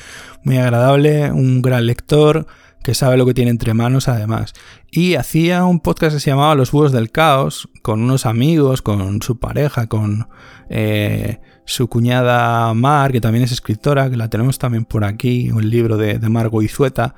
muy 0.44 0.58
agradable, 0.58 1.32
un 1.32 1.64
gran 1.64 1.88
lector, 1.88 2.46
que 2.84 2.94
sabe 2.94 3.18
lo 3.18 3.26
que 3.26 3.34
tiene 3.34 3.52
entre 3.52 3.74
manos 3.74 4.08
además. 4.08 4.54
Y 4.92 5.16
hacía 5.16 5.66
un 5.66 5.80
podcast 5.80 6.16
que 6.16 6.20
se 6.20 6.30
llamaba 6.32 6.56
Los 6.56 6.72
Búhos 6.72 6.92
del 6.92 7.12
Caos, 7.12 7.70
con 7.82 8.02
unos 8.02 8.26
amigos, 8.26 8.82
con 8.82 9.22
su 9.22 9.40
pareja, 9.40 9.88
con 9.88 10.28
eh, 10.70 11.40
su 11.66 11.88
cuñada 11.88 12.74
Mar, 12.74 13.12
que 13.12 13.22
también 13.22 13.44
es 13.44 13.52
escritora, 13.52 14.10
que 14.10 14.18
la 14.18 14.30
tenemos 14.30 14.58
también 14.58 14.86
por 14.86 15.04
aquí, 15.04 15.52
un 15.52 15.70
libro 15.70 15.98
de, 15.98 16.20
de 16.20 16.30
Margo 16.30 16.62
Izueta. 16.62 17.16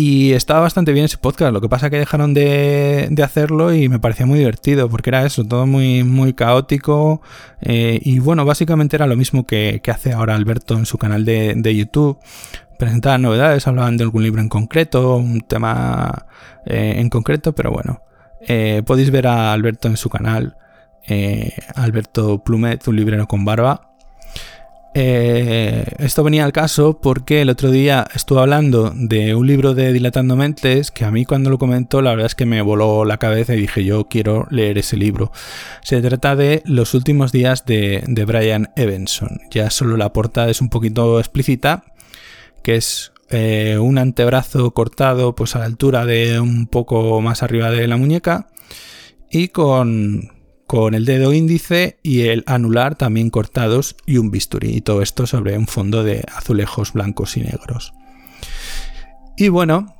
Y 0.00 0.32
estaba 0.34 0.60
bastante 0.60 0.92
bien 0.92 1.06
ese 1.06 1.18
podcast, 1.18 1.52
lo 1.52 1.60
que 1.60 1.68
pasa 1.68 1.90
que 1.90 1.98
dejaron 1.98 2.32
de, 2.32 3.12
hacerlo 3.20 3.74
y 3.74 3.88
me 3.88 3.98
parecía 3.98 4.26
muy 4.26 4.38
divertido, 4.38 4.88
porque 4.88 5.10
era 5.10 5.26
eso, 5.26 5.42
todo 5.42 5.66
muy, 5.66 6.04
muy 6.04 6.34
caótico. 6.34 7.20
Eh, 7.60 7.98
y 8.04 8.20
bueno, 8.20 8.44
básicamente 8.44 8.94
era 8.94 9.08
lo 9.08 9.16
mismo 9.16 9.44
que, 9.44 9.82
hace 9.88 10.12
ahora 10.12 10.36
Alberto 10.36 10.74
en 10.78 10.86
su 10.86 10.98
canal 10.98 11.24
de, 11.24 11.74
YouTube. 11.74 12.16
Presentaban 12.78 13.22
novedades, 13.22 13.66
hablaban 13.66 13.96
de 13.96 14.04
algún 14.04 14.22
libro 14.22 14.40
en 14.40 14.48
concreto, 14.48 15.16
un 15.16 15.40
tema 15.40 16.26
eh, 16.64 16.94
en 16.98 17.10
concreto, 17.10 17.52
pero 17.52 17.72
bueno, 17.72 18.02
eh, 18.40 18.82
podéis 18.86 19.10
ver 19.10 19.26
a 19.26 19.52
Alberto 19.52 19.88
en 19.88 19.96
su 19.96 20.08
canal. 20.08 20.56
eh, 21.08 21.52
Alberto 21.74 22.42
Plumet, 22.44 22.86
un 22.86 22.96
librero 22.96 23.26
con 23.26 23.44
barba. 23.44 23.84
Esto 24.94 26.24
venía 26.24 26.44
al 26.44 26.52
caso 26.52 26.98
porque 27.00 27.42
el 27.42 27.50
otro 27.50 27.70
día 27.70 28.06
estuve 28.14 28.40
hablando 28.40 28.92
de 28.96 29.34
un 29.36 29.46
libro 29.46 29.74
de 29.74 29.92
Dilatando 29.92 30.34
Mentes 30.34 30.90
que 30.90 31.04
a 31.04 31.12
mí 31.12 31.24
cuando 31.24 31.50
lo 31.50 31.58
comentó 31.58 32.02
la 32.02 32.10
verdad 32.10 32.26
es 32.26 32.34
que 32.34 32.46
me 32.46 32.62
voló 32.62 33.04
la 33.04 33.18
cabeza 33.18 33.54
y 33.54 33.60
dije 33.60 33.84
yo 33.84 34.08
quiero 34.08 34.48
leer 34.50 34.76
ese 34.76 34.96
libro. 34.96 35.30
Se 35.82 36.00
trata 36.00 36.34
de 36.34 36.62
Los 36.64 36.94
últimos 36.94 37.30
días 37.30 37.64
de, 37.64 38.02
de 38.08 38.24
Brian 38.24 38.70
Evanson. 38.74 39.40
Ya 39.50 39.70
solo 39.70 39.96
la 39.96 40.12
portada 40.12 40.50
es 40.50 40.60
un 40.60 40.68
poquito 40.68 41.20
explícita, 41.20 41.84
que 42.68 42.76
es 42.76 43.12
eh, 43.30 43.78
un 43.80 43.96
antebrazo 43.96 44.72
cortado 44.72 45.34
pues 45.34 45.56
a 45.56 45.60
la 45.60 45.64
altura 45.64 46.04
de 46.04 46.38
un 46.38 46.66
poco 46.66 47.18
más 47.22 47.42
arriba 47.42 47.70
de 47.70 47.88
la 47.88 47.96
muñeca 47.96 48.48
y 49.30 49.48
con, 49.48 50.32
con 50.66 50.92
el 50.92 51.06
dedo 51.06 51.32
índice 51.32 51.98
y 52.02 52.24
el 52.26 52.44
anular 52.46 52.94
también 52.94 53.30
cortados 53.30 53.96
y 54.04 54.18
un 54.18 54.30
bisturí. 54.30 54.76
Y 54.76 54.80
todo 54.82 55.00
esto 55.00 55.26
sobre 55.26 55.56
un 55.56 55.66
fondo 55.66 56.04
de 56.04 56.26
azulejos 56.36 56.92
blancos 56.92 57.38
y 57.38 57.40
negros. 57.40 57.94
Y 59.38 59.48
bueno, 59.48 59.96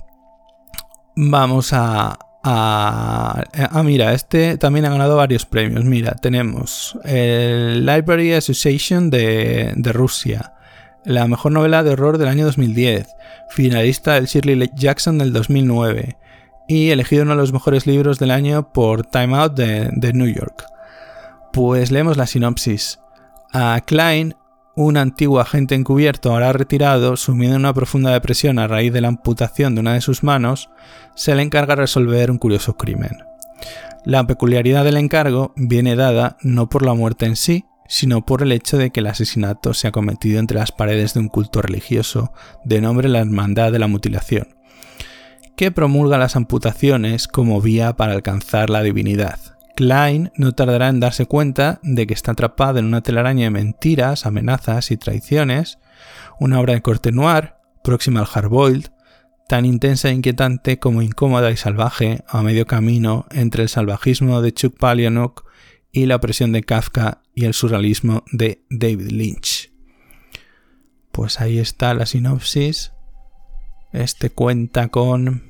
vamos 1.17 1.73
a... 1.73 2.19
ah, 2.45 3.83
mira, 3.83 4.13
este 4.13 4.59
también 4.59 4.85
ha 4.85 4.91
ganado 4.91 5.17
varios 5.17 5.47
premios. 5.47 5.87
Mira, 5.87 6.17
tenemos 6.17 6.99
el 7.03 7.87
Library 7.87 8.35
Association 8.35 9.09
de, 9.09 9.73
de 9.75 9.93
Rusia, 9.95 10.53
la 11.09 11.27
mejor 11.27 11.53
novela 11.53 11.83
de 11.83 11.93
horror 11.93 12.19
del 12.19 12.29
año 12.29 12.45
2010, 12.45 13.09
finalista 13.49 14.15
del 14.15 14.27
Shirley 14.27 14.71
Jackson 14.75 15.17
del 15.17 15.33
2009 15.33 16.19
y 16.69 16.91
elegido 16.91 17.23
uno 17.23 17.31
de 17.31 17.39
los 17.39 17.53
mejores 17.55 17.87
libros 17.87 18.19
del 18.19 18.31
año 18.31 18.75
por 18.75 19.07
Time 19.07 19.35
Out 19.35 19.55
de, 19.55 19.89
de 19.91 20.13
New 20.13 20.29
York. 20.29 20.67
Pues 21.51 21.91
leemos 21.91 22.19
la 22.19 22.27
sinopsis. 22.27 22.99
A 23.55 23.81
Klein, 23.87 24.35
un 24.77 24.99
antiguo 24.99 25.41
agente 25.41 25.75
encubierto 25.75 26.31
ahora 26.31 26.53
retirado, 26.53 27.17
sumido 27.17 27.55
en 27.55 27.61
una 27.61 27.73
profunda 27.73 28.13
depresión 28.13 28.59
a 28.59 28.69
raíz 28.69 28.93
de 28.93 29.01
la 29.01 29.09
amputación 29.09 29.75
de 29.75 29.81
una 29.81 29.95
de 29.95 30.03
sus 30.03 30.23
manos, 30.23 30.69
se 31.15 31.35
le 31.35 31.41
encarga 31.41 31.75
resolver 31.75 32.31
un 32.31 32.37
curioso 32.37 32.77
crimen. 32.77 33.25
La 34.05 34.27
peculiaridad 34.27 34.85
del 34.85 34.99
encargo 34.99 35.55
viene 35.57 35.97
dada 35.97 36.37
no 36.43 36.69
por 36.69 36.85
la 36.85 36.93
muerte 36.93 37.25
en 37.25 37.37
sí, 37.37 37.65
sino 37.89 38.25
por 38.25 38.43
el 38.43 38.53
hecho 38.53 38.79
de 38.79 38.91
que 38.91 39.01
el 39.01 39.09
asesinato 39.09 39.75
se 39.75 39.89
ha 39.89 39.93
cometido 39.93 40.39
entre 40.39 40.59
las 40.59 40.71
paredes 40.71 41.15
de 41.15 41.21
un 41.21 41.29
culto 41.29 41.61
religioso 41.63 42.33
de 42.65 42.81
nombre 42.81 43.09
la 43.09 43.21
Hermandad 43.21 43.73
de 43.73 43.79
la 43.81 43.89
Mutilación, 43.89 44.55
que 45.57 45.73
promulga 45.73 46.19
las 46.19 46.37
amputaciones 46.37 47.27
como 47.27 47.61
vía 47.61 47.97
para 47.97 48.13
alcanzar 48.13 48.71
la 48.71 48.83
divinidad. 48.83 49.41
Klein 49.75 50.31
no 50.37 50.53
tardará 50.53 50.89
en 50.89 51.01
darse 51.01 51.27
cuenta 51.27 51.81
de 51.83 52.07
que 52.07 52.15
está 52.15 52.33
atrapado 52.33 52.79
en 52.79 52.85
una 52.85 53.01
telaraña 53.01 53.45
de 53.45 53.51
mentiras, 53.51 54.27
amenazas 54.27 54.91
y 54.91 54.97
traiciones, 54.97 55.79
una 56.39 56.61
obra 56.61 56.75
de 56.75 56.83
corte 56.83 57.11
noir, 57.11 57.55
próxima 57.83 58.21
al 58.21 58.27
hardboiled, 58.27 58.91
tan 59.49 59.65
intensa 59.65 60.11
e 60.11 60.13
inquietante 60.13 60.79
como 60.79 61.01
incómoda 61.01 61.51
y 61.51 61.57
salvaje, 61.57 62.23
a 62.29 62.43
medio 62.43 62.67
camino 62.67 63.27
entre 63.31 63.63
el 63.63 63.69
salvajismo 63.69 64.43
de 64.43 64.53
Chuck 64.53 64.77
y 65.93 66.07
la 66.07 66.17
opresión 66.17 66.53
de 66.53 66.63
Kafka 66.63 67.23
y 67.35 67.45
el 67.45 67.55
surrealismo 67.55 68.25
de 68.33 68.65
David 68.71 69.11
Lynch. 69.11 69.71
Pues 71.13 71.41
ahí 71.41 71.59
está 71.59 71.95
la 71.95 72.07
sinopsis. 72.07 72.93
Este 73.93 74.31
cuenta 74.31 74.89
con 74.89 75.43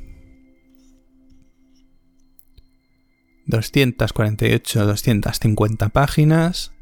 248-250 3.49 5.91
páginas. 5.91 6.73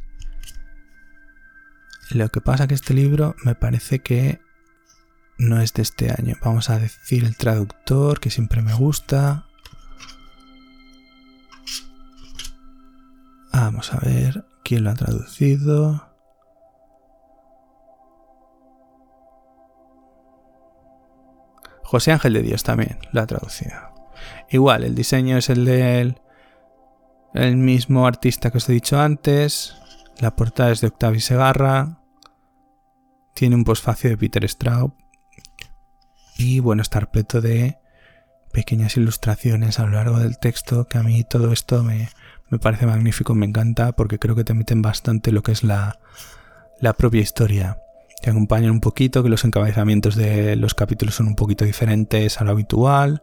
Lo 2.11 2.29
que 2.29 2.41
pasa 2.41 2.69
que 2.69 2.75
este 2.75 2.95
libro 2.95 3.37
me 3.45 3.55
parece 3.55 4.01
que 4.01 4.41
no 5.39 5.61
es 5.61 5.75
de 5.75 5.83
este 5.83 6.11
año. 6.11 6.37
Vamos 6.45 6.71
a 6.71 6.79
decir 6.79 7.25
el 7.25 7.37
traductor, 7.37 8.21
que 8.21 8.31
siempre 8.31 8.63
me 8.63 8.73
gusta. 8.75 9.46
Vamos 13.59 13.91
a 13.95 13.99
ver. 14.01 14.45
¿Quién 14.65 14.85
lo 14.85 14.91
ha 14.91 14.95
traducido? 14.95 16.15
José 21.83 22.13
Ángel 22.13 22.35
de 22.35 22.43
Dios 22.43 22.63
también 22.65 22.99
lo 23.13 23.23
ha 23.23 23.27
traducido. 23.27 23.73
Igual, 24.51 24.85
el 24.85 24.95
diseño 24.95 25.39
es 25.39 25.49
el 25.49 25.65
del 25.65 26.21
el 27.33 27.57
mismo 27.57 28.07
artista 28.07 28.51
que 28.51 28.59
os 28.59 28.69
he 28.69 28.75
dicho 28.75 29.01
antes. 29.01 29.75
La 30.19 30.37
portada 30.37 30.73
es 30.73 30.83
de 30.83 30.89
Octavio 30.89 31.21
Segarra. 31.21 32.03
Tiene 33.33 33.57
un 33.57 33.65
posfacio 33.65 34.11
de 34.11 34.19
Peter 34.19 34.47
Straub. 34.47 34.93
Y 36.37 36.61
bueno, 36.61 36.83
está 36.83 37.01
repleto 37.01 37.41
de 37.41 37.79
pequeñas 38.53 38.99
ilustraciones 38.99 39.81
a 39.81 39.87
lo 39.87 39.93
largo 39.93 40.19
del 40.19 40.39
texto 40.39 40.87
que 40.89 40.99
a 40.99 41.03
mí 41.03 41.25
todo 41.25 41.53
esto 41.53 41.83
me, 41.83 42.09
me 42.49 42.59
parece 42.59 42.87
magnífico, 42.87 43.35
me 43.35 43.47
encanta 43.47 43.93
porque 43.93 44.19
creo 44.19 44.35
que 44.35 44.45
te 44.45 44.55
meten 44.55 44.83
bastante 44.83 45.33
lo 45.33 45.43
que 45.43 45.53
es 45.53 45.65
la, 45.65 45.99
la 46.81 46.93
propia 46.93 47.21
historia. 47.21 47.79
Te 48.23 48.31
acompañan 48.31 48.71
un 48.71 48.81
poquito, 48.81 49.23
que 49.23 49.29
los 49.29 49.45
encabezamientos 49.45 50.17
de 50.17 50.57
los 50.57 50.75
capítulos 50.75 51.17
son 51.17 51.27
un 51.29 51.37
poquito 51.37 51.65
diferentes 51.65 52.41
a 52.41 52.45
lo 52.45 52.53
habitual 52.53 53.23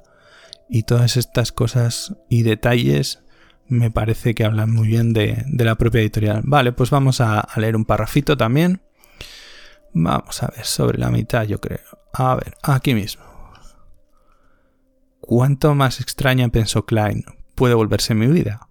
y 0.69 0.83
todas 0.83 1.17
estas 1.17 1.51
cosas 1.51 2.15
y 2.29 2.43
detalles 2.43 3.19
me 3.67 3.91
parece 3.91 4.35
que 4.35 4.43
hablan 4.43 4.71
muy 4.71 4.87
bien 4.87 5.13
de, 5.13 5.43
de 5.47 5.65
la 5.65 5.75
propia 5.75 6.01
editorial. 6.01 6.41
Vale, 6.43 6.73
pues 6.73 6.89
vamos 6.89 7.21
a, 7.21 7.39
a 7.39 7.59
leer 7.59 7.75
un 7.75 7.85
parrafito 7.85 8.37
también. 8.37 8.81
Vamos 9.93 10.43
a 10.43 10.47
ver, 10.47 10.65
sobre 10.65 10.97
la 10.97 11.09
mitad 11.09 11.43
yo 11.43 11.61
creo. 11.61 11.79
A 12.13 12.35
ver, 12.35 12.55
aquí 12.61 12.93
mismo. 12.93 13.23
¿Cuánto 15.21 15.73
más 15.73 16.01
extraña, 16.01 16.49
pensó 16.49 16.85
Klein, 16.85 17.23
puede 17.55 17.73
volverse 17.73 18.13
mi 18.13 18.27
vida? 18.27 18.67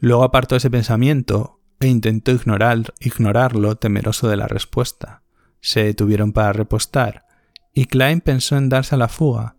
Luego 0.00 0.24
apartó 0.24 0.56
ese 0.56 0.70
pensamiento 0.70 1.60
e 1.80 1.88
intentó 1.88 2.32
ignorar, 2.32 2.94
ignorarlo 3.00 3.76
temeroso 3.76 4.28
de 4.28 4.36
la 4.36 4.48
respuesta. 4.48 5.22
Se 5.60 5.84
detuvieron 5.84 6.32
para 6.32 6.52
repostar, 6.52 7.26
y 7.72 7.86
Klein 7.86 8.20
pensó 8.20 8.56
en 8.56 8.68
darse 8.68 8.94
a 8.94 8.98
la 8.98 9.08
fuga, 9.08 9.56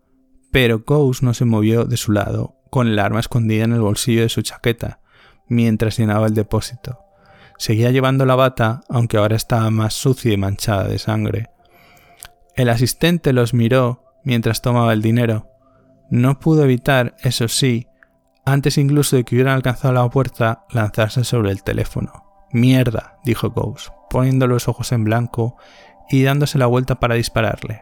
pero 0.52 0.84
Ghost 0.86 1.22
no 1.22 1.34
se 1.34 1.46
movió 1.46 1.86
de 1.86 1.98
su 1.98 2.12
lado, 2.12 2.56
con 2.70 2.88
el 2.88 3.00
arma 3.00 3.20
escondida 3.20 3.64
en 3.64 3.74
el 3.74 3.82
bolsillo 3.82 4.22
de 4.22 4.30
su 4.30 4.42
chaqueta, 4.42 5.02
mientras 5.48 5.98
llenaba 5.98 6.28
el 6.28 6.34
depósito. 6.34 7.00
Seguía 7.58 7.92
llevando 7.92 8.26
la 8.26 8.36
bata, 8.36 8.82
aunque 8.90 9.18
ahora 9.18 9.36
estaba 9.36 9.70
más 9.72 9.94
sucia 9.94 10.32
y 10.32 10.38
manchada 10.38 10.88
de 10.88 11.00
sangre. 11.00 11.50
El 12.56 12.70
asistente 12.70 13.34
los 13.34 13.54
miró 13.54 14.04
mientras 14.24 14.62
tomaba 14.62 14.94
el 14.94 15.02
dinero. 15.02 15.48
No 16.10 16.40
pudo 16.40 16.64
evitar, 16.64 17.16
eso 17.22 17.48
sí, 17.48 17.88
antes 18.48 18.78
incluso 18.78 19.18
de 19.18 19.26
que 19.26 19.36
hubieran 19.36 19.56
alcanzado 19.56 19.94
la 19.94 20.10
puerta, 20.10 20.66
lanzarse 20.70 21.26
sobre 21.26 21.52
el 21.52 21.64
teléfono. 21.64 22.24
Mierda, 22.54 23.20
dijo 23.26 23.50
Ghost, 23.50 23.90
poniendo 24.10 24.48
los 24.48 24.70
ojos 24.70 24.94
en 24.94 25.04
blanco 25.04 25.58
y 26.10 26.24
dándose 26.24 26.58
la 26.58 26.66
vuelta 26.66 27.02
para 27.02 27.16
dispararle. 27.16 27.82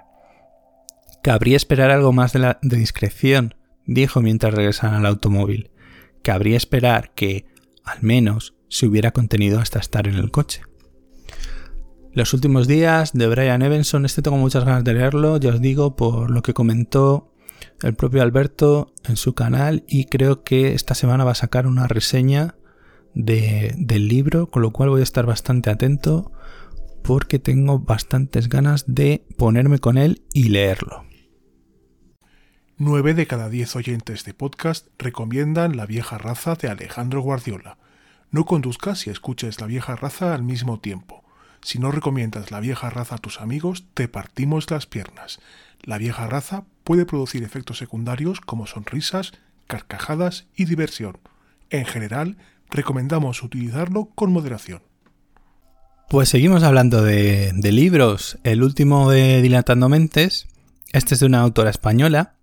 Cabría 1.21 1.55
esperar 1.55 1.91
algo 1.91 2.13
más 2.13 2.33
de, 2.33 2.55
discreción, 2.63 3.53
dijo 3.85 4.21
mientras 4.21 4.55
regresaban 4.55 4.95
al 4.95 5.05
automóvil. 5.05 5.69
Cabría 6.23 6.57
esperar 6.57 7.13
que, 7.13 7.45
al 7.83 8.01
menos, 8.01 8.55
se 8.67 8.87
hubiera 8.87 9.11
contenido 9.11 9.59
hasta 9.59 9.77
estar 9.77 10.07
en 10.07 10.15
el 10.15 10.31
coche. 10.31 10.63
Los 12.11 12.33
últimos 12.33 12.67
días 12.67 13.13
de 13.13 13.27
Brian 13.27 13.61
Evanson, 13.61 14.03
este 14.03 14.23
tengo 14.23 14.37
muchas 14.37 14.65
ganas 14.65 14.83
de 14.83 14.95
leerlo, 14.95 15.37
ya 15.37 15.51
os 15.51 15.61
digo, 15.61 15.95
por 15.95 16.31
lo 16.31 16.41
que 16.41 16.55
comentó 16.55 17.34
el 17.81 17.95
propio 17.95 18.21
Alberto 18.21 18.93
en 19.03 19.17
su 19.17 19.33
canal 19.33 19.83
y 19.87 20.05
creo 20.05 20.43
que 20.43 20.73
esta 20.73 20.95
semana 20.95 21.23
va 21.23 21.31
a 21.31 21.35
sacar 21.35 21.67
una 21.67 21.87
reseña 21.87 22.55
del 23.13 24.07
libro, 24.07 24.49
con 24.49 24.61
lo 24.61 24.71
cual 24.71 24.89
voy 24.89 25.01
a 25.01 25.03
estar 25.03 25.25
bastante 25.25 25.69
atento 25.69 26.31
porque 27.03 27.39
tengo 27.39 27.79
bastantes 27.79 28.49
ganas 28.49 28.85
de 28.87 29.25
ponerme 29.37 29.79
con 29.79 29.97
él 29.97 30.23
y 30.33 30.49
leerlo. 30.49 31.05
9 32.77 33.13
de 33.13 33.25
cada 33.25 33.49
10 33.49 33.75
oyentes 33.77 34.25
de 34.25 34.33
podcast 34.33 34.87
recomiendan 34.97 35.77
La 35.77 35.85
vieja 35.85 36.17
raza 36.17 36.55
de 36.55 36.67
Alejandro 36.67 37.21
Guardiola. 37.21 37.77
No 38.31 38.45
conduzcas 38.45 39.07
y 39.07 39.11
escuches 39.11 39.61
La 39.61 39.67
vieja 39.67 39.95
raza 39.95 40.33
al 40.33 40.43
mismo 40.43 40.79
tiempo. 40.79 41.24
Si 41.65 41.79
no 41.79 41.89
recomiendas 41.89 42.51
La 42.51 42.59
vieja 42.59 42.91
raza 42.91 43.15
a 43.15 43.17
tus 43.17 43.41
amigos, 43.41 43.85
te 43.95 44.07
partimos 44.07 44.69
las 44.69 44.85
piernas. 44.85 45.39
La 45.81 45.97
vieja 45.97 46.27
raza 46.27 46.65
puede 46.83 47.07
producir 47.07 47.41
efectos 47.41 47.79
secundarios 47.79 48.39
como 48.39 48.67
sonrisas, 48.67 49.31
carcajadas 49.65 50.45
y 50.55 50.65
diversión. 50.65 51.17
En 51.71 51.85
general, 51.85 52.37
recomendamos 52.69 53.41
utilizarlo 53.41 54.11
con 54.13 54.31
moderación. 54.31 54.83
Pues 56.07 56.29
seguimos 56.29 56.61
hablando 56.61 57.01
de, 57.01 57.51
libros. 57.63 58.37
El 58.43 58.61
último 58.61 59.09
de 59.09 59.41
Dilatando 59.41 59.89
Mentes, 59.89 60.45
este 60.93 61.15
es 61.15 61.19
de 61.19 61.25
una 61.25 61.41
autora 61.41 61.71
española, 61.71 62.35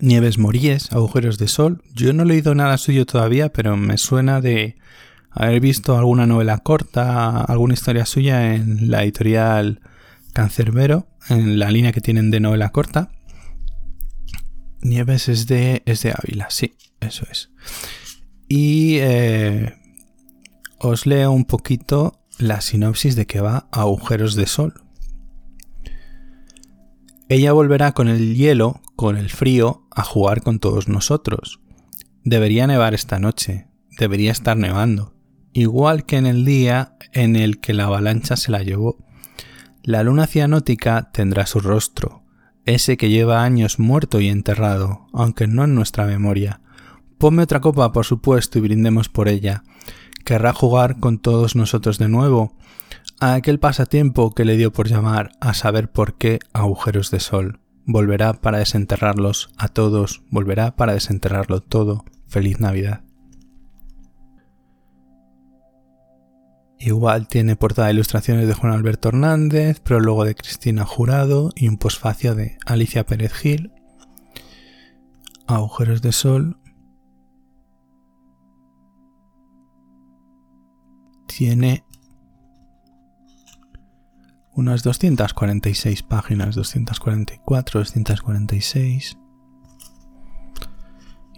Nieves 0.00 0.38
Moríes, 0.38 0.90
Agujeros 0.90 1.36
de 1.36 1.48
Sol. 1.48 1.82
Yo 1.92 2.14
no 2.14 2.22
he 2.22 2.26
leído 2.26 2.54
nada 2.54 2.78
suyo 2.78 3.04
todavía, 3.04 3.52
pero 3.52 3.76
me 3.76 3.98
suena 3.98 4.40
de 4.40 4.76
haber 5.34 5.60
visto 5.60 5.96
alguna 5.96 6.26
novela 6.26 6.58
corta, 6.58 7.40
alguna 7.40 7.74
historia 7.74 8.06
suya 8.06 8.54
en 8.54 8.90
la 8.90 9.02
editorial 9.02 9.80
Cancerbero, 10.32 11.06
en 11.28 11.58
la 11.58 11.70
línea 11.70 11.92
que 11.92 12.00
tienen 12.00 12.30
de 12.30 12.40
novela 12.40 12.70
corta. 12.70 13.10
Nieves 14.82 15.28
es 15.28 15.46
de, 15.46 15.82
es 15.86 16.02
de 16.02 16.12
Ávila, 16.12 16.50
sí, 16.50 16.74
eso 17.00 17.26
es. 17.30 17.50
Y 18.48 18.96
eh, 19.00 19.74
os 20.78 21.06
leo 21.06 21.30
un 21.32 21.44
poquito 21.44 22.18
la 22.38 22.60
sinopsis 22.60 23.14
de 23.14 23.26
que 23.26 23.40
va 23.40 23.68
a 23.70 23.82
Agujeros 23.82 24.34
de 24.34 24.46
Sol. 24.46 24.74
Ella 27.28 27.52
volverá 27.52 27.92
con 27.92 28.08
el 28.08 28.34
hielo, 28.34 28.80
con 28.96 29.16
el 29.16 29.30
frío, 29.30 29.86
a 29.90 30.02
jugar 30.02 30.42
con 30.42 30.58
todos 30.58 30.88
nosotros. 30.88 31.60
Debería 32.24 32.66
nevar 32.66 32.94
esta 32.94 33.18
noche, 33.18 33.68
debería 33.98 34.32
estar 34.32 34.56
nevando, 34.56 35.11
igual 35.52 36.04
que 36.04 36.16
en 36.16 36.26
el 36.26 36.44
día 36.44 36.96
en 37.12 37.36
el 37.36 37.60
que 37.60 37.74
la 37.74 37.84
avalancha 37.84 38.36
se 38.36 38.50
la 38.50 38.62
llevó. 38.62 38.98
La 39.82 40.02
luna 40.02 40.26
cianótica 40.26 41.10
tendrá 41.12 41.46
su 41.46 41.60
rostro, 41.60 42.22
ese 42.64 42.96
que 42.96 43.10
lleva 43.10 43.42
años 43.42 43.78
muerto 43.78 44.20
y 44.20 44.28
enterrado, 44.28 45.06
aunque 45.12 45.46
no 45.46 45.64
en 45.64 45.74
nuestra 45.74 46.06
memoria. 46.06 46.60
Ponme 47.18 47.42
otra 47.42 47.60
copa, 47.60 47.92
por 47.92 48.04
supuesto, 48.04 48.58
y 48.58 48.62
brindemos 48.62 49.08
por 49.08 49.28
ella. 49.28 49.64
Querrá 50.24 50.52
jugar 50.52 51.00
con 51.00 51.18
todos 51.18 51.56
nosotros 51.56 51.98
de 51.98 52.08
nuevo, 52.08 52.56
a 53.20 53.34
aquel 53.34 53.58
pasatiempo 53.58 54.34
que 54.34 54.44
le 54.44 54.56
dio 54.56 54.72
por 54.72 54.88
llamar 54.88 55.30
a 55.40 55.54
saber 55.54 55.90
por 55.90 56.14
qué 56.14 56.40
agujeros 56.52 57.10
de 57.10 57.20
sol. 57.20 57.60
Volverá 57.84 58.34
para 58.34 58.58
desenterrarlos 58.58 59.50
a 59.56 59.68
todos, 59.68 60.22
volverá 60.30 60.76
para 60.76 60.94
desenterrarlo 60.94 61.60
todo. 61.60 62.04
Feliz 62.28 62.60
Navidad. 62.60 63.02
Igual 66.84 67.28
tiene 67.28 67.54
portada 67.54 67.86
de 67.86 67.94
ilustraciones 67.94 68.48
de 68.48 68.54
Juan 68.54 68.72
Alberto 68.72 69.10
Hernández, 69.10 69.78
prólogo 69.78 70.24
de 70.24 70.34
Cristina 70.34 70.84
Jurado 70.84 71.52
y 71.54 71.68
un 71.68 71.76
posfacio 71.76 72.34
de 72.34 72.58
Alicia 72.66 73.06
Pérez 73.06 73.32
Gil. 73.32 73.72
Agujeros 75.46 76.02
de 76.02 76.10
sol. 76.10 76.58
Tiene 81.28 81.84
unas 84.52 84.82
246 84.82 86.02
páginas, 86.02 86.56
244, 86.56 87.78
246. 87.78 89.18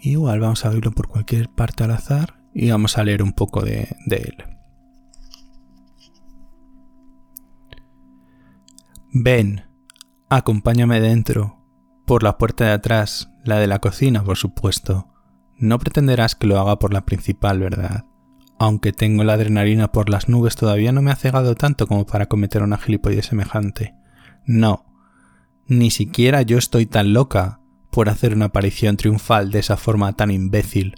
Igual 0.00 0.40
vamos 0.40 0.64
a 0.64 0.68
abrirlo 0.68 0.92
por 0.92 1.08
cualquier 1.08 1.50
parte 1.50 1.84
al 1.84 1.90
azar 1.90 2.40
y 2.54 2.70
vamos 2.70 2.96
a 2.96 3.04
leer 3.04 3.22
un 3.22 3.34
poco 3.34 3.60
de, 3.62 3.94
de 4.06 4.16
él. 4.16 4.53
Ven, 9.16 9.62
acompáñame 10.28 11.00
dentro, 11.00 11.60
por 12.04 12.24
la 12.24 12.36
puerta 12.36 12.64
de 12.64 12.72
atrás, 12.72 13.30
la 13.44 13.60
de 13.60 13.68
la 13.68 13.78
cocina, 13.78 14.24
por 14.24 14.36
supuesto. 14.36 15.06
No 15.56 15.78
pretenderás 15.78 16.34
que 16.34 16.48
lo 16.48 16.58
haga 16.58 16.80
por 16.80 16.92
la 16.92 17.06
principal, 17.06 17.60
¿verdad? 17.60 18.06
Aunque 18.58 18.92
tengo 18.92 19.22
la 19.22 19.34
adrenalina 19.34 19.92
por 19.92 20.10
las 20.10 20.28
nubes, 20.28 20.56
todavía 20.56 20.90
no 20.90 21.00
me 21.00 21.12
ha 21.12 21.16
cegado 21.16 21.54
tanto 21.54 21.86
como 21.86 22.06
para 22.06 22.26
cometer 22.26 22.64
una 22.64 22.76
gilipollez 22.76 23.26
semejante. 23.26 23.94
No, 24.46 24.84
ni 25.68 25.92
siquiera 25.92 26.42
yo 26.42 26.58
estoy 26.58 26.86
tan 26.86 27.12
loca 27.12 27.60
por 27.92 28.08
hacer 28.08 28.34
una 28.34 28.46
aparición 28.46 28.96
triunfal 28.96 29.52
de 29.52 29.60
esa 29.60 29.76
forma 29.76 30.14
tan 30.14 30.32
imbécil. 30.32 30.96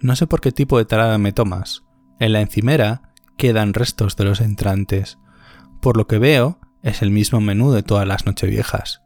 No 0.00 0.16
sé 0.16 0.26
por 0.26 0.42
qué 0.42 0.52
tipo 0.52 0.76
de 0.76 0.84
tarada 0.84 1.16
me 1.16 1.32
tomas. 1.32 1.82
En 2.20 2.34
la 2.34 2.42
encimera 2.42 3.14
quedan 3.38 3.72
restos 3.72 4.16
de 4.16 4.24
los 4.24 4.42
entrantes. 4.42 5.16
Por 5.80 5.96
lo 5.96 6.06
que 6.06 6.18
veo, 6.18 6.58
es 6.84 7.00
el 7.00 7.10
mismo 7.10 7.40
menú 7.40 7.72
de 7.72 7.82
todas 7.82 8.06
las 8.06 8.26
nocheviejas. 8.26 9.02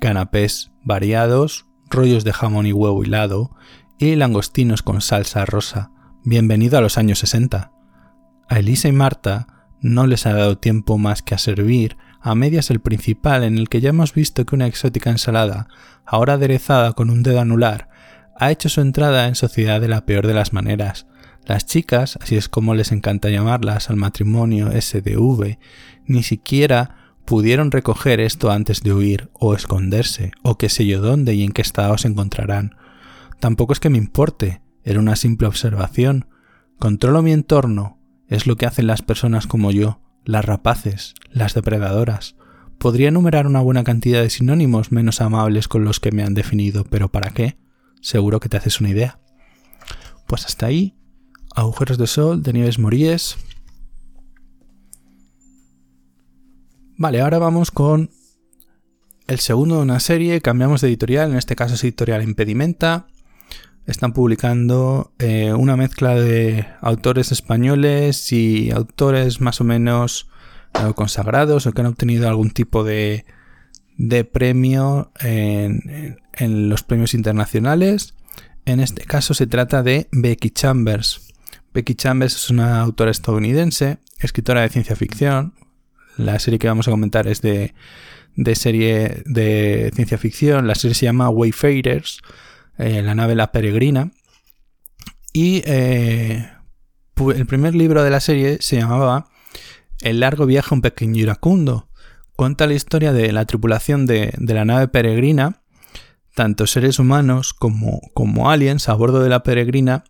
Canapés 0.00 0.72
variados, 0.82 1.66
rollos 1.88 2.24
de 2.24 2.32
jamón 2.32 2.66
y 2.66 2.72
huevo 2.72 3.04
hilado 3.04 3.52
y 3.96 4.16
langostinos 4.16 4.82
con 4.82 5.00
salsa 5.00 5.44
rosa. 5.44 5.92
Bienvenido 6.24 6.78
a 6.78 6.80
los 6.80 6.98
años 6.98 7.20
60. 7.20 7.70
A 8.48 8.58
Elisa 8.58 8.88
y 8.88 8.92
Marta 8.92 9.46
no 9.80 10.08
les 10.08 10.26
ha 10.26 10.34
dado 10.34 10.58
tiempo 10.58 10.98
más 10.98 11.22
que 11.22 11.36
a 11.36 11.38
servir 11.38 11.96
a 12.20 12.34
medias 12.34 12.70
el 12.70 12.80
principal 12.80 13.44
en 13.44 13.56
el 13.56 13.68
que 13.68 13.80
ya 13.80 13.90
hemos 13.90 14.14
visto 14.14 14.44
que 14.44 14.56
una 14.56 14.66
exótica 14.66 15.10
ensalada, 15.10 15.68
ahora 16.04 16.34
aderezada 16.34 16.92
con 16.92 17.08
un 17.08 17.22
dedo 17.22 17.40
anular, 17.40 17.88
ha 18.36 18.50
hecho 18.50 18.68
su 18.68 18.80
entrada 18.80 19.28
en 19.28 19.36
sociedad 19.36 19.80
de 19.80 19.88
la 19.88 20.06
peor 20.06 20.26
de 20.26 20.34
las 20.34 20.52
maneras. 20.52 21.06
Las 21.44 21.66
chicas, 21.66 22.18
así 22.20 22.36
es 22.36 22.48
como 22.48 22.74
les 22.74 22.90
encanta 22.90 23.30
llamarlas 23.30 23.90
al 23.90 23.96
matrimonio 23.96 24.70
SDV, 24.72 25.58
ni 26.06 26.24
siquiera 26.24 27.01
pudieron 27.24 27.70
recoger 27.70 28.20
esto 28.20 28.50
antes 28.50 28.82
de 28.82 28.92
huir 28.92 29.30
o 29.32 29.54
esconderse, 29.54 30.32
o 30.42 30.58
qué 30.58 30.68
sé 30.68 30.86
yo 30.86 31.00
dónde 31.00 31.34
y 31.34 31.42
en 31.42 31.52
qué 31.52 31.62
estado 31.62 31.96
se 31.98 32.08
encontrarán. 32.08 32.76
Tampoco 33.40 33.72
es 33.72 33.80
que 33.80 33.90
me 33.90 33.98
importe, 33.98 34.62
era 34.84 35.00
una 35.00 35.16
simple 35.16 35.46
observación. 35.46 36.26
Controlo 36.78 37.22
mi 37.22 37.32
entorno, 37.32 37.98
es 38.28 38.46
lo 38.46 38.56
que 38.56 38.66
hacen 38.66 38.86
las 38.86 39.02
personas 39.02 39.46
como 39.46 39.70
yo, 39.70 40.00
las 40.24 40.44
rapaces, 40.44 41.14
las 41.30 41.54
depredadoras. 41.54 42.36
Podría 42.78 43.08
enumerar 43.08 43.46
una 43.46 43.60
buena 43.60 43.84
cantidad 43.84 44.22
de 44.22 44.30
sinónimos 44.30 44.90
menos 44.90 45.20
amables 45.20 45.68
con 45.68 45.84
los 45.84 46.00
que 46.00 46.12
me 46.12 46.22
han 46.22 46.34
definido, 46.34 46.84
pero 46.84 47.10
¿para 47.10 47.30
qué? 47.30 47.56
Seguro 48.00 48.40
que 48.40 48.48
te 48.48 48.56
haces 48.56 48.80
una 48.80 48.90
idea. 48.90 49.20
Pues 50.26 50.44
hasta 50.46 50.66
ahí, 50.66 50.96
agujeros 51.54 51.98
de 51.98 52.06
sol 52.06 52.42
de 52.42 52.52
Nieves 52.52 52.78
Moríes, 52.78 53.36
Vale, 56.96 57.20
ahora 57.20 57.38
vamos 57.38 57.70
con 57.70 58.10
el 59.26 59.38
segundo 59.38 59.76
de 59.76 59.82
una 59.82 59.98
serie. 59.98 60.40
Cambiamos 60.40 60.82
de 60.82 60.88
editorial, 60.88 61.30
en 61.30 61.38
este 61.38 61.56
caso 61.56 61.74
es 61.74 61.84
editorial 61.84 62.22
Impedimenta. 62.22 63.06
Están 63.86 64.12
publicando 64.12 65.12
eh, 65.18 65.54
una 65.54 65.76
mezcla 65.76 66.14
de 66.14 66.66
autores 66.80 67.32
españoles 67.32 68.30
y 68.30 68.70
autores 68.70 69.40
más 69.40 69.60
o 69.60 69.64
menos 69.64 70.28
eh, 70.74 70.92
consagrados 70.94 71.66
o 71.66 71.72
que 71.72 71.80
han 71.80 71.88
obtenido 71.88 72.28
algún 72.28 72.50
tipo 72.50 72.84
de, 72.84 73.24
de 73.96 74.24
premio 74.24 75.12
en, 75.20 76.18
en, 76.34 76.68
los 76.68 76.82
premios 76.82 77.14
internacionales. 77.14 78.14
En 78.66 78.80
este 78.80 79.04
caso 79.04 79.32
se 79.34 79.46
trata 79.46 79.82
de 79.82 80.08
Becky 80.12 80.50
Chambers. 80.50 81.32
Becky 81.72 81.94
Chambers 81.94 82.36
es 82.36 82.50
una 82.50 82.80
autora 82.80 83.10
estadounidense, 83.10 83.98
escritora 84.20 84.60
de 84.60 84.68
ciencia 84.68 84.94
ficción, 84.94 85.54
la 86.16 86.38
serie 86.38 86.58
que 86.58 86.68
vamos 86.68 86.88
a 86.88 86.90
comentar 86.90 87.26
es 87.26 87.40
de, 87.42 87.74
serie 88.54 89.22
de 89.26 89.90
ciencia 89.94 90.18
ficción. 90.18 90.66
La 90.66 90.74
serie 90.74 90.94
se 90.94 91.06
llama 91.06 91.30
Wayfarers, 91.30 92.20
eh, 92.78 93.02
la 93.02 93.14
nave 93.14 93.34
La 93.34 93.52
Peregrina. 93.52 94.10
Y 95.32 95.62
eh, 95.64 96.50
el 97.34 97.46
primer 97.46 97.74
libro 97.74 98.02
de 98.02 98.10
la 98.10 98.20
serie 98.20 98.58
se 98.60 98.76
llamaba 98.76 99.28
El 100.00 100.20
largo 100.20 100.46
viaje 100.46 100.68
a 100.70 100.74
un 100.74 100.82
pequeño 100.82 101.20
iracundo. 101.20 101.88
Cuenta 102.36 102.66
la 102.66 102.74
historia 102.74 103.12
de 103.12 103.32
la 103.32 103.44
tripulación 103.44 104.06
de, 104.06 104.34
la 104.38 104.64
nave 104.64 104.88
peregrina, 104.88 105.62
tanto 106.34 106.66
seres 106.66 106.98
humanos 106.98 107.52
como, 107.54 108.00
como 108.14 108.50
aliens 108.50 108.88
a 108.88 108.94
bordo 108.94 109.22
de 109.22 109.28
la 109.28 109.42
peregrina, 109.42 110.04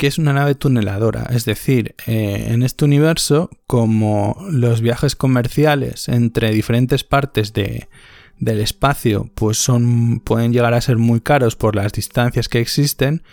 que 0.00 0.06
es 0.06 0.16
una 0.16 0.32
nave 0.32 0.54
tuneladora. 0.54 1.26
Es 1.28 1.44
decir, 1.44 1.94
eh, 2.06 2.46
en 2.48 2.62
este 2.62 2.86
universo, 2.86 3.50
como 3.66 4.34
los 4.50 4.80
viajes 4.80 5.14
comerciales 5.14 6.08
entre 6.08 6.52
diferentes 6.52 7.04
partes 7.04 7.52
del 7.52 8.60
espacio 8.60 9.30
pues 9.34 9.58
son, 9.58 10.20
pueden 10.20 10.54
llegar 10.54 10.72
a 10.72 10.80
ser 10.80 10.96
muy 10.96 11.20
caros 11.20 11.54
por 11.54 11.76
las 11.76 11.92
distancias 11.92 12.48
que 12.48 12.60
existen, 12.60 13.24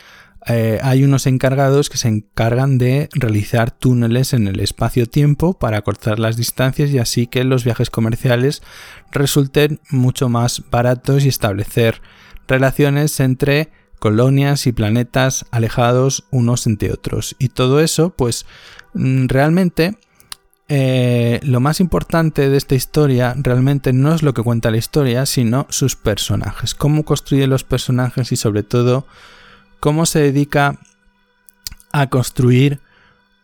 eh, 0.45 0.79
hay 0.83 1.05
unos 1.05 1.25
encargados 1.25 1.89
que 1.89 1.97
se 1.97 2.09
encargan 2.09 2.77
de 2.77 3.07
realizar 3.13 3.71
túneles 3.71 4.33
en 4.33 4.49
el 4.49 4.59
espacio-tiempo 4.59 5.57
para 5.57 5.81
cortar 5.83 6.19
las 6.19 6.35
distancias 6.35 6.89
y 6.89 6.99
así 6.99 7.27
que 7.27 7.45
los 7.45 7.63
viajes 7.63 7.89
comerciales 7.89 8.61
resulten 9.13 9.79
mucho 9.89 10.27
más 10.27 10.63
baratos 10.69 11.23
y 11.23 11.29
establecer 11.29 12.01
relaciones 12.45 13.21
entre 13.21 13.69
colonias 13.99 14.67
y 14.67 14.71
planetas 14.71 15.45
alejados 15.51 16.25
unos 16.31 16.67
entre 16.67 16.91
otros. 16.91 17.35
Y 17.39 17.49
todo 17.49 17.79
eso, 17.79 18.11
pues 18.11 18.45
mm, 18.93 19.27
realmente 19.27 19.97
eh, 20.69 21.39
lo 21.43 21.61
más 21.61 21.79
importante 21.79 22.49
de 22.49 22.57
esta 22.57 22.75
historia 22.75 23.33
realmente 23.37 23.93
no 23.93 24.13
es 24.13 24.21
lo 24.21 24.33
que 24.33 24.43
cuenta 24.43 24.71
la 24.71 24.77
historia, 24.77 25.25
sino 25.25 25.65
sus 25.69 25.95
personajes, 25.95 26.75
cómo 26.75 27.05
construye 27.05 27.47
los 27.47 27.63
personajes 27.63 28.31
y 28.31 28.35
sobre 28.35 28.63
todo 28.63 29.07
cómo 29.79 30.05
se 30.05 30.19
dedica 30.19 30.77
a 31.93 32.07
construir 32.07 32.81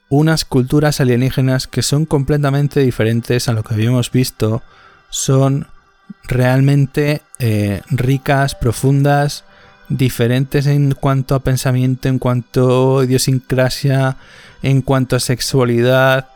unas 0.10 0.44
culturas 0.44 1.00
alienígenas 1.00 1.68
que 1.68 1.82
son 1.82 2.06
completamente 2.06 2.82
diferentes 2.82 3.48
a 3.48 3.54
lo 3.54 3.64
que 3.64 3.74
habíamos 3.74 4.12
visto, 4.12 4.62
son 5.10 5.68
realmente 6.26 7.22
eh, 7.40 7.82
ricas, 7.90 8.54
profundas, 8.54 9.46
diferentes 9.90 10.68
en 10.68 10.94
cuanto 10.94 11.36
a 11.36 11.40
pensamiento, 11.40 12.10
en 12.10 12.20
cuanto 12.20 13.00
a 13.00 13.06
idiosincrasia, 13.06 14.18
en 14.62 14.82
cuanto 14.82 15.16
a 15.16 15.20
sexualidad, 15.20 16.30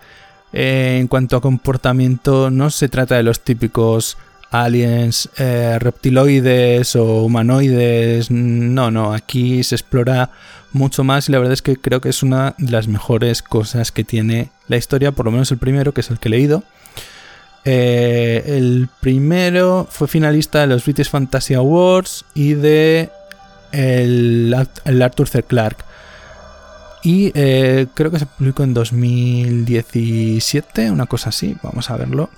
eh, 0.54 0.98
en 1.00 1.08
cuanto 1.08 1.38
a 1.38 1.42
comportamiento. 1.42 2.50
No 2.50 2.70
se 2.70 2.90
trata 2.90 3.16
de 3.16 3.24
los 3.24 3.42
típicos 3.42 4.18
aliens 4.52 5.30
eh, 5.38 5.78
reptiloides 5.80 6.96
o 6.96 7.24
humanoides. 7.24 8.32
No, 8.32 8.92
no, 8.92 9.14
aquí 9.14 9.64
se 9.64 9.76
explora 9.76 10.32
mucho 10.74 11.04
más 11.04 11.28
y 11.28 11.32
la 11.32 11.40
verdad 11.40 11.54
es 11.54 11.62
que 11.62 11.78
creo 11.78 12.02
que 12.02 12.10
es 12.10 12.24
una 12.24 12.56
de 12.58 12.72
las 12.72 12.88
mejores 12.88 13.42
cosas 13.42 13.92
que 13.92 14.04
tiene 14.04 14.50
la 14.68 14.78
historia, 14.78 15.12
por 15.12 15.26
lo 15.26 15.32
menos 15.32 15.52
el 15.52 15.58
primero, 15.58 15.94
que 15.94 16.02
es 16.02 16.10
el 16.10 16.20
que 16.20 16.28
he 16.28 16.32
leído. 16.32 16.64
Eh, 17.70 18.44
el 18.46 18.88
primero 19.02 19.88
fue 19.90 20.08
finalista 20.08 20.62
de 20.62 20.68
los 20.68 20.86
British 20.86 21.10
Fantasy 21.10 21.54
Awards 21.54 22.24
y 22.34 22.54
de 22.54 23.10
el, 23.78 25.02
Arthur 25.04 25.28
C. 25.28 25.44
Clarke. 25.44 25.84
Y 27.04 27.32
eh, 27.36 27.88
creo 27.94 28.12
que 28.12 28.20
se 28.20 28.26
publicó 28.26 28.64
en 28.64 28.74
2017, 28.74 30.92
una 30.92 31.06
cosa 31.06 31.30
así, 31.30 31.56
vamos 31.62 31.90
a 31.90 31.98
verlo. 31.98 32.30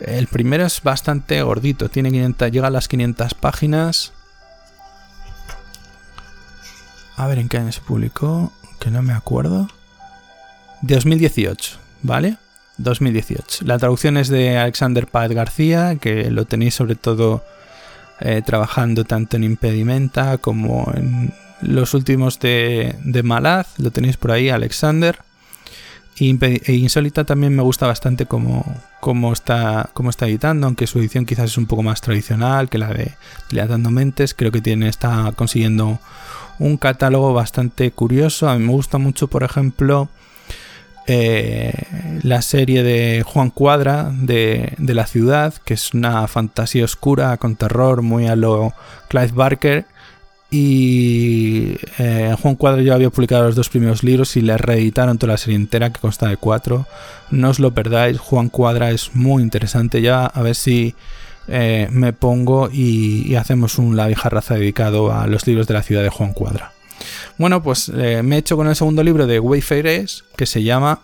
El 0.00 0.26
primero 0.26 0.64
es 0.64 0.82
bastante 0.82 1.42
gordito, 1.42 1.88
tiene 1.88 2.10
500, 2.10 2.50
llega 2.50 2.68
a 2.68 2.70
las 2.70 2.88
500 2.88 3.34
páginas. 3.34 4.12
A 7.16 7.26
ver 7.26 7.38
en 7.38 7.48
qué 7.48 7.58
año 7.58 7.72
se 7.72 7.80
publicó, 7.80 8.52
que 8.80 8.90
no 8.90 9.02
me 9.02 9.12
acuerdo. 9.12 9.68
2018, 10.82 11.78
¿vale? 12.02 12.38
2018. 12.78 13.64
La 13.64 13.78
traducción 13.78 14.16
es 14.16 14.28
de 14.28 14.56
Alexander 14.56 15.06
Páez 15.06 15.32
García, 15.32 15.96
que 15.96 16.30
lo 16.30 16.44
tenéis 16.44 16.74
sobre 16.74 16.96
todo 16.96 17.44
eh, 18.20 18.42
trabajando 18.44 19.04
tanto 19.04 19.36
en 19.36 19.44
Impedimenta 19.44 20.38
como 20.38 20.90
en 20.94 21.32
los 21.60 21.94
últimos 21.94 22.38
de, 22.40 22.96
de 23.04 23.22
Malaz. 23.22 23.78
Lo 23.78 23.90
tenéis 23.90 24.16
por 24.16 24.32
ahí, 24.32 24.50
Alexander. 24.50 25.18
E 26.16 26.72
Insólita 26.74 27.24
también 27.24 27.56
me 27.56 27.62
gusta 27.62 27.88
bastante 27.88 28.26
cómo, 28.26 28.64
está, 29.32 29.90
está 30.08 30.28
editando, 30.28 30.66
aunque 30.66 30.86
su 30.86 31.00
edición 31.00 31.26
quizás 31.26 31.50
es 31.50 31.58
un 31.58 31.66
poco 31.66 31.82
más 31.82 32.00
tradicional 32.00 32.68
que 32.68 32.78
la 32.78 32.88
de 32.88 33.12
Dilatando 33.50 33.90
Mentes. 33.90 34.32
Creo 34.32 34.52
que 34.52 34.60
tiene, 34.60 34.88
está 34.88 35.32
consiguiendo 35.34 35.98
un 36.60 36.76
catálogo 36.76 37.34
bastante 37.34 37.90
curioso. 37.90 38.48
A 38.48 38.56
mí 38.56 38.64
me 38.64 38.72
gusta 38.72 38.98
mucho, 38.98 39.26
por 39.26 39.42
ejemplo, 39.42 40.08
eh, 41.06 41.72
la 42.22 42.42
serie 42.42 42.82
de 42.82 43.22
Juan 43.24 43.50
Cuadra 43.50 44.10
de, 44.12 44.72
de, 44.78 44.94
la 44.94 45.06
ciudad, 45.06 45.54
que 45.64 45.74
es 45.74 45.92
una 45.94 46.26
fantasía 46.28 46.84
oscura 46.84 47.36
con 47.36 47.56
terror 47.56 48.02
muy 48.02 48.26
a 48.26 48.36
lo 48.36 48.72
Clive 49.08 49.32
Barker 49.32 49.86
y 50.56 51.76
eh, 51.98 52.32
Juan 52.40 52.54
Cuadro 52.54 52.80
ya 52.80 52.94
había 52.94 53.10
publicado 53.10 53.44
los 53.44 53.56
dos 53.56 53.68
primeros 53.68 54.04
libros 54.04 54.36
y 54.36 54.40
le 54.40 54.56
reeditaron 54.56 55.18
toda 55.18 55.32
la 55.32 55.36
serie 55.36 55.56
entera 55.56 55.90
que 55.90 56.00
consta 56.00 56.28
de 56.28 56.36
cuatro. 56.36 56.86
No 57.32 57.50
os 57.50 57.58
lo 57.58 57.74
perdáis, 57.74 58.20
Juan 58.20 58.50
Cuadra 58.50 58.92
es 58.92 59.16
muy 59.16 59.42
interesante. 59.42 60.00
Ya 60.00 60.26
a 60.26 60.42
ver 60.42 60.54
si 60.54 60.94
eh, 61.48 61.88
me 61.90 62.12
pongo 62.12 62.70
y, 62.72 63.34
hacemos 63.34 63.78
un 63.78 63.96
La 63.96 64.06
vieja 64.06 64.28
raza 64.28 64.54
dedicado 64.54 65.12
a 65.12 65.26
los 65.26 65.44
libros 65.48 65.66
de 65.66 65.74
la 65.74 65.82
ciudad 65.82 66.04
de 66.04 66.10
Juan 66.10 66.32
Cuadra. 66.32 66.73
Bueno, 67.38 67.62
pues 67.62 67.88
eh, 67.88 68.22
me 68.22 68.36
he 68.36 68.38
hecho 68.38 68.56
con 68.56 68.68
el 68.68 68.76
segundo 68.76 69.02
libro 69.02 69.26
de 69.26 69.40
Wayfarers 69.40 70.24
que 70.36 70.46
se 70.46 70.62
llama 70.62 71.00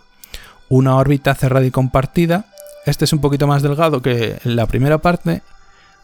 Una 0.69 0.97
órbita 0.97 1.35
cerrada 1.35 1.67
y 1.67 1.71
compartida. 1.71 2.47
Este 2.87 3.05
es 3.05 3.13
un 3.13 3.21
poquito 3.21 3.47
más 3.47 3.63
delgado 3.63 4.03
que 4.03 4.39
la 4.45 4.67
primera 4.67 4.99
parte 4.99 5.43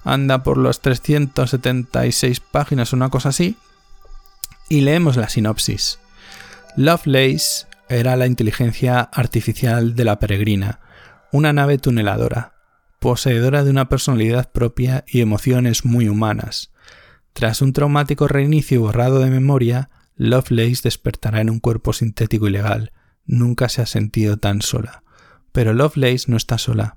anda 0.04 0.42
por 0.42 0.56
los 0.56 0.80
376 0.80 2.40
páginas, 2.40 2.92
una 2.92 3.08
cosa 3.08 3.30
así, 3.30 3.56
y 4.68 4.82
leemos 4.82 5.16
la 5.16 5.28
sinopsis. 5.28 5.98
Lovelace 6.76 7.66
era 7.88 8.16
la 8.16 8.26
inteligencia 8.26 9.00
artificial 9.00 9.94
de 9.96 10.04
la 10.04 10.18
peregrina, 10.18 10.80
una 11.32 11.52
nave 11.52 11.78
tuneladora, 11.78 12.52
poseedora 13.00 13.64
de 13.64 13.70
una 13.70 13.88
personalidad 13.88 14.50
propia 14.50 15.04
y 15.06 15.20
emociones 15.20 15.84
muy 15.84 16.08
humanas. 16.08 16.70
Tras 17.36 17.62
un 17.62 17.72
traumático 17.72 18.26
reinicio 18.26 18.80
borrado 18.80 19.20
de 19.20 19.30
memoria, 19.30 19.90
Lovelace 20.16 20.80
despertará 20.82 21.42
en 21.42 21.50
un 21.50 21.60
cuerpo 21.60 21.92
sintético 21.92 22.48
y 22.48 22.50
legal. 22.50 22.92
Nunca 23.26 23.68
se 23.68 23.82
ha 23.82 23.86
sentido 23.86 24.38
tan 24.38 24.62
sola. 24.62 25.04
Pero 25.52 25.74
Lovelace 25.74 26.30
no 26.30 26.38
está 26.38 26.56
sola. 26.56 26.96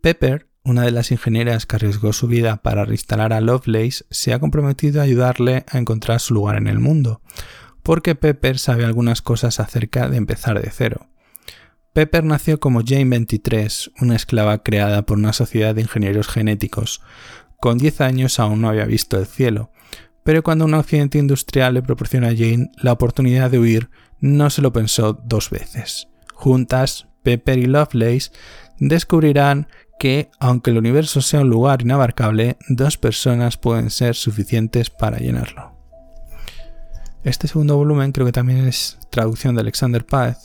Pepper 0.00 0.46
una 0.66 0.82
de 0.82 0.90
las 0.90 1.12
ingenieras 1.12 1.64
que 1.64 1.76
arriesgó 1.76 2.12
su 2.12 2.26
vida 2.26 2.56
para 2.56 2.84
reinstalar 2.84 3.32
a 3.32 3.40
Lovelace, 3.40 4.04
se 4.10 4.32
ha 4.32 4.40
comprometido 4.40 5.00
a 5.00 5.04
ayudarle 5.04 5.64
a 5.68 5.78
encontrar 5.78 6.18
su 6.18 6.34
lugar 6.34 6.56
en 6.56 6.66
el 6.66 6.80
mundo, 6.80 7.22
porque 7.84 8.16
Pepper 8.16 8.58
sabe 8.58 8.84
algunas 8.84 9.22
cosas 9.22 9.60
acerca 9.60 10.08
de 10.08 10.16
empezar 10.16 10.60
de 10.60 10.70
cero. 10.70 11.06
Pepper 11.92 12.24
nació 12.24 12.58
como 12.58 12.82
Jane 12.84 13.04
23, 13.04 13.92
una 14.00 14.16
esclava 14.16 14.64
creada 14.64 15.02
por 15.02 15.18
una 15.18 15.32
sociedad 15.32 15.74
de 15.74 15.82
ingenieros 15.82 16.26
genéticos. 16.26 17.00
Con 17.60 17.78
10 17.78 18.00
años 18.00 18.38
aún 18.38 18.60
no 18.60 18.68
había 18.68 18.84
visto 18.84 19.18
el 19.18 19.26
cielo, 19.26 19.70
pero 20.24 20.42
cuando 20.42 20.64
un 20.64 20.74
accidente 20.74 21.18
industrial 21.18 21.74
le 21.74 21.82
proporciona 21.82 22.28
a 22.28 22.36
Jane 22.36 22.70
la 22.82 22.92
oportunidad 22.92 23.50
de 23.50 23.58
huir, 23.58 23.90
no 24.20 24.50
se 24.50 24.60
lo 24.62 24.72
pensó 24.72 25.12
dos 25.12 25.50
veces. 25.50 26.08
Juntas, 26.34 27.06
Pepper 27.22 27.58
y 27.58 27.66
Lovelace 27.66 28.30
descubrirán 28.78 29.68
que, 29.98 30.30
aunque 30.38 30.70
el 30.70 30.78
universo 30.78 31.20
sea 31.20 31.40
un 31.40 31.50
lugar 31.50 31.82
inabarcable, 31.82 32.56
dos 32.68 32.98
personas 32.98 33.56
pueden 33.56 33.90
ser 33.90 34.14
suficientes 34.14 34.90
para 34.90 35.18
llenarlo. 35.18 35.74
Este 37.24 37.48
segundo 37.48 37.76
volumen 37.76 38.12
creo 38.12 38.26
que 38.26 38.32
también 38.32 38.66
es 38.66 38.98
traducción 39.10 39.54
de 39.54 39.62
Alexander 39.62 40.04
Páez. 40.04 40.38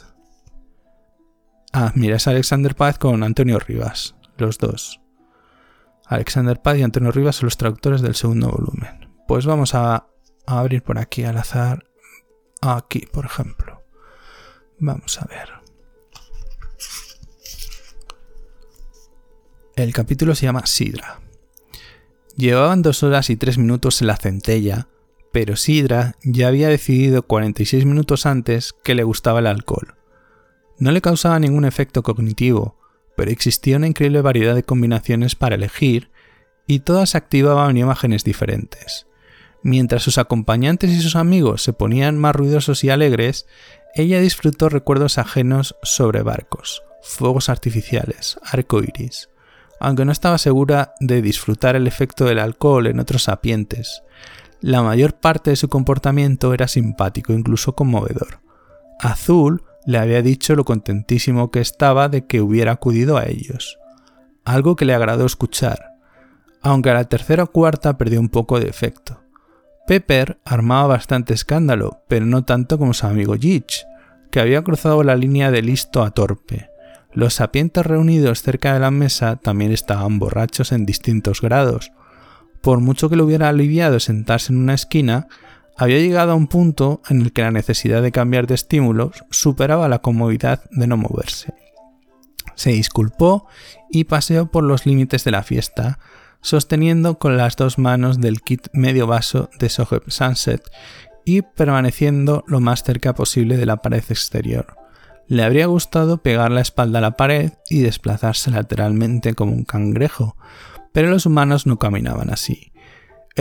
Ah, 1.73 1.91
mira, 1.95 2.17
es 2.17 2.27
Alexander 2.27 2.75
Páez 2.75 2.97
con 2.97 3.23
Antonio 3.23 3.59
Rivas, 3.59 4.15
los 4.37 4.57
dos. 4.57 5.00
Alexander 6.11 6.61
Páez 6.61 6.79
y 6.79 6.83
Antonio 6.83 7.09
Rivas 7.09 7.37
son 7.37 7.47
los 7.47 7.55
traductores 7.55 8.01
del 8.01 8.15
segundo 8.15 8.49
volumen. 8.49 9.09
Pues 9.29 9.45
vamos 9.45 9.73
a, 9.75 10.07
a 10.45 10.59
abrir 10.59 10.83
por 10.83 10.99
aquí 10.99 11.23
al 11.23 11.37
azar. 11.37 11.85
Aquí, 12.61 13.07
por 13.09 13.25
ejemplo. 13.25 13.81
Vamos 14.77 15.21
a 15.21 15.25
ver. 15.25 15.49
El 19.77 19.93
capítulo 19.93 20.35
se 20.35 20.47
llama 20.47 20.65
Sidra. 20.65 21.21
Llevaban 22.35 22.81
dos 22.81 23.03
horas 23.03 23.29
y 23.29 23.37
tres 23.37 23.57
minutos 23.57 24.01
en 24.01 24.07
la 24.07 24.17
centella, 24.17 24.89
pero 25.31 25.55
Sidra 25.55 26.17
ya 26.23 26.49
había 26.49 26.67
decidido 26.67 27.23
46 27.23 27.85
minutos 27.85 28.25
antes 28.25 28.73
que 28.83 28.95
le 28.95 29.05
gustaba 29.05 29.39
el 29.39 29.47
alcohol. 29.47 29.95
No 30.77 30.91
le 30.91 30.99
causaba 30.99 31.39
ningún 31.39 31.63
efecto 31.63 32.03
cognitivo, 32.03 32.80
pero 33.21 33.29
existía 33.29 33.77
una 33.77 33.85
increíble 33.85 34.19
variedad 34.21 34.55
de 34.55 34.63
combinaciones 34.63 35.35
para 35.35 35.53
elegir 35.53 36.09
y 36.65 36.79
todas 36.79 37.13
activaban 37.13 37.77
imágenes 37.77 38.23
diferentes. 38.23 39.05
Mientras 39.61 40.01
sus 40.01 40.17
acompañantes 40.17 40.89
y 40.89 40.99
sus 40.99 41.15
amigos 41.15 41.61
se 41.61 41.71
ponían 41.71 42.17
más 42.17 42.35
ruidosos 42.35 42.83
y 42.83 42.89
alegres, 42.89 43.45
ella 43.93 44.19
disfrutó 44.19 44.69
recuerdos 44.69 45.19
ajenos 45.19 45.75
sobre 45.83 46.23
barcos, 46.23 46.81
fuegos 47.03 47.49
artificiales, 47.49 48.39
arcoíris, 48.43 49.29
aunque 49.79 50.03
no 50.03 50.11
estaba 50.11 50.39
segura 50.39 50.95
de 50.99 51.21
disfrutar 51.21 51.75
el 51.75 51.85
efecto 51.85 52.25
del 52.25 52.39
alcohol 52.39 52.87
en 52.87 52.99
otros 52.99 53.21
sapientes. 53.25 54.01
La 54.61 54.81
mayor 54.81 55.13
parte 55.13 55.51
de 55.51 55.57
su 55.57 55.69
comportamiento 55.69 56.55
era 56.55 56.67
simpático, 56.67 57.33
incluso 57.33 57.75
conmovedor. 57.75 58.39
Azul 58.99 59.61
le 59.85 59.97
había 59.97 60.21
dicho 60.21 60.55
lo 60.55 60.65
contentísimo 60.65 61.51
que 61.51 61.59
estaba 61.59 62.09
de 62.09 62.25
que 62.25 62.41
hubiera 62.41 62.73
acudido 62.73 63.17
a 63.17 63.25
ellos, 63.25 63.79
algo 64.45 64.75
que 64.75 64.85
le 64.85 64.93
agradó 64.93 65.25
escuchar, 65.25 65.91
aunque 66.61 66.89
a 66.89 66.93
la 66.93 67.05
tercera 67.05 67.43
o 67.43 67.47
cuarta 67.47 67.97
perdió 67.97 68.19
un 68.19 68.29
poco 68.29 68.59
de 68.59 68.67
efecto. 68.67 69.21
Pepper 69.87 70.39
armaba 70.45 70.87
bastante 70.87 71.33
escándalo, 71.33 72.03
pero 72.07 72.25
no 72.25 72.45
tanto 72.45 72.77
como 72.77 72.93
su 72.93 73.07
amigo 73.07 73.35
Gitch, 73.35 73.85
que 74.29 74.39
había 74.39 74.63
cruzado 74.63 75.03
la 75.03 75.15
línea 75.15 75.51
de 75.51 75.61
listo 75.61 76.03
a 76.03 76.11
torpe. 76.11 76.69
Los 77.13 77.33
sapientes 77.35 77.85
reunidos 77.85 78.41
cerca 78.41 78.73
de 78.73 78.79
la 78.79 78.91
mesa 78.91 79.35
también 79.35 79.71
estaban 79.71 80.17
borrachos 80.19 80.71
en 80.71 80.85
distintos 80.85 81.41
grados. 81.41 81.91
Por 82.61 82.79
mucho 82.79 83.09
que 83.09 83.17
le 83.17 83.23
hubiera 83.23 83.49
aliviado 83.49 83.99
sentarse 83.99 84.53
en 84.53 84.59
una 84.59 84.75
esquina, 84.75 85.27
había 85.77 85.97
llegado 85.97 86.31
a 86.31 86.35
un 86.35 86.47
punto 86.47 87.01
en 87.09 87.21
el 87.21 87.33
que 87.33 87.41
la 87.41 87.51
necesidad 87.51 88.01
de 88.01 88.11
cambiar 88.11 88.47
de 88.47 88.55
estímulos 88.55 89.23
superaba 89.29 89.87
la 89.87 89.99
comodidad 89.99 90.63
de 90.71 90.87
no 90.87 90.97
moverse. 90.97 91.53
Se 92.55 92.71
disculpó 92.71 93.47
y 93.89 94.03
paseó 94.03 94.51
por 94.51 94.63
los 94.63 94.85
límites 94.85 95.23
de 95.23 95.31
la 95.31 95.43
fiesta, 95.43 95.99
sosteniendo 96.41 97.17
con 97.17 97.37
las 97.37 97.55
dos 97.55 97.77
manos 97.77 98.19
del 98.19 98.41
kit 98.41 98.67
medio 98.73 99.07
vaso 99.07 99.49
de 99.59 99.69
Soheb 99.69 100.03
Sunset 100.07 100.63
y 101.25 101.41
permaneciendo 101.41 102.43
lo 102.47 102.59
más 102.59 102.83
cerca 102.83 103.13
posible 103.13 103.57
de 103.57 103.65
la 103.65 103.77
pared 103.77 104.03
exterior. 104.09 104.75
Le 105.27 105.43
habría 105.43 105.67
gustado 105.67 106.17
pegar 106.17 106.51
la 106.51 106.61
espalda 106.61 106.99
a 106.99 107.01
la 107.01 107.15
pared 107.15 107.53
y 107.69 107.79
desplazarse 107.79 108.51
lateralmente 108.51 109.33
como 109.33 109.53
un 109.53 109.63
cangrejo, 109.63 110.35
pero 110.91 111.09
los 111.09 111.25
humanos 111.25 111.65
no 111.65 111.79
caminaban 111.79 112.29
así. 112.31 112.70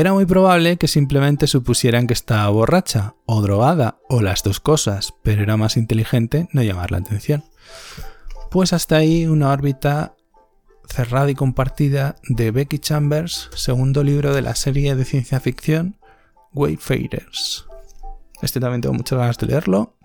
Era 0.01 0.15
muy 0.15 0.25
probable 0.25 0.79
que 0.79 0.89
simplemente 0.89 1.47
supusieran 1.47 2.07
que 2.07 2.15
estaba 2.15 2.49
borracha 2.49 3.17
o 3.27 3.43
drogada 3.43 3.99
o 4.09 4.23
las 4.23 4.43
dos 4.43 4.59
cosas, 4.59 5.13
pero 5.23 5.43
era 5.43 5.59
más 5.59 5.77
inteligente 5.77 6.49
no 6.53 6.63
llamar 6.63 6.91
la 6.91 6.99
atención. 6.99 7.45
Pues 8.51 8.73
hasta 8.73 8.97
ahí 8.97 9.27
una 9.27 9.51
órbita 9.51 10.17
cerrada 10.89 11.31
y 11.31 11.35
compartida 11.35 12.17
de 12.31 12.51
Becky 12.51 12.79
Chambers, 12.79 13.51
segundo 13.55 14.03
libro 14.03 14.33
de 14.33 14.41
la 14.41 14.55
serie 14.55 14.95
de 14.95 15.05
ciencia 15.05 15.39
ficción 15.39 15.99
Wayfarers. 16.55 17.67
Este 18.41 18.59
también 18.59 18.81
tengo 18.81 18.95
muchas 18.95 19.19
ganas 19.19 19.37
de 19.37 19.49
leerlo. 19.49 19.99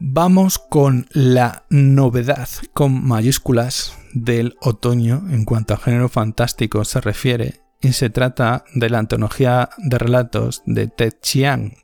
Vamos 0.00 0.58
con 0.58 1.08
la 1.12 1.66
novedad 1.68 2.48
con 2.72 3.06
mayúsculas 3.06 3.92
del 4.14 4.56
otoño 4.62 5.24
en 5.28 5.44
cuanto 5.44 5.74
a 5.74 5.78
género 5.78 6.08
fantástico 6.08 6.82
se 6.86 7.02
refiere 7.02 7.65
y 7.80 7.92
se 7.92 8.10
trata 8.10 8.64
de 8.74 8.90
la 8.90 8.98
antología 8.98 9.70
de 9.78 9.98
relatos 9.98 10.62
de 10.66 10.88
Ted 10.88 11.14
Chiang. 11.22 11.74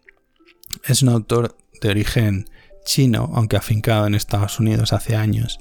Es 0.84 1.02
un 1.02 1.10
autor 1.10 1.56
de 1.80 1.90
origen 1.90 2.46
chino, 2.84 3.30
aunque 3.34 3.56
afincado 3.56 4.06
en 4.06 4.14
Estados 4.14 4.58
Unidos 4.58 4.92
hace 4.92 5.16
años. 5.16 5.58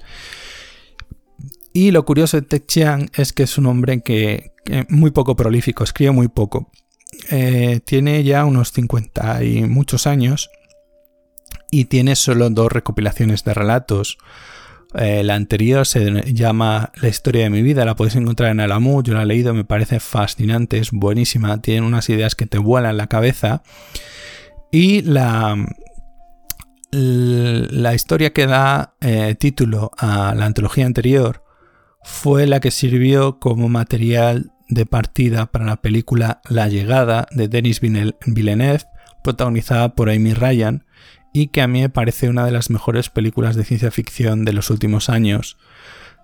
Y 1.74 1.92
lo 1.92 2.06
curioso 2.06 2.38
de 2.38 2.48
Ted 2.48 2.66
Chiang 2.66 3.10
es 3.16 3.34
que 3.34 3.44
es 3.44 3.58
un 3.58 3.66
hombre 3.66 4.02
que, 4.02 4.52
muy 4.90 5.12
poco 5.12 5.36
prolífico, 5.36 5.84
escribe 5.84 6.12
muy 6.12 6.28
poco. 6.28 6.72
Eh, 7.30 7.82
tiene 7.86 8.24
ya 8.24 8.46
unos 8.46 8.72
50 8.72 9.44
y 9.44 9.64
muchos 9.64 10.08
años 10.08 10.50
y 11.70 11.86
tiene 11.86 12.16
solo 12.16 12.50
dos 12.50 12.72
recopilaciones 12.72 13.44
de 13.44 13.54
relatos. 13.54 14.18
Eh, 14.94 15.24
la 15.24 15.36
anterior 15.36 15.86
se 15.86 16.34
llama 16.34 16.92
La 17.02 17.08
historia 17.08 17.44
de 17.44 17.50
mi 17.50 17.62
vida, 17.62 17.86
la 17.86 17.96
podéis 17.96 18.18
encontrar 18.18 18.52
en 18.52 18.60
Alamu, 18.60 19.04
yo 19.04 19.14
la 19.14 19.24
he 19.24 19.26
leído, 19.26 19.54
me 19.54 19.64
parece 19.64 20.00
fascinante, 20.00 20.80
es 20.80 20.92
buenísima, 20.92 21.62
tiene 21.62 21.88
unas 21.88 22.10
ideas 22.10 22.36
que 22.36 22.46
te 22.46 22.58
vuelan 22.58 22.98
la 22.98 23.08
cabeza. 23.08 23.64
Y 24.72 25.02
la, 25.04 25.56
la 26.92 27.94
historia 27.94 28.34
que 28.34 28.48
da 28.48 28.96
eh, 29.00 29.36
título 29.40 29.92
a 29.98 30.36
la 30.36 30.46
antología 30.46 30.86
anterior 30.86 31.44
fue 32.04 32.48
la 32.48 32.60
que 32.60 32.72
sirvió 32.72 33.40
como 33.40 33.70
material 33.70 34.52
de 34.68 34.86
partida 34.86 35.46
para 35.48 35.66
la 35.66 35.82
película 35.82 36.42
La 36.50 36.68
llegada 36.68 37.28
de 37.32 37.48
Denis 37.48 37.80
Villeneuve, 37.82 38.84
protagonizada 39.24 39.96
por 39.96 40.10
Amy 40.10 40.34
Ryan, 40.34 40.86
y 41.34 41.48
que 41.48 41.62
a 41.62 41.68
mí 41.68 41.82
me 41.82 41.90
parece 41.90 42.30
una 42.30 42.46
de 42.46 42.52
las 42.52 42.70
mejores 42.70 43.10
películas 43.10 43.56
de 43.56 43.64
ciencia 43.64 43.92
ficción 43.92 44.46
de 44.46 44.54
los 44.54 44.70
últimos 44.70 45.10
años. 45.10 45.58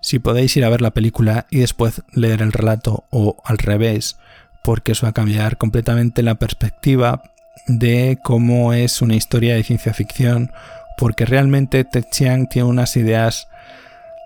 Si 0.00 0.18
podéis 0.18 0.56
ir 0.56 0.64
a 0.64 0.68
ver 0.68 0.80
la 0.80 0.92
película 0.92 1.46
y 1.50 1.58
después 1.58 2.02
leer 2.12 2.42
el 2.42 2.52
relato 2.52 3.04
o 3.10 3.42
al 3.44 3.58
revés, 3.58 4.18
porque 4.62 4.92
eso 4.92 5.06
va 5.06 5.10
a 5.10 5.14
cambiar 5.14 5.56
completamente 5.56 6.22
la 6.22 6.36
perspectiva 6.36 7.22
de 7.66 8.18
cómo 8.22 8.72
es 8.72 9.02
una 9.02 9.16
historia 9.16 9.54
de 9.54 9.64
ciencia 9.64 9.94
ficción, 9.94 10.52
porque 10.96 11.24
realmente 11.24 11.84
Ted 11.84 12.04
Chiang 12.10 12.48
tiene 12.48 12.68
unas 12.68 12.96
ideas, 12.96 13.48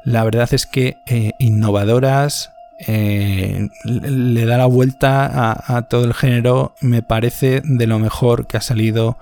la 0.05 0.25
verdad 0.25 0.53
es 0.53 0.67
que 0.67 0.97
eh, 1.07 1.33
innovadoras, 1.39 2.53
eh, 2.87 3.69
le 3.85 4.45
da 4.45 4.59
la 4.59 4.67
vuelta 4.67 5.27
a, 5.27 5.77
a, 5.77 5.83
todo 5.83 6.05
el 6.05 6.15
género, 6.15 6.75
me 6.81 7.03
parece 7.03 7.63
de 7.65 7.87
lo 7.87 7.99
mejor 7.99 8.47
que 8.47 8.57
ha 8.57 8.61
salido 8.61 9.19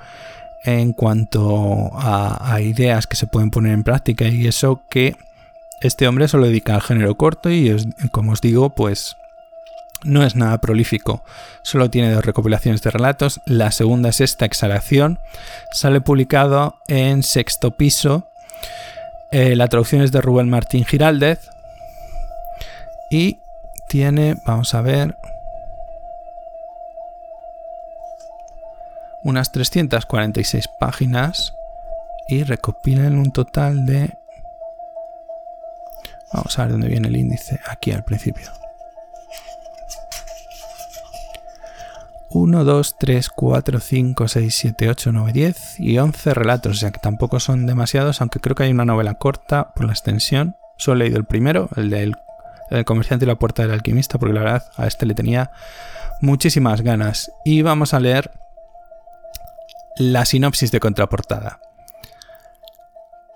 en 0.64 0.92
cuanto 0.92 1.90
a, 1.94 2.60
ideas 2.60 3.06
que 3.06 3.16
se 3.16 3.26
pueden 3.26 3.50
poner 3.50 3.72
en 3.72 3.84
práctica. 3.84 4.26
Y 4.26 4.46
eso 4.46 4.82
que 4.88 5.16
este 5.80 6.06
hombre 6.06 6.28
solo 6.28 6.46
dedica 6.46 6.74
al 6.74 6.82
género 6.82 7.14
corto 7.16 7.50
y 7.50 7.74
como 8.10 8.32
os 8.32 8.40
digo 8.40 8.70
pues 8.70 9.16
no 10.02 10.24
es 10.24 10.34
nada 10.34 10.58
prolífico, 10.58 11.22
solo 11.62 11.90
tiene 11.90 12.10
dos 12.10 12.24
recopilaciones 12.24 12.80
de 12.80 12.90
relatos, 12.90 13.40
la 13.44 13.70
segunda 13.70 14.08
es 14.08 14.22
esta 14.22 14.46
exhalación, 14.46 15.18
sale 15.72 16.00
publicado 16.00 16.76
en 16.88 17.22
sexto 17.22 17.72
piso, 17.72 18.30
eh, 19.30 19.54
la 19.54 19.68
traducción 19.68 20.02
es 20.02 20.10
de 20.10 20.20
Rubén 20.20 20.48
Martín 20.48 20.84
Giraldez. 20.84 21.50
Y 23.10 23.38
tiene, 23.88 24.36
vamos 24.44 24.74
a 24.74 24.82
ver, 24.82 25.16
unas 29.24 29.52
346 29.52 30.68
páginas 30.78 31.54
y 32.28 32.44
recopilan 32.44 33.18
un 33.18 33.32
total 33.32 33.86
de... 33.86 34.16
Vamos 36.32 36.58
a 36.58 36.62
ver 36.62 36.72
dónde 36.72 36.88
viene 36.88 37.08
el 37.08 37.16
índice, 37.16 37.58
aquí 37.68 37.90
al 37.90 38.04
principio. 38.04 38.50
1, 42.32 42.64
2, 42.64 42.96
3, 42.98 43.28
4, 43.28 43.80
5, 43.80 44.28
6, 44.28 44.54
7, 44.54 44.88
8, 44.88 45.10
9, 45.12 45.32
10 45.32 45.80
y 45.80 45.98
11 45.98 46.34
relatos, 46.34 46.76
o 46.76 46.80
sea 46.80 46.92
que 46.92 47.00
tampoco 47.00 47.40
son 47.40 47.66
demasiados, 47.66 48.20
aunque 48.20 48.38
creo 48.38 48.54
que 48.54 48.62
hay 48.62 48.70
una 48.70 48.84
novela 48.84 49.14
corta 49.14 49.72
por 49.74 49.86
la 49.86 49.92
extensión. 49.92 50.56
Solo 50.76 51.00
he 51.00 51.04
leído 51.06 51.18
el 51.18 51.24
primero, 51.24 51.68
el 51.74 51.90
del, 51.90 52.14
el 52.70 52.84
comerciante 52.84 53.24
y 53.24 53.28
la 53.28 53.34
puerta 53.34 53.62
del 53.62 53.72
alquimista, 53.72 54.18
porque 54.18 54.34
la 54.34 54.42
verdad 54.42 54.64
a 54.76 54.86
este 54.86 55.06
le 55.06 55.14
tenía 55.14 55.50
muchísimas 56.20 56.82
ganas. 56.82 57.32
Y 57.44 57.62
vamos 57.62 57.94
a 57.94 58.00
leer 58.00 58.30
la 60.00 60.24
sinopsis 60.24 60.72
de 60.72 60.80
contraportada. 60.80 61.60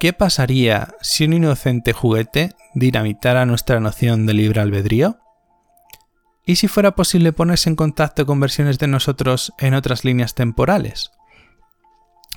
¿Qué 0.00 0.14
pasaría 0.14 0.94
si 1.02 1.24
un 1.24 1.34
inocente 1.34 1.92
juguete 1.92 2.54
dinamitara 2.74 3.44
nuestra 3.44 3.80
noción 3.80 4.24
de 4.24 4.32
libre 4.32 4.62
albedrío? 4.62 5.18
¿Y 6.46 6.56
si 6.56 6.66
fuera 6.66 6.94
posible 6.94 7.32
ponerse 7.32 7.68
en 7.68 7.76
contacto 7.76 8.24
con 8.24 8.40
versiones 8.40 8.78
de 8.78 8.86
nosotros 8.86 9.52
en 9.58 9.74
otras 9.74 10.04
líneas 10.04 10.34
temporales? 10.34 11.10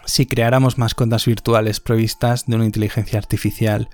Si 0.05 0.25
creáramos 0.25 0.77
mascotas 0.77 1.25
virtuales 1.25 1.79
provistas 1.79 2.45
de 2.47 2.55
una 2.55 2.65
inteligencia 2.65 3.19
artificial 3.19 3.89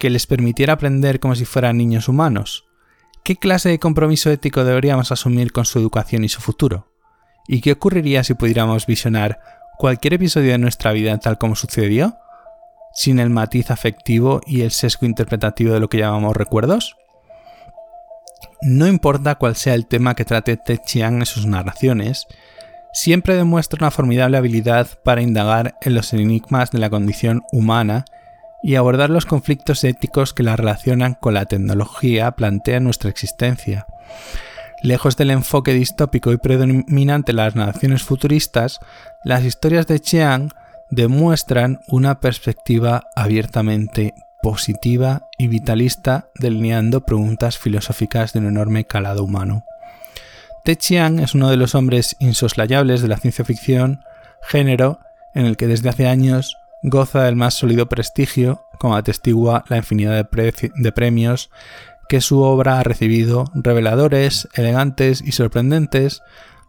que 0.00 0.10
les 0.10 0.26
permitiera 0.26 0.72
aprender 0.72 1.20
como 1.20 1.36
si 1.36 1.44
fueran 1.44 1.78
niños 1.78 2.08
humanos, 2.08 2.66
¿qué 3.22 3.36
clase 3.36 3.68
de 3.68 3.78
compromiso 3.78 4.30
ético 4.30 4.64
deberíamos 4.64 5.12
asumir 5.12 5.52
con 5.52 5.64
su 5.64 5.78
educación 5.78 6.24
y 6.24 6.28
su 6.28 6.40
futuro? 6.40 6.92
¿Y 7.48 7.60
qué 7.60 7.72
ocurriría 7.72 8.24
si 8.24 8.34
pudiéramos 8.34 8.86
visionar 8.86 9.55
cualquier 9.78 10.14
episodio 10.14 10.52
de 10.52 10.58
nuestra 10.58 10.92
vida 10.92 11.16
tal 11.18 11.38
como 11.38 11.56
sucedió, 11.56 12.18
sin 12.94 13.18
el 13.18 13.30
matiz 13.30 13.70
afectivo 13.70 14.40
y 14.46 14.62
el 14.62 14.70
sesgo 14.70 15.06
interpretativo 15.06 15.72
de 15.74 15.80
lo 15.80 15.88
que 15.88 15.98
llamamos 15.98 16.36
recuerdos? 16.36 16.96
No 18.62 18.86
importa 18.86 19.34
cuál 19.34 19.54
sea 19.56 19.74
el 19.74 19.86
tema 19.86 20.14
que 20.14 20.24
trate 20.24 20.56
Ted 20.56 20.80
Chiang 20.84 21.18
en 21.18 21.26
sus 21.26 21.46
narraciones, 21.46 22.26
siempre 22.92 23.36
demuestra 23.36 23.78
una 23.80 23.90
formidable 23.90 24.38
habilidad 24.38 24.88
para 25.04 25.20
indagar 25.20 25.76
en 25.82 25.94
los 25.94 26.12
enigmas 26.14 26.70
de 26.70 26.78
la 26.78 26.88
condición 26.88 27.42
humana 27.52 28.06
y 28.62 28.76
abordar 28.76 29.10
los 29.10 29.26
conflictos 29.26 29.84
éticos 29.84 30.32
que 30.32 30.42
la 30.42 30.56
relacionan 30.56 31.14
con 31.14 31.34
la 31.34 31.44
tecnología 31.44 32.32
plantea 32.32 32.80
nuestra 32.80 33.10
existencia. 33.10 33.86
Lejos 34.82 35.16
del 35.16 35.30
enfoque 35.30 35.72
distópico 35.72 36.32
y 36.32 36.36
predominante 36.36 37.32
de 37.32 37.36
las 37.36 37.56
naciones 37.56 38.02
futuristas, 38.02 38.80
las 39.24 39.44
historias 39.44 39.86
de 39.86 40.00
Chiang 40.00 40.50
demuestran 40.90 41.80
una 41.88 42.20
perspectiva 42.20 43.04
abiertamente 43.16 44.14
positiva 44.42 45.28
y 45.38 45.48
vitalista 45.48 46.28
delineando 46.34 47.00
preguntas 47.00 47.58
filosóficas 47.58 48.32
de 48.32 48.40
un 48.40 48.46
enorme 48.46 48.84
calado 48.84 49.24
humano. 49.24 49.64
Te 50.64 50.76
Chiang 50.76 51.20
es 51.20 51.34
uno 51.34 51.50
de 51.50 51.56
los 51.56 51.74
hombres 51.74 52.16
insoslayables 52.20 53.00
de 53.00 53.08
la 53.08 53.16
ciencia 53.16 53.44
ficción, 53.44 54.04
género 54.42 55.00
en 55.34 55.46
el 55.46 55.56
que 55.56 55.66
desde 55.66 55.88
hace 55.88 56.06
años 56.06 56.56
goza 56.82 57.24
del 57.24 57.36
más 57.36 57.54
sólido 57.54 57.88
prestigio, 57.88 58.66
como 58.78 58.96
atestigua 58.96 59.64
la 59.68 59.78
infinidad 59.78 60.28
de, 60.30 60.72
de 60.74 60.92
premios 60.92 61.50
que 62.08 62.20
su 62.20 62.40
obra 62.40 62.78
ha 62.78 62.82
recibido 62.82 63.44
reveladores, 63.54 64.48
elegantes 64.54 65.22
y 65.24 65.32
sorprendentes, 65.32 66.22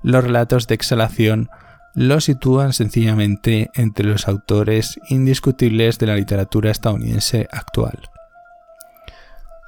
los 0.03 0.23
relatos 0.23 0.67
de 0.67 0.75
exhalación 0.75 1.49
lo 1.93 2.21
sitúan 2.21 2.73
sencillamente 2.73 3.71
entre 3.73 4.05
los 4.05 4.27
autores 4.27 4.99
indiscutibles 5.09 5.97
de 5.97 6.05
la 6.05 6.15
literatura 6.15 6.69
estadounidense 6.69 7.47
actual. 7.51 8.09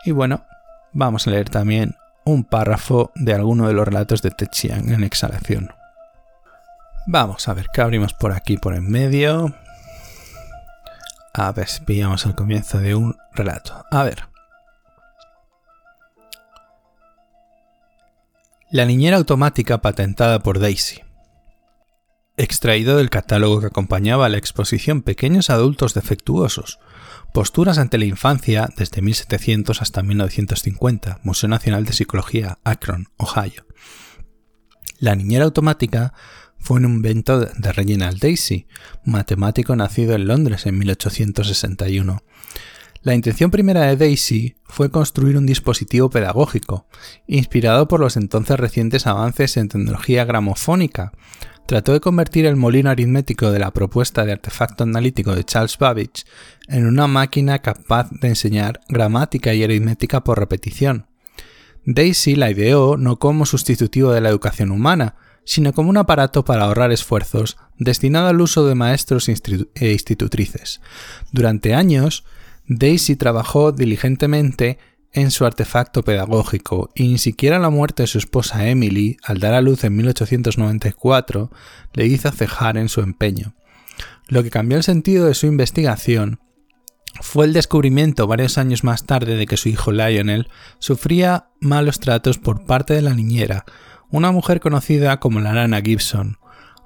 Y 0.06 0.12
bueno, 0.12 0.46
vamos 0.94 1.28
a 1.28 1.32
leer 1.32 1.50
también 1.50 1.96
un 2.26 2.44
párrafo 2.44 3.12
de 3.16 3.34
alguno 3.34 3.68
de 3.68 3.74
los 3.74 3.88
relatos 3.88 4.22
de 4.22 4.32
Techian 4.32 4.90
en 4.90 5.04
exhalación. 5.04 5.74
Vamos 7.08 7.48
a 7.48 7.56
ver 7.56 7.66
qué 7.74 7.82
abrimos 7.82 8.14
por 8.14 8.32
aquí 8.32 8.58
por 8.58 8.76
en 8.76 8.88
medio. 8.88 9.56
A 11.34 11.52
ver 11.52 11.68
pillamos 11.86 12.26
el 12.28 12.36
comienzo 12.36 12.78
de 12.78 12.94
un 12.94 13.18
relato. 13.34 13.86
A 13.90 14.04
ver. 14.04 14.30
La 18.72 18.86
niñera 18.86 19.18
automática 19.18 19.82
patentada 19.82 20.44
por 20.44 20.60
Daisy. 20.60 21.02
extraído 22.38 22.98
del 22.98 23.10
catálogo 23.10 23.62
que 23.62 23.66
acompañaba 23.66 24.30
la 24.30 24.38
exposición 24.38 25.02
Pequeños 25.02 25.50
Adultos 25.50 25.96
Defectuosos, 25.96 26.78
Posturas 27.34 27.80
ante 27.80 27.98
la 27.98 28.06
Infancia 28.06 28.70
desde 28.78 29.02
1700 29.02 29.82
hasta 29.82 30.04
1950, 30.04 31.20
Museo 31.24 31.50
Nacional 31.50 31.84
de 31.84 31.94
Psicología, 31.94 32.60
Akron, 32.64 33.08
Ohio. 33.18 33.66
La 35.00 35.16
niñera 35.16 35.46
automática 35.46 36.14
fue 36.60 36.78
un 36.78 36.86
invento 36.86 37.40
de 37.40 37.74
Reginald 37.74 38.20
Daisy, 38.20 38.68
matemático 39.04 39.76
nacido 39.76 40.14
en 40.14 40.28
Londres 40.28 40.68
en 40.68 40.78
1861. 40.78 42.22
La 43.02 43.16
intención 43.16 43.50
primera 43.50 43.84
de 43.84 43.96
Daisy 43.96 44.58
fue 44.66 44.92
construir 44.92 45.38
un 45.38 45.46
dispositivo 45.46 46.10
pedagógico, 46.10 46.86
inspirado 47.28 47.88
por 47.88 48.02
los 48.02 48.18
entonces 48.18 48.60
recientes 48.60 49.08
avances 49.08 49.56
en 49.56 49.70
tecnología 49.70 50.26
gramofónica. 50.26 51.14
Trató 51.66 51.94
de 51.94 52.02
convertir 52.02 52.46
el 52.46 52.58
molino 52.58 52.90
aritmético 52.90 53.52
de 53.52 53.60
la 53.60 53.72
propuesta 53.72 54.26
de 54.26 54.34
artefacto 54.34 54.84
analítico 54.84 55.34
de 55.34 55.46
Charles 55.46 55.78
Babbage 55.78 56.26
en 56.68 56.88
una 56.88 57.08
máquina 57.08 57.60
capaz 57.60 58.10
de 58.12 58.28
enseñar 58.28 58.82
gramática 58.90 59.54
y 59.54 59.64
aritmética 59.64 60.22
por 60.24 60.38
repetición. 60.38 61.08
Daisy 61.86 62.36
la 62.36 62.52
ideó 62.52 62.98
no 62.98 63.18
como 63.18 63.46
sustitutivo 63.46 64.12
de 64.12 64.20
la 64.20 64.30
educación 64.30 64.72
humana, 64.72 65.16
sino 65.46 65.72
como 65.72 65.90
un 65.90 65.98
aparato 65.98 66.44
para 66.44 66.66
ahorrar 66.66 66.92
esfuerzos 66.92 67.58
destinado 67.78 68.28
al 68.28 68.42
uso 68.42 68.68
de 68.68 68.76
maestros 68.76 69.30
e 69.30 69.92
institutrices. 69.92 70.82
Durante 71.32 71.74
años, 71.74 72.26
Daisy 72.70 73.16
trabajó 73.16 73.72
diligentemente 73.72 74.78
en 75.12 75.32
su 75.32 75.44
artefacto 75.46 76.04
pedagógico 76.04 76.92
y 76.94 77.08
ni 77.08 77.18
siquiera 77.18 77.58
la 77.58 77.72
muerte 77.72 78.04
de 78.04 78.08
su 78.08 78.20
esposa 78.20 78.70
Emily, 78.70 79.18
al 79.24 79.40
dar 79.40 79.56
a 79.56 79.62
luz 79.62 79.84
en 79.84 79.96
1894, 79.98 81.52
le 81.94 82.06
hizo 82.06 82.32
cejar 82.32 82.78
en 82.78 82.88
su 82.88 83.02
empeño. 83.02 83.56
Lo 84.28 84.44
que 84.44 84.52
cambió 84.52 84.78
el 84.78 84.84
sentido 84.84 85.26
de 85.26 85.34
su 85.34 85.48
investigación 85.48 86.40
fue 87.22 87.48
el 87.48 87.54
descubrimiento 87.54 88.28
varios 88.28 88.60
años 88.60 88.84
más 88.84 89.06
tarde 89.06 89.36
de 89.36 89.48
que 89.48 89.58
su 89.58 89.68
hijo 89.70 89.92
Lionel 89.92 90.48
sufría 90.78 91.50
malos 91.60 92.00
tratos 92.00 92.38
por 92.38 92.66
parte 92.66 92.94
de 92.94 93.02
la 93.02 93.16
niñera, 93.16 93.66
una 94.12 94.32
mujer 94.32 94.60
conocida 94.60 95.20
como 95.20 95.40
la 95.40 95.54
Nana 95.54 95.82
Gibson, 95.82 96.38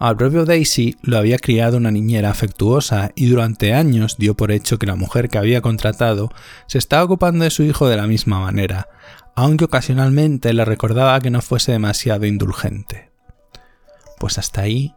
al 0.04 0.18
propio 0.18 0.43
Daisy 0.43 0.97
lo 1.01 1.18
había 1.18 1.38
criado 1.38 1.78
una 1.78 1.89
niñera 1.89 2.30
afectuosa 2.30 3.12
y 3.16 3.28
durante 3.28 3.74
años 3.74 4.18
dio 4.18 4.36
por 4.36 4.51
hecho 4.51 4.78
que 4.78 4.86
la 4.86 4.97
mujer 4.97 5.30
que 5.30 5.38
había 5.38 5.62
contratado 5.62 6.30
se 6.68 6.78
estaba 6.78 7.06
ocupando 7.06 7.45
de 7.45 7.49
su 7.49 7.64
hijo 7.64 7.88
de 7.88 7.95
la 7.95 8.06
misma 8.06 8.41
manera, 8.41 8.89
aunque 9.34 9.64
ocasionalmente 9.64 10.51
le 10.51 10.66
recordaba 10.66 11.22
que 11.22 11.30
no 11.30 11.41
fuese 11.41 11.72
demasiado 11.72 12.26
indulgente. 12.26 13.12
Pues 14.20 14.38
hasta 14.38 14.64
ahí 14.64 14.93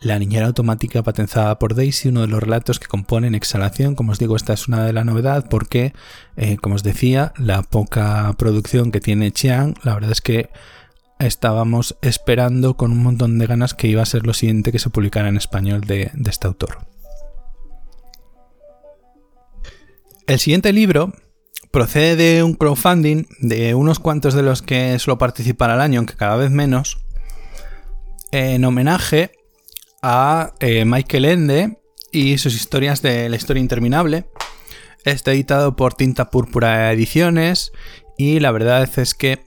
la 0.00 0.20
niñera 0.20 0.46
automática 0.46 1.02
patentizada 1.02 1.58
por 1.58 1.74
Daisy, 1.74 2.10
uno 2.10 2.20
de 2.20 2.28
los 2.28 2.40
relatos 2.40 2.78
que 2.78 2.86
componen 2.86 3.34
Exhalación. 3.34 3.96
Como 3.96 4.12
os 4.12 4.20
digo, 4.20 4.36
esta 4.36 4.52
es 4.52 4.68
una 4.68 4.84
de 4.84 4.92
la 4.92 5.02
novedad 5.02 5.48
porque, 5.50 5.92
eh, 6.36 6.56
como 6.58 6.76
os 6.76 6.84
decía, 6.84 7.32
la 7.36 7.62
poca 7.62 8.32
producción 8.38 8.92
que 8.92 9.00
tiene 9.00 9.32
Chiang, 9.32 9.74
la 9.82 9.94
verdad 9.94 10.12
es 10.12 10.20
que 10.20 10.50
estábamos 11.18 11.96
esperando 12.02 12.76
con 12.76 12.92
un 12.92 13.02
montón 13.02 13.38
de 13.38 13.46
ganas 13.46 13.74
que 13.74 13.88
iba 13.88 14.02
a 14.02 14.06
ser 14.06 14.26
lo 14.26 14.34
siguiente 14.34 14.72
que 14.72 14.78
se 14.78 14.90
publicara 14.90 15.28
en 15.28 15.36
español 15.36 15.82
de, 15.82 16.10
este 16.28 16.46
autor. 16.46 16.78
El 20.26 20.38
siguiente 20.38 20.72
libro 20.72 21.12
procede 21.70 22.16
de 22.16 22.42
un 22.42 22.54
crowdfunding 22.54 23.26
de 23.40 23.74
unos 23.74 23.98
cuantos 23.98 24.34
de 24.34 24.42
los 24.42 24.62
que 24.62 24.98
suelo 24.98 25.18
participar 25.18 25.70
al 25.70 25.80
año, 25.80 25.98
aunque 26.00 26.16
cada 26.16 26.36
vez 26.36 26.50
menos, 26.50 26.98
en 28.30 28.64
homenaje 28.64 29.32
a 30.02 30.52
eh, 30.60 30.84
Michael 30.84 31.24
Ende 31.24 31.78
y 32.12 32.38
sus 32.38 32.54
historias 32.54 33.02
de 33.02 33.28
la 33.28 33.36
historia 33.36 33.60
interminable. 33.60 34.26
Está 35.04 35.32
editado 35.32 35.76
por 35.76 35.94
Tinta 35.94 36.30
Púrpura 36.30 36.92
Ediciones 36.92 37.72
y 38.16 38.40
la 38.40 38.50
verdad 38.50 38.88
es 38.98 39.14
que 39.14 39.44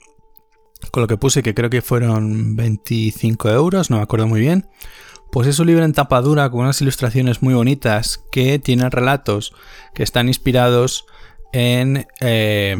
con 0.90 1.02
lo 1.02 1.08
que 1.08 1.18
puse, 1.18 1.44
que 1.44 1.54
creo 1.54 1.70
que 1.70 1.82
fueron 1.82 2.56
25 2.56 3.50
euros, 3.50 3.90
no 3.90 3.98
me 3.98 4.04
acuerdo 4.04 4.28
muy 4.28 4.40
bien. 4.42 4.68
Pues 5.32 5.48
es 5.48 5.60
un 5.60 5.68
libro 5.68 5.86
en 5.86 5.94
tapa 5.94 6.22
dura 6.22 6.50
con 6.50 6.62
unas 6.62 6.82
ilustraciones 6.82 7.42
muy 7.42 7.54
bonitas 7.54 8.22
que 8.32 8.60
tienen 8.60 8.92
relatos 8.92 9.54
que 9.94 10.04
están 10.04 10.28
inspirados 10.28 11.06
en 11.54 12.06
eh, 12.20 12.76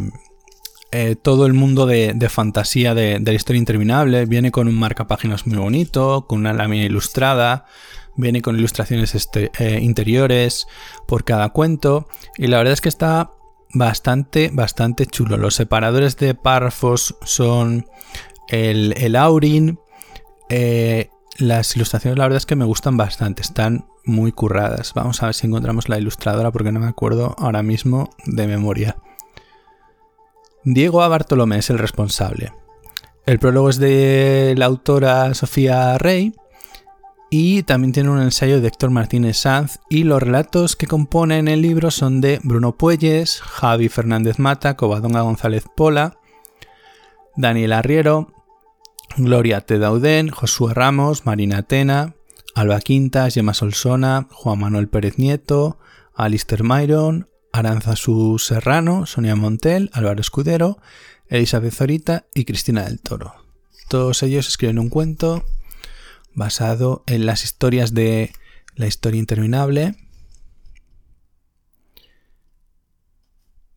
eh, 0.92 1.16
todo 1.16 1.46
el 1.46 1.54
mundo 1.54 1.86
de, 1.86 2.14
fantasía 2.30 2.94
de, 2.94 3.20
la 3.20 3.34
historia 3.34 3.60
interminable. 3.60 4.26
Viene 4.26 4.52
con 4.52 4.68
un 4.68 4.76
marcapáginas 4.76 5.48
muy 5.48 5.58
bonito, 5.58 6.26
con 6.28 6.40
una 6.40 6.52
lámina 6.52 6.84
ilustrada, 6.84 7.66
viene 8.18 8.42
con 8.42 8.58
ilustraciones 8.58 9.16
este, 9.16 9.52
eh, 9.58 9.80
interiores 9.82 10.68
por 11.08 11.24
cada 11.24 11.50
cuento. 11.50 12.10
Y 12.38 12.48
la 12.48 12.58
verdad 12.58 12.74
es 12.74 12.82
que 12.82 12.90
está 12.90 13.32
bastante, 13.74 14.50
bastante 14.54 15.06
chulo. 15.06 15.38
Los 15.38 15.56
separadores 15.56 16.18
de 16.18 16.36
párrafos 16.36 17.16
son 17.24 17.86
el, 18.48 18.94
el 18.98 19.16
Aurin. 19.16 19.80
Eh, 20.50 21.10
las 21.38 21.76
ilustraciones 21.76 22.18
la 22.18 22.26
verdad 22.26 22.38
es 22.38 22.46
que 22.46 22.56
me 22.56 22.66
gustan 22.66 22.98
bastante, 22.98 23.42
están 23.42 23.86
muy 24.06 24.32
curradas. 24.32 24.94
Vamos 24.94 25.22
a 25.22 25.28
ver 25.28 25.36
si 25.36 25.48
encontramos 25.48 25.90
la 25.90 25.98
ilustradora 25.98 26.52
porque 26.52 26.72
no 26.72 26.80
me 26.80 26.88
acuerdo 26.88 27.36
ahora 27.38 27.64
mismo 27.64 28.10
de 28.26 28.48
memoria. 28.48 28.98
Diego 30.64 31.02
A. 31.02 31.08
Bartolomé 31.08 31.58
es 31.58 31.70
el 31.70 31.80
responsable. 31.80 32.52
El 33.26 33.40
prólogo 33.40 33.70
es 33.70 33.78
de 33.78 34.54
la 34.58 34.66
autora 34.66 35.34
Sofía 35.34 35.98
Rey 35.98 36.34
y 37.34 37.64
también 37.64 37.94
tiene 37.94 38.10
un 38.10 38.22
ensayo 38.22 38.60
de 38.60 38.68
Héctor 38.68 38.92
Martínez 38.92 39.38
Sanz 39.38 39.80
y 39.90 40.04
los 40.04 40.22
relatos 40.22 40.76
que 40.76 40.86
componen 40.86 41.48
el 41.48 41.62
libro 41.62 41.90
son 41.90 42.20
de 42.20 42.42
Bruno 42.44 42.76
Puelles, 42.76 43.40
Javi 43.40 43.88
Fernández 43.88 44.38
Mata, 44.38 44.76
Covadonga 44.76 45.22
González 45.22 45.64
Pola, 45.78 46.18
Daniel 47.38 47.72
Arriero, 47.72 48.34
Gloria 49.16 49.62
Tedaudén, 49.62 50.28
Josué 50.30 50.74
Ramos, 50.74 51.26
Marina 51.26 51.60
Atena, 51.60 52.16
Alba 52.54 52.82
Quintas, 52.82 53.34
Gemma 53.34 53.54
Solsona, 53.54 54.28
Juan 54.32 54.60
Manuel 54.60 54.90
Pérez 54.90 55.18
Nieto, 55.18 55.80
Alistair 56.14 56.66
Myron, 56.66 57.30
Aranzazú 57.54 58.40
Serrano, 58.40 59.06
Sonia 59.06 59.38
Montel, 59.38 59.90
Álvaro 59.94 60.20
Escudero, 60.20 60.80
Elizabeth 61.30 61.76
Zorita 61.76 62.26
y 62.36 62.44
Cristina 62.44 62.84
del 62.84 63.00
Toro. 63.00 63.36
Todos 63.88 64.22
ellos 64.22 64.50
escriben 64.50 64.80
un 64.80 64.90
cuento 64.90 65.46
basado 66.34 67.04
en 67.08 67.26
las 67.26 67.44
historias 67.44 67.94
de 67.94 68.34
la 68.76 68.88
historia 68.88 69.20
interminable. 69.20 69.96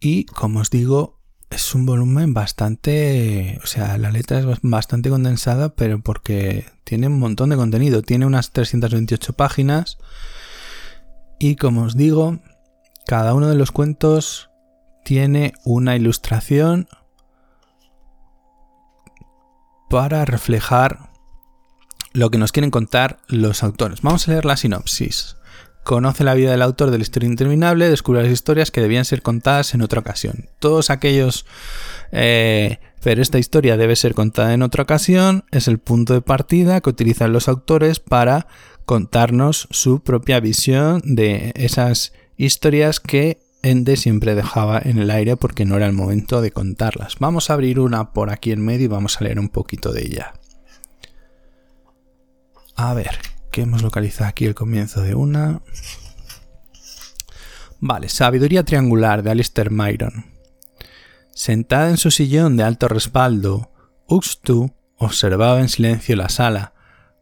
Y 0.01 0.25
como 0.27 0.61
os 0.61 0.71
digo, 0.71 1.21
es 1.51 1.75
un 1.75 1.87
volumen 1.87 2.35
bastante, 2.35 3.61
o 3.63 3.67
sea, 3.67 3.97
la 3.97 4.11
letra 4.11 4.41
es 4.41 4.47
bastante 4.63 5.09
condensada, 5.09 5.75
pero 5.75 6.01
porque 6.01 6.67
tiene 6.85 7.07
un 7.07 7.19
montón 7.19 7.51
de 7.51 7.57
contenido, 7.57 8.03
tiene 8.03 8.27
unas 8.27 8.53
328 8.53 9.33
páginas 9.33 9.99
y 11.39 11.57
como 11.57 11.83
os 11.83 11.97
digo, 11.97 12.41
cada 13.07 13.35
uno 13.35 13.49
de 13.49 13.55
los 13.55 13.71
cuentos 13.71 14.51
tiene 15.05 15.53
una 15.65 15.97
ilustración 15.97 16.89
para 19.91 20.25
reflejar 20.25 21.14
lo 22.15 22.31
que 22.31 22.39
nos 22.39 22.53
quieren 22.53 22.71
contar 22.71 23.19
los 23.29 23.63
autores. 23.63 24.01
Vamos 24.01 24.27
a 24.27 24.31
leer 24.31 24.47
la 24.47 24.57
sinopsis. 24.57 25.37
Conoce 25.83 26.25
la 26.25 26.33
vida 26.33 26.53
del 26.53 26.63
autor 26.63 26.91
de 26.91 26.97
la 26.97 27.03
historia 27.03 27.29
interminable, 27.29 27.91
descubre 27.91 28.23
las 28.23 28.33
historias 28.33 28.71
que 28.71 28.81
debían 28.81 29.05
ser 29.05 29.21
contadas 29.21 29.75
en 29.75 29.83
otra 29.83 30.01
ocasión. 30.01 30.49
Todos 30.59 30.89
aquellos... 30.89 31.45
Eh, 32.13 32.79
pero 33.03 33.21
esta 33.21 33.39
historia 33.39 33.77
debe 33.77 33.97
ser 33.97 34.15
contada 34.15 34.55
en 34.55 34.63
otra 34.63 34.85
ocasión, 34.85 35.45
es 35.51 35.69
el 35.69 35.79
punto 35.79 36.15
de 36.15 36.23
partida 36.23 36.81
que 36.81 36.89
utilizan 36.89 37.35
los 37.35 37.49
autores 37.49 38.01
para 38.01 38.47
contarnos 38.87 39.69
su 39.71 40.01
propia 40.01 40.41
visión 40.41 41.03
de 41.05 41.53
esas 41.55 42.15
historias 42.39 43.01
que 43.01 43.41
Ende 43.63 43.97
siempre 43.97 44.35
dejaba 44.35 44.81
en 44.83 44.99
el 44.99 45.11
aire 45.11 45.37
porque 45.37 45.67
no 45.67 45.77
era 45.77 45.87
el 45.87 45.93
momento 45.93 46.41
de 46.41 46.51
contarlas. 46.51 47.17
Vamos 47.19 47.51
a 47.51 47.55
abrir 47.55 47.79
una 47.79 48.13
por 48.13 48.31
aquí 48.31 48.53
en 48.53 48.65
medio 48.65 48.85
y 48.85 48.89
vamos 48.89 49.21
a 49.21 49.25
leer 49.25 49.39
un 49.39 49.49
poquito 49.51 49.93
de 49.93 50.03
ella. 50.03 50.35
A 52.77 52.93
ver, 52.95 53.19
¿qué 53.51 53.63
hemos 53.63 53.83
localizado 53.83 54.29
aquí 54.29 54.47
el 54.47 54.55
comienzo 54.55 55.01
de 55.01 55.15
una. 55.15 55.61
Vale, 57.79 58.09
Sabiduría 58.09 58.65
Triangular 58.65 59.23
de 59.23 59.31
Alistair 59.31 59.71
Myron. 59.71 60.27
Sentada 61.33 61.91
en 61.91 61.99
su 61.99 62.11
sillón 62.11 62.57
de 62.57 62.65
alto 62.65 62.89
respaldo, 62.89 63.71
Uxtu 64.09 64.73
observaba 64.97 65.61
en 65.61 65.69
silencio 65.69 66.17
la 66.17 66.29
sala. 66.29 66.73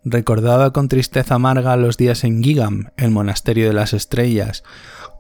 Recordaba 0.05 0.73
con 0.73 0.89
tristeza 0.89 1.35
amarga 1.35 1.77
los 1.77 1.97
días 1.97 2.25
en 2.25 2.43
Gigam, 2.43 2.91
el 2.97 3.11
monasterio 3.11 3.67
de 3.67 3.75
las 3.75 3.93
estrellas, 3.93 4.65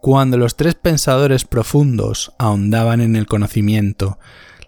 cuando 0.00 0.36
los 0.38 0.56
tres 0.56 0.74
pensadores 0.74 1.44
profundos 1.44 2.32
ahondaban 2.38 3.00
en 3.00 3.16
el 3.16 3.26
conocimiento. 3.26 4.18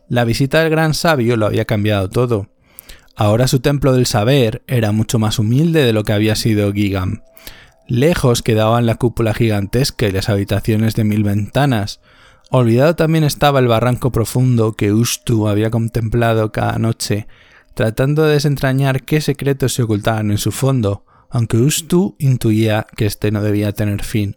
La 0.08 0.24
visita 0.24 0.60
del 0.60 0.70
gran 0.70 0.94
sabio 0.94 1.36
lo 1.36 1.46
había 1.46 1.64
cambiado 1.64 2.08
todo. 2.10 2.53
Ahora 3.16 3.46
su 3.46 3.60
templo 3.60 3.92
del 3.92 4.06
saber 4.06 4.62
era 4.66 4.90
mucho 4.90 5.18
más 5.18 5.38
humilde 5.38 5.84
de 5.84 5.92
lo 5.92 6.02
que 6.02 6.12
había 6.12 6.34
sido 6.34 6.72
Gigam. 6.72 7.22
Lejos 7.86 8.42
quedaban 8.42 8.86
la 8.86 8.96
cúpula 8.96 9.34
gigantesca 9.34 10.06
y 10.06 10.12
las 10.12 10.28
habitaciones 10.28 10.94
de 10.94 11.04
mil 11.04 11.22
ventanas. 11.22 12.00
Olvidado 12.50 12.96
también 12.96 13.24
estaba 13.24 13.60
el 13.60 13.68
barranco 13.68 14.10
profundo 14.10 14.72
que 14.72 14.92
Ustu 14.92 15.48
había 15.48 15.70
contemplado 15.70 16.50
cada 16.50 16.78
noche, 16.78 17.28
tratando 17.74 18.24
de 18.24 18.34
desentrañar 18.34 19.02
qué 19.02 19.20
secretos 19.20 19.74
se 19.74 19.82
ocultaban 19.82 20.30
en 20.30 20.38
su 20.38 20.50
fondo, 20.50 21.04
aunque 21.30 21.58
Ustu 21.58 22.16
intuía 22.18 22.86
que 22.96 23.06
este 23.06 23.30
no 23.30 23.42
debía 23.42 23.72
tener 23.72 24.02
fin. 24.02 24.36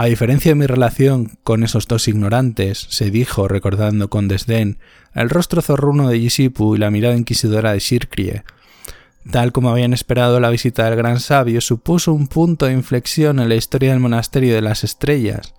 A 0.00 0.06
diferencia 0.06 0.52
de 0.52 0.54
mi 0.54 0.64
relación 0.64 1.32
con 1.42 1.62
esos 1.62 1.86
dos 1.86 2.08
ignorantes, 2.08 2.86
se 2.88 3.10
dijo, 3.10 3.48
recordando 3.48 4.08
con 4.08 4.28
desdén, 4.28 4.78
el 5.14 5.28
rostro 5.28 5.60
zorruno 5.60 6.08
de 6.08 6.18
Yisipu 6.18 6.74
y 6.74 6.78
la 6.78 6.90
mirada 6.90 7.18
inquisidora 7.18 7.74
de 7.74 7.80
Shirkrie. 7.80 8.44
Tal 9.30 9.52
como 9.52 9.68
habían 9.68 9.92
esperado, 9.92 10.40
la 10.40 10.48
visita 10.48 10.86
del 10.86 10.96
gran 10.96 11.20
sabio 11.20 11.60
supuso 11.60 12.14
un 12.14 12.28
punto 12.28 12.64
de 12.64 12.72
inflexión 12.72 13.40
en 13.40 13.50
la 13.50 13.56
historia 13.56 13.90
del 13.90 14.00
monasterio 14.00 14.54
de 14.54 14.62
las 14.62 14.84
estrellas. 14.84 15.52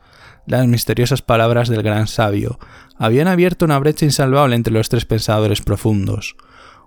Las 0.48 0.66
misteriosas 0.66 1.22
palabras 1.22 1.70
del 1.70 1.84
gran 1.84 2.08
sabio 2.08 2.58
habían 2.98 3.28
abierto 3.28 3.66
una 3.66 3.78
brecha 3.78 4.06
insalvable 4.06 4.56
entre 4.56 4.74
los 4.74 4.90
tres 4.90 5.06
pensadores 5.06 5.62
profundos 5.62 6.36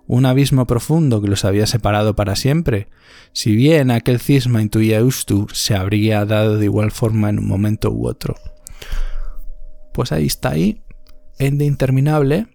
un 0.07 0.25
abismo 0.25 0.67
profundo 0.67 1.21
que 1.21 1.27
los 1.27 1.45
había 1.45 1.67
separado 1.67 2.15
para 2.15 2.35
siempre. 2.35 2.89
Si 3.33 3.55
bien 3.55 3.91
aquel 3.91 4.19
cisma 4.19 4.61
intuía 4.61 5.03
Ustu, 5.03 5.47
se 5.51 5.75
habría 5.75 6.25
dado 6.25 6.57
de 6.57 6.65
igual 6.65 6.91
forma 6.91 7.29
en 7.29 7.39
un 7.39 7.47
momento 7.47 7.91
u 7.91 8.07
otro. 8.07 8.35
Pues 9.93 10.11
ahí 10.11 10.27
está 10.27 10.49
ahí, 10.49 10.83
Ende 11.39 11.65
Interminable, 11.65 12.47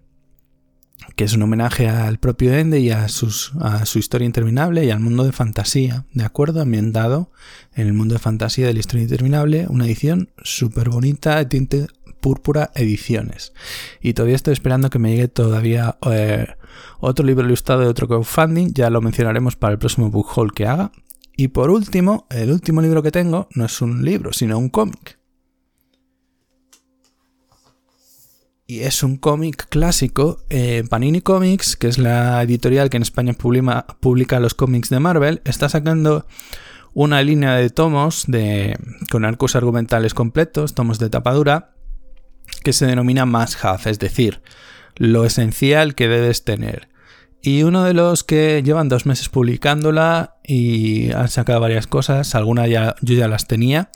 que 1.16 1.24
es 1.24 1.32
un 1.32 1.42
homenaje 1.42 1.88
al 1.88 2.18
propio 2.18 2.54
Ende 2.54 2.78
y 2.80 2.90
a 2.90 3.08
su 3.08 3.98
historia 3.98 4.26
interminable 4.26 4.84
y 4.84 4.90
al 4.90 5.00
mundo 5.00 5.24
de 5.24 5.32
fantasía, 5.32 6.04
¿de 6.12 6.24
acuerdo? 6.24 6.60
Ambientado 6.60 7.32
en 7.74 7.86
el 7.86 7.94
mundo 7.94 8.14
de 8.14 8.20
fantasía 8.20 8.66
de 8.66 8.74
la 8.74 8.80
historia 8.80 9.02
interminable, 9.02 9.66
una 9.68 9.86
edición 9.86 10.30
súper 10.42 10.90
bonita 10.90 11.36
de 11.36 11.46
tinte 11.46 11.86
púrpura 12.20 12.70
ediciones. 12.74 13.52
Y 14.00 14.14
todavía 14.14 14.36
estoy 14.36 14.52
esperando 14.52 14.90
que 14.90 14.98
me 14.98 15.10
llegue 15.10 15.28
todavía 15.28 15.98
eh, 16.10 16.46
otro 17.00 17.24
libro 17.24 17.46
ilustrado 17.46 17.80
de 17.80 17.88
otro 17.88 18.08
crowdfunding, 18.08 18.72
ya 18.74 18.90
lo 18.90 19.00
mencionaremos 19.00 19.56
para 19.56 19.72
el 19.72 19.78
próximo 19.78 20.10
book 20.10 20.28
haul 20.36 20.52
que 20.52 20.66
haga. 20.66 20.92
Y 21.36 21.48
por 21.48 21.70
último, 21.70 22.26
el 22.30 22.50
último 22.50 22.82
libro 22.82 23.02
que 23.02 23.10
tengo 23.10 23.48
no 23.54 23.64
es 23.64 23.80
un 23.80 24.04
libro, 24.04 24.32
sino 24.32 24.58
un 24.58 24.68
cómic. 24.68 25.18
Y 28.66 28.80
es 28.82 29.02
un 29.02 29.16
cómic 29.16 29.66
clásico, 29.68 30.44
eh, 30.48 30.84
Panini 30.88 31.22
Comics, 31.22 31.76
que 31.76 31.88
es 31.88 31.98
la 31.98 32.40
editorial 32.42 32.88
que 32.88 32.98
en 32.98 33.02
España 33.02 33.32
publica, 33.32 33.84
publica 33.98 34.38
los 34.38 34.54
cómics 34.54 34.90
de 34.90 35.00
Marvel, 35.00 35.42
está 35.44 35.68
sacando 35.68 36.24
una 36.94 37.22
línea 37.22 37.54
de 37.54 37.70
tomos 37.70 38.24
de, 38.28 38.78
con 39.10 39.24
arcos 39.24 39.56
argumentales 39.56 40.14
completos, 40.14 40.74
tomos 40.74 40.98
de 40.98 41.10
tapadura, 41.10 41.69
que 42.60 42.72
se 42.72 42.86
denomina 42.86 43.26
must 43.26 43.64
have, 43.64 43.90
es 43.90 43.98
decir, 43.98 44.42
lo 44.96 45.24
esencial 45.24 45.94
que 45.94 46.08
debes 46.08 46.44
tener. 46.44 46.88
Y 47.42 47.62
uno 47.62 47.84
de 47.84 47.94
los 47.94 48.22
que 48.22 48.62
llevan 48.62 48.88
dos 48.88 49.06
meses 49.06 49.28
publicándola 49.30 50.36
y 50.44 51.10
han 51.12 51.28
sacado 51.28 51.60
varias 51.60 51.86
cosas, 51.86 52.34
algunas 52.34 52.68
ya, 52.68 52.94
yo 53.00 53.14
ya 53.14 53.28
las 53.28 53.46
tenía. 53.46 53.90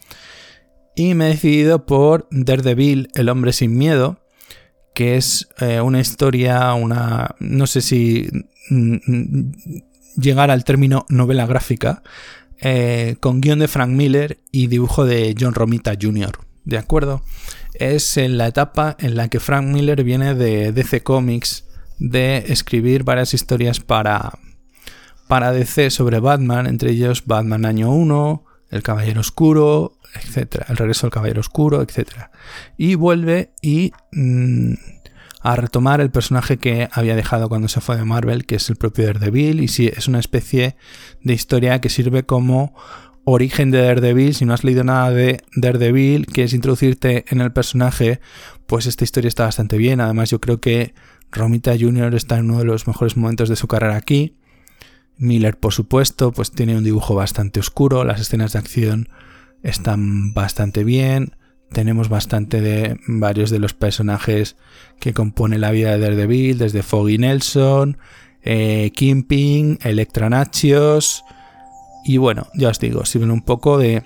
Y 0.97 1.15
me 1.15 1.27
he 1.27 1.31
decidido 1.31 1.85
por 1.85 2.27
Daredevil, 2.31 3.09
el 3.15 3.29
hombre 3.29 3.53
sin 3.53 3.77
miedo, 3.77 4.21
que 4.95 5.17
es 5.17 5.49
eh, 5.59 5.81
una 5.81 6.01
historia, 6.01 6.73
una... 6.75 7.35
no 7.41 7.67
sé 7.67 7.83
si 7.83 8.29
mm, 8.71 8.97
mm, 9.07 9.53
llegar 10.17 10.51
al 10.51 10.65
término 10.65 11.05
novela 11.09 11.47
gráfica, 11.47 12.03
eh, 12.61 13.17
con 13.21 13.41
guion 13.41 13.59
de 13.59 13.69
Frank 13.69 13.91
Miller 13.91 14.39
y 14.53 14.69
dibujo 14.69 15.05
de 15.05 15.35
John 15.39 15.55
Romita 15.55 15.95
Jr. 16.01 16.39
¿De 16.65 16.79
acuerdo? 16.79 17.23
Es 17.75 18.17
en 18.17 18.39
la 18.39 18.47
etapa 18.47 18.97
en 18.99 19.17
la 19.17 19.29
que 19.29 19.41
Frank 19.41 19.67
Miller 19.67 20.03
viene 20.05 20.35
de 20.35 20.73
DC 20.73 21.03
Comics 21.03 21.67
de 21.99 22.45
escribir 22.49 23.05
varias 23.05 23.35
historias 23.35 23.81
para, 23.81 24.39
para 25.29 25.53
DC 25.53 25.91
sobre 25.91 26.21
Batman, 26.21 26.67
entre 26.67 26.91
ellos 26.91 27.25
Batman 27.27 27.65
Año 27.65 27.91
1, 27.91 28.45
El 28.71 28.83
Caballero 28.83 29.21
Oscuro, 29.21 29.99
etc. 30.15 30.65
El 30.69 30.77
regreso 30.77 31.07
del 31.07 31.13
Caballero 31.13 31.41
Oscuro, 31.41 31.83
etc. 31.83 32.29
Y 32.77 32.95
vuelve 32.95 33.53
y 33.63 33.93
mm, 34.13 34.75
a 35.41 35.57
retomar 35.57 36.01
el 36.01 36.11
personaje 36.11 36.57
que 36.57 36.89
había 36.93 37.17
dejado 37.17 37.49
cuando 37.49 37.69
se 37.69 37.81
fue 37.81 37.97
de 37.97 38.05
Marvel, 38.05 38.47
que 38.47 38.57
es 38.57 38.71
el 38.71 38.77
propio 38.77 39.07
Daredevil, 39.07 39.61
y 39.61 39.69
sí, 39.69 39.91
es 39.95 40.09
una 40.09 40.19
especie 40.19 40.77
de 41.23 41.35
historia 41.35 41.81
que 41.81 41.91
sirve 41.91 42.25
como 42.25 42.75
origen 43.25 43.71
de 43.71 43.83
Daredevil, 43.83 44.35
si 44.35 44.45
no 44.45 44.55
has 44.55 44.65
leído 44.65 44.85
nada 44.85 45.11
de 45.11 45.43
Daredevil, 45.57 46.27
quieres 46.27 46.53
introducirte 46.53 47.25
en 47.29 47.41
el 47.41 47.53
personaje, 47.53 48.21
pues 48.67 48.87
esta 48.87 49.05
historia 49.05 49.29
está 49.29 49.45
bastante 49.45 49.79
bien. 49.79 50.01
Además, 50.01 50.31
yo 50.31 50.41
creo 50.41 50.61
que 50.61 50.95
Romita 51.31 51.75
Jr. 51.79 52.15
está 52.15 52.39
en 52.39 52.51
uno 52.51 52.61
de 52.61 52.65
los 52.65 52.87
mejores 52.87 53.17
momentos 53.17 53.49
de 53.49 53.57
su 53.57 53.67
carrera 53.67 53.97
aquí. 53.97 54.37
Miller, 55.17 55.59
por 55.59 55.73
supuesto, 55.73 56.33
pues 56.33 56.51
tiene 56.51 56.77
un 56.77 56.85
dibujo 56.85 57.15
bastante 57.15 57.61
oscuro, 57.61 58.05
las 58.05 58.21
escenas 58.21 58.53
de 58.53 58.59
acción 58.59 59.09
están 59.63 60.35
bastante 60.35 60.85
bien. 60.85 61.37
Tenemos 61.71 62.09
bastante 62.09 62.61
de 62.61 62.99
varios 63.09 63.51
de 63.51 63.59
los 63.59 63.75
personajes 63.75 64.57
que 65.01 65.13
compone 65.13 65.59
la 65.59 65.71
vida 65.71 65.93
de 65.93 65.99
Daredevil, 65.99 66.59
desde 66.59 66.83
Foggy 66.83 67.19
Nelson, 67.19 67.97
eh, 68.43 68.93
Kimping, 68.95 69.79
Electra 69.83 70.29
Nachios, 70.29 71.25
y 72.05 72.19
bueno, 72.19 72.49
ya 72.55 72.69
os 72.69 72.79
digo, 72.79 73.05
sirven 73.05 73.31
un 73.31 73.43
poco 73.43 73.79
de 73.79 74.05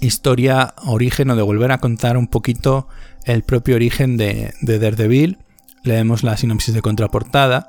historia, 0.00 0.74
origen 0.84 1.30
o 1.30 1.36
de 1.36 1.42
volver 1.42 1.72
a 1.72 1.78
contar 1.78 2.16
un 2.16 2.28
poquito 2.28 2.88
el 3.24 3.42
propio 3.42 3.74
origen 3.74 4.16
de, 4.16 4.54
de 4.60 4.78
Daredevil. 4.78 5.38
Leemos 5.82 6.22
la 6.22 6.36
sinopsis 6.36 6.74
de 6.74 6.82
contraportada. 6.82 7.68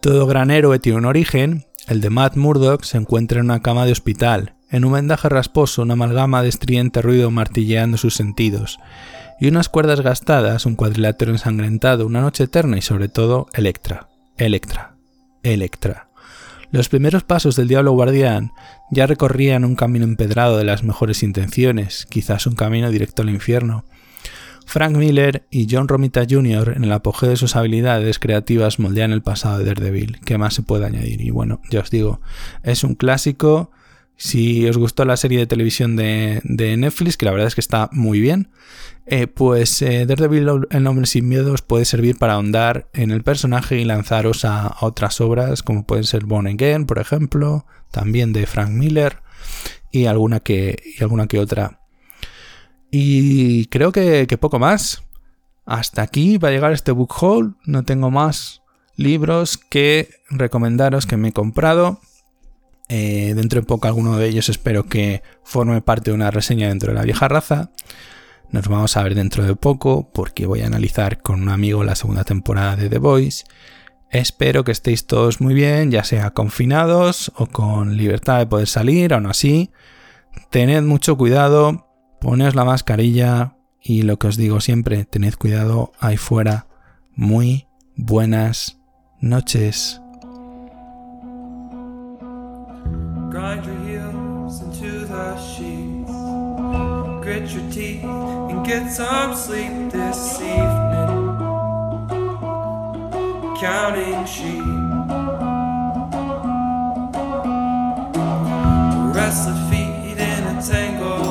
Todo 0.00 0.26
gran 0.26 0.50
héroe 0.50 0.78
tiene 0.78 0.98
un 0.98 1.04
origen. 1.06 1.64
El 1.88 2.00
de 2.00 2.10
Matt 2.10 2.36
Murdock 2.36 2.84
se 2.84 2.98
encuentra 2.98 3.40
en 3.40 3.46
una 3.46 3.60
cama 3.60 3.86
de 3.86 3.92
hospital. 3.92 4.54
En 4.70 4.84
un 4.84 4.92
vendaje 4.92 5.28
rasposo, 5.28 5.82
una 5.82 5.94
amalgama 5.94 6.42
de 6.42 6.48
estridente 6.48 7.00
ruido 7.02 7.30
martilleando 7.30 7.96
sus 7.96 8.14
sentidos. 8.14 8.78
Y 9.40 9.48
unas 9.48 9.68
cuerdas 9.68 10.00
gastadas, 10.00 10.66
un 10.66 10.74
cuadrilátero 10.74 11.30
ensangrentado, 11.30 12.06
una 12.06 12.20
noche 12.20 12.44
eterna 12.44 12.78
y 12.78 12.82
sobre 12.82 13.08
todo 13.08 13.46
Electra. 13.52 14.08
Electra. 14.36 14.96
Electra. 15.42 16.05
Los 16.70 16.88
primeros 16.88 17.24
pasos 17.24 17.56
del 17.56 17.68
Diablo 17.68 17.92
Guardián 17.92 18.52
ya 18.90 19.06
recorrían 19.06 19.64
un 19.64 19.76
camino 19.76 20.04
empedrado 20.04 20.58
de 20.58 20.64
las 20.64 20.82
mejores 20.82 21.22
intenciones, 21.22 22.06
quizás 22.06 22.46
un 22.46 22.54
camino 22.54 22.90
directo 22.90 23.22
al 23.22 23.30
infierno. 23.30 23.84
Frank 24.66 24.96
Miller 24.96 25.46
y 25.48 25.68
John 25.70 25.86
Romita 25.86 26.26
Jr. 26.28 26.74
en 26.76 26.84
el 26.84 26.92
apogeo 26.92 27.30
de 27.30 27.36
sus 27.36 27.54
habilidades 27.54 28.18
creativas 28.18 28.80
moldean 28.80 29.12
el 29.12 29.22
pasado 29.22 29.58
de 29.58 29.64
Daredevil. 29.64 30.18
¿Qué 30.24 30.38
más 30.38 30.54
se 30.54 30.62
puede 30.62 30.84
añadir? 30.86 31.20
Y 31.20 31.30
bueno, 31.30 31.60
ya 31.70 31.80
os 31.80 31.90
digo, 31.90 32.20
es 32.64 32.82
un 32.82 32.96
clásico. 32.96 33.70
Si 34.16 34.66
os 34.66 34.78
gustó 34.78 35.04
la 35.04 35.16
serie 35.16 35.38
de 35.38 35.46
televisión 35.46 35.94
de, 35.96 36.40
Netflix, 36.44 37.16
que 37.16 37.26
la 37.26 37.32
verdad 37.32 37.48
es 37.48 37.54
que 37.54 37.60
está 37.60 37.90
muy 37.92 38.20
bien, 38.20 38.50
eh, 39.06 39.26
pues 39.26 39.82
eh, 39.82 40.06
Daredevil 40.06 40.66
el 40.70 40.82
nombre 40.82 41.06
sin 41.06 41.28
miedos 41.28 41.62
puede 41.62 41.84
servir 41.84 42.16
para 42.16 42.34
ahondar 42.34 42.88
en 42.94 43.10
el 43.10 43.22
personaje 43.22 43.78
y 43.78 43.84
lanzaros 43.84 44.44
a, 44.44 44.76
otras 44.80 45.20
obras 45.20 45.62
como 45.62 45.86
pueden 45.86 46.04
ser 46.04 46.24
Born 46.24 46.46
Again, 46.46 46.86
por 46.86 46.98
ejemplo, 46.98 47.66
también 47.90 48.32
de 48.32 48.46
Frank 48.46 48.70
Miller 48.70 49.18
y 49.92 50.06
alguna 50.06 50.40
que, 50.40 50.82
y 50.98 51.02
alguna 51.02 51.26
que 51.26 51.38
otra. 51.38 51.80
Y 52.90 53.66
creo 53.66 53.92
que, 53.92 54.26
poco 54.40 54.58
más. 54.58 55.02
Hasta 55.64 56.02
aquí 56.02 56.38
va 56.38 56.48
a 56.48 56.52
llegar 56.52 56.72
este 56.72 56.92
book 56.92 57.12
haul. 57.20 57.56
No 57.64 57.84
tengo 57.84 58.10
más 58.10 58.62
libros 58.94 59.58
que 59.58 60.08
recomendaros 60.30 61.06
que 61.06 61.16
me 61.16 61.28
he 61.28 61.32
comprado. 61.32 62.00
Eh, 62.88 63.32
dentro 63.34 63.60
de 63.60 63.66
poco 63.66 63.88
alguno 63.88 64.16
de 64.16 64.28
ellos 64.28 64.48
espero 64.48 64.86
que 64.86 65.22
forme 65.42 65.82
parte 65.82 66.10
de 66.10 66.14
una 66.14 66.30
reseña 66.30 66.68
dentro 66.68 66.92
de 66.92 66.98
la 66.98 67.04
vieja 67.04 67.28
raza. 67.28 67.70
Nos 68.50 68.68
vamos 68.68 68.96
a 68.96 69.02
ver 69.02 69.14
dentro 69.14 69.44
de 69.44 69.56
poco 69.56 70.10
porque 70.12 70.46
voy 70.46 70.62
a 70.62 70.66
analizar 70.66 71.20
con 71.20 71.42
un 71.42 71.48
amigo 71.48 71.82
la 71.82 71.96
segunda 71.96 72.24
temporada 72.24 72.76
de 72.76 72.88
The 72.88 72.98
Voice. 72.98 73.44
Espero 74.10 74.62
que 74.62 74.72
estéis 74.72 75.06
todos 75.06 75.40
muy 75.40 75.52
bien, 75.52 75.90
ya 75.90 76.04
sea 76.04 76.30
confinados 76.30 77.32
o 77.36 77.46
con 77.46 77.96
libertad 77.96 78.38
de 78.38 78.46
poder 78.46 78.68
salir, 78.68 79.12
aún 79.12 79.26
así. 79.26 79.72
Tened 80.50 80.82
mucho 80.82 81.16
cuidado, 81.16 81.88
poneos 82.20 82.54
la 82.54 82.64
mascarilla 82.64 83.56
y 83.82 84.02
lo 84.02 84.18
que 84.18 84.28
os 84.28 84.36
digo 84.36 84.60
siempre, 84.60 85.04
tened 85.04 85.34
cuidado 85.34 85.92
ahí 85.98 86.16
fuera. 86.16 86.68
Muy 87.14 87.66
buenas 87.96 88.78
noches. 89.20 90.00
Grind 93.36 93.66
your 93.66 93.76
heels 93.80 94.62
into 94.62 95.04
the 95.04 95.36
sheets. 95.36 96.10
Grit 97.22 97.50
your 97.50 97.70
teeth 97.70 98.02
and 98.02 98.64
get 98.64 98.90
some 98.90 99.34
sleep 99.34 99.92
this 99.92 100.40
evening. 100.40 101.36
Counting 103.60 104.24
sheep. 104.24 104.64
Restless 109.14 109.60
feet 109.68 110.16
in 110.16 110.56
a 110.56 110.62
tangle. 110.66 111.25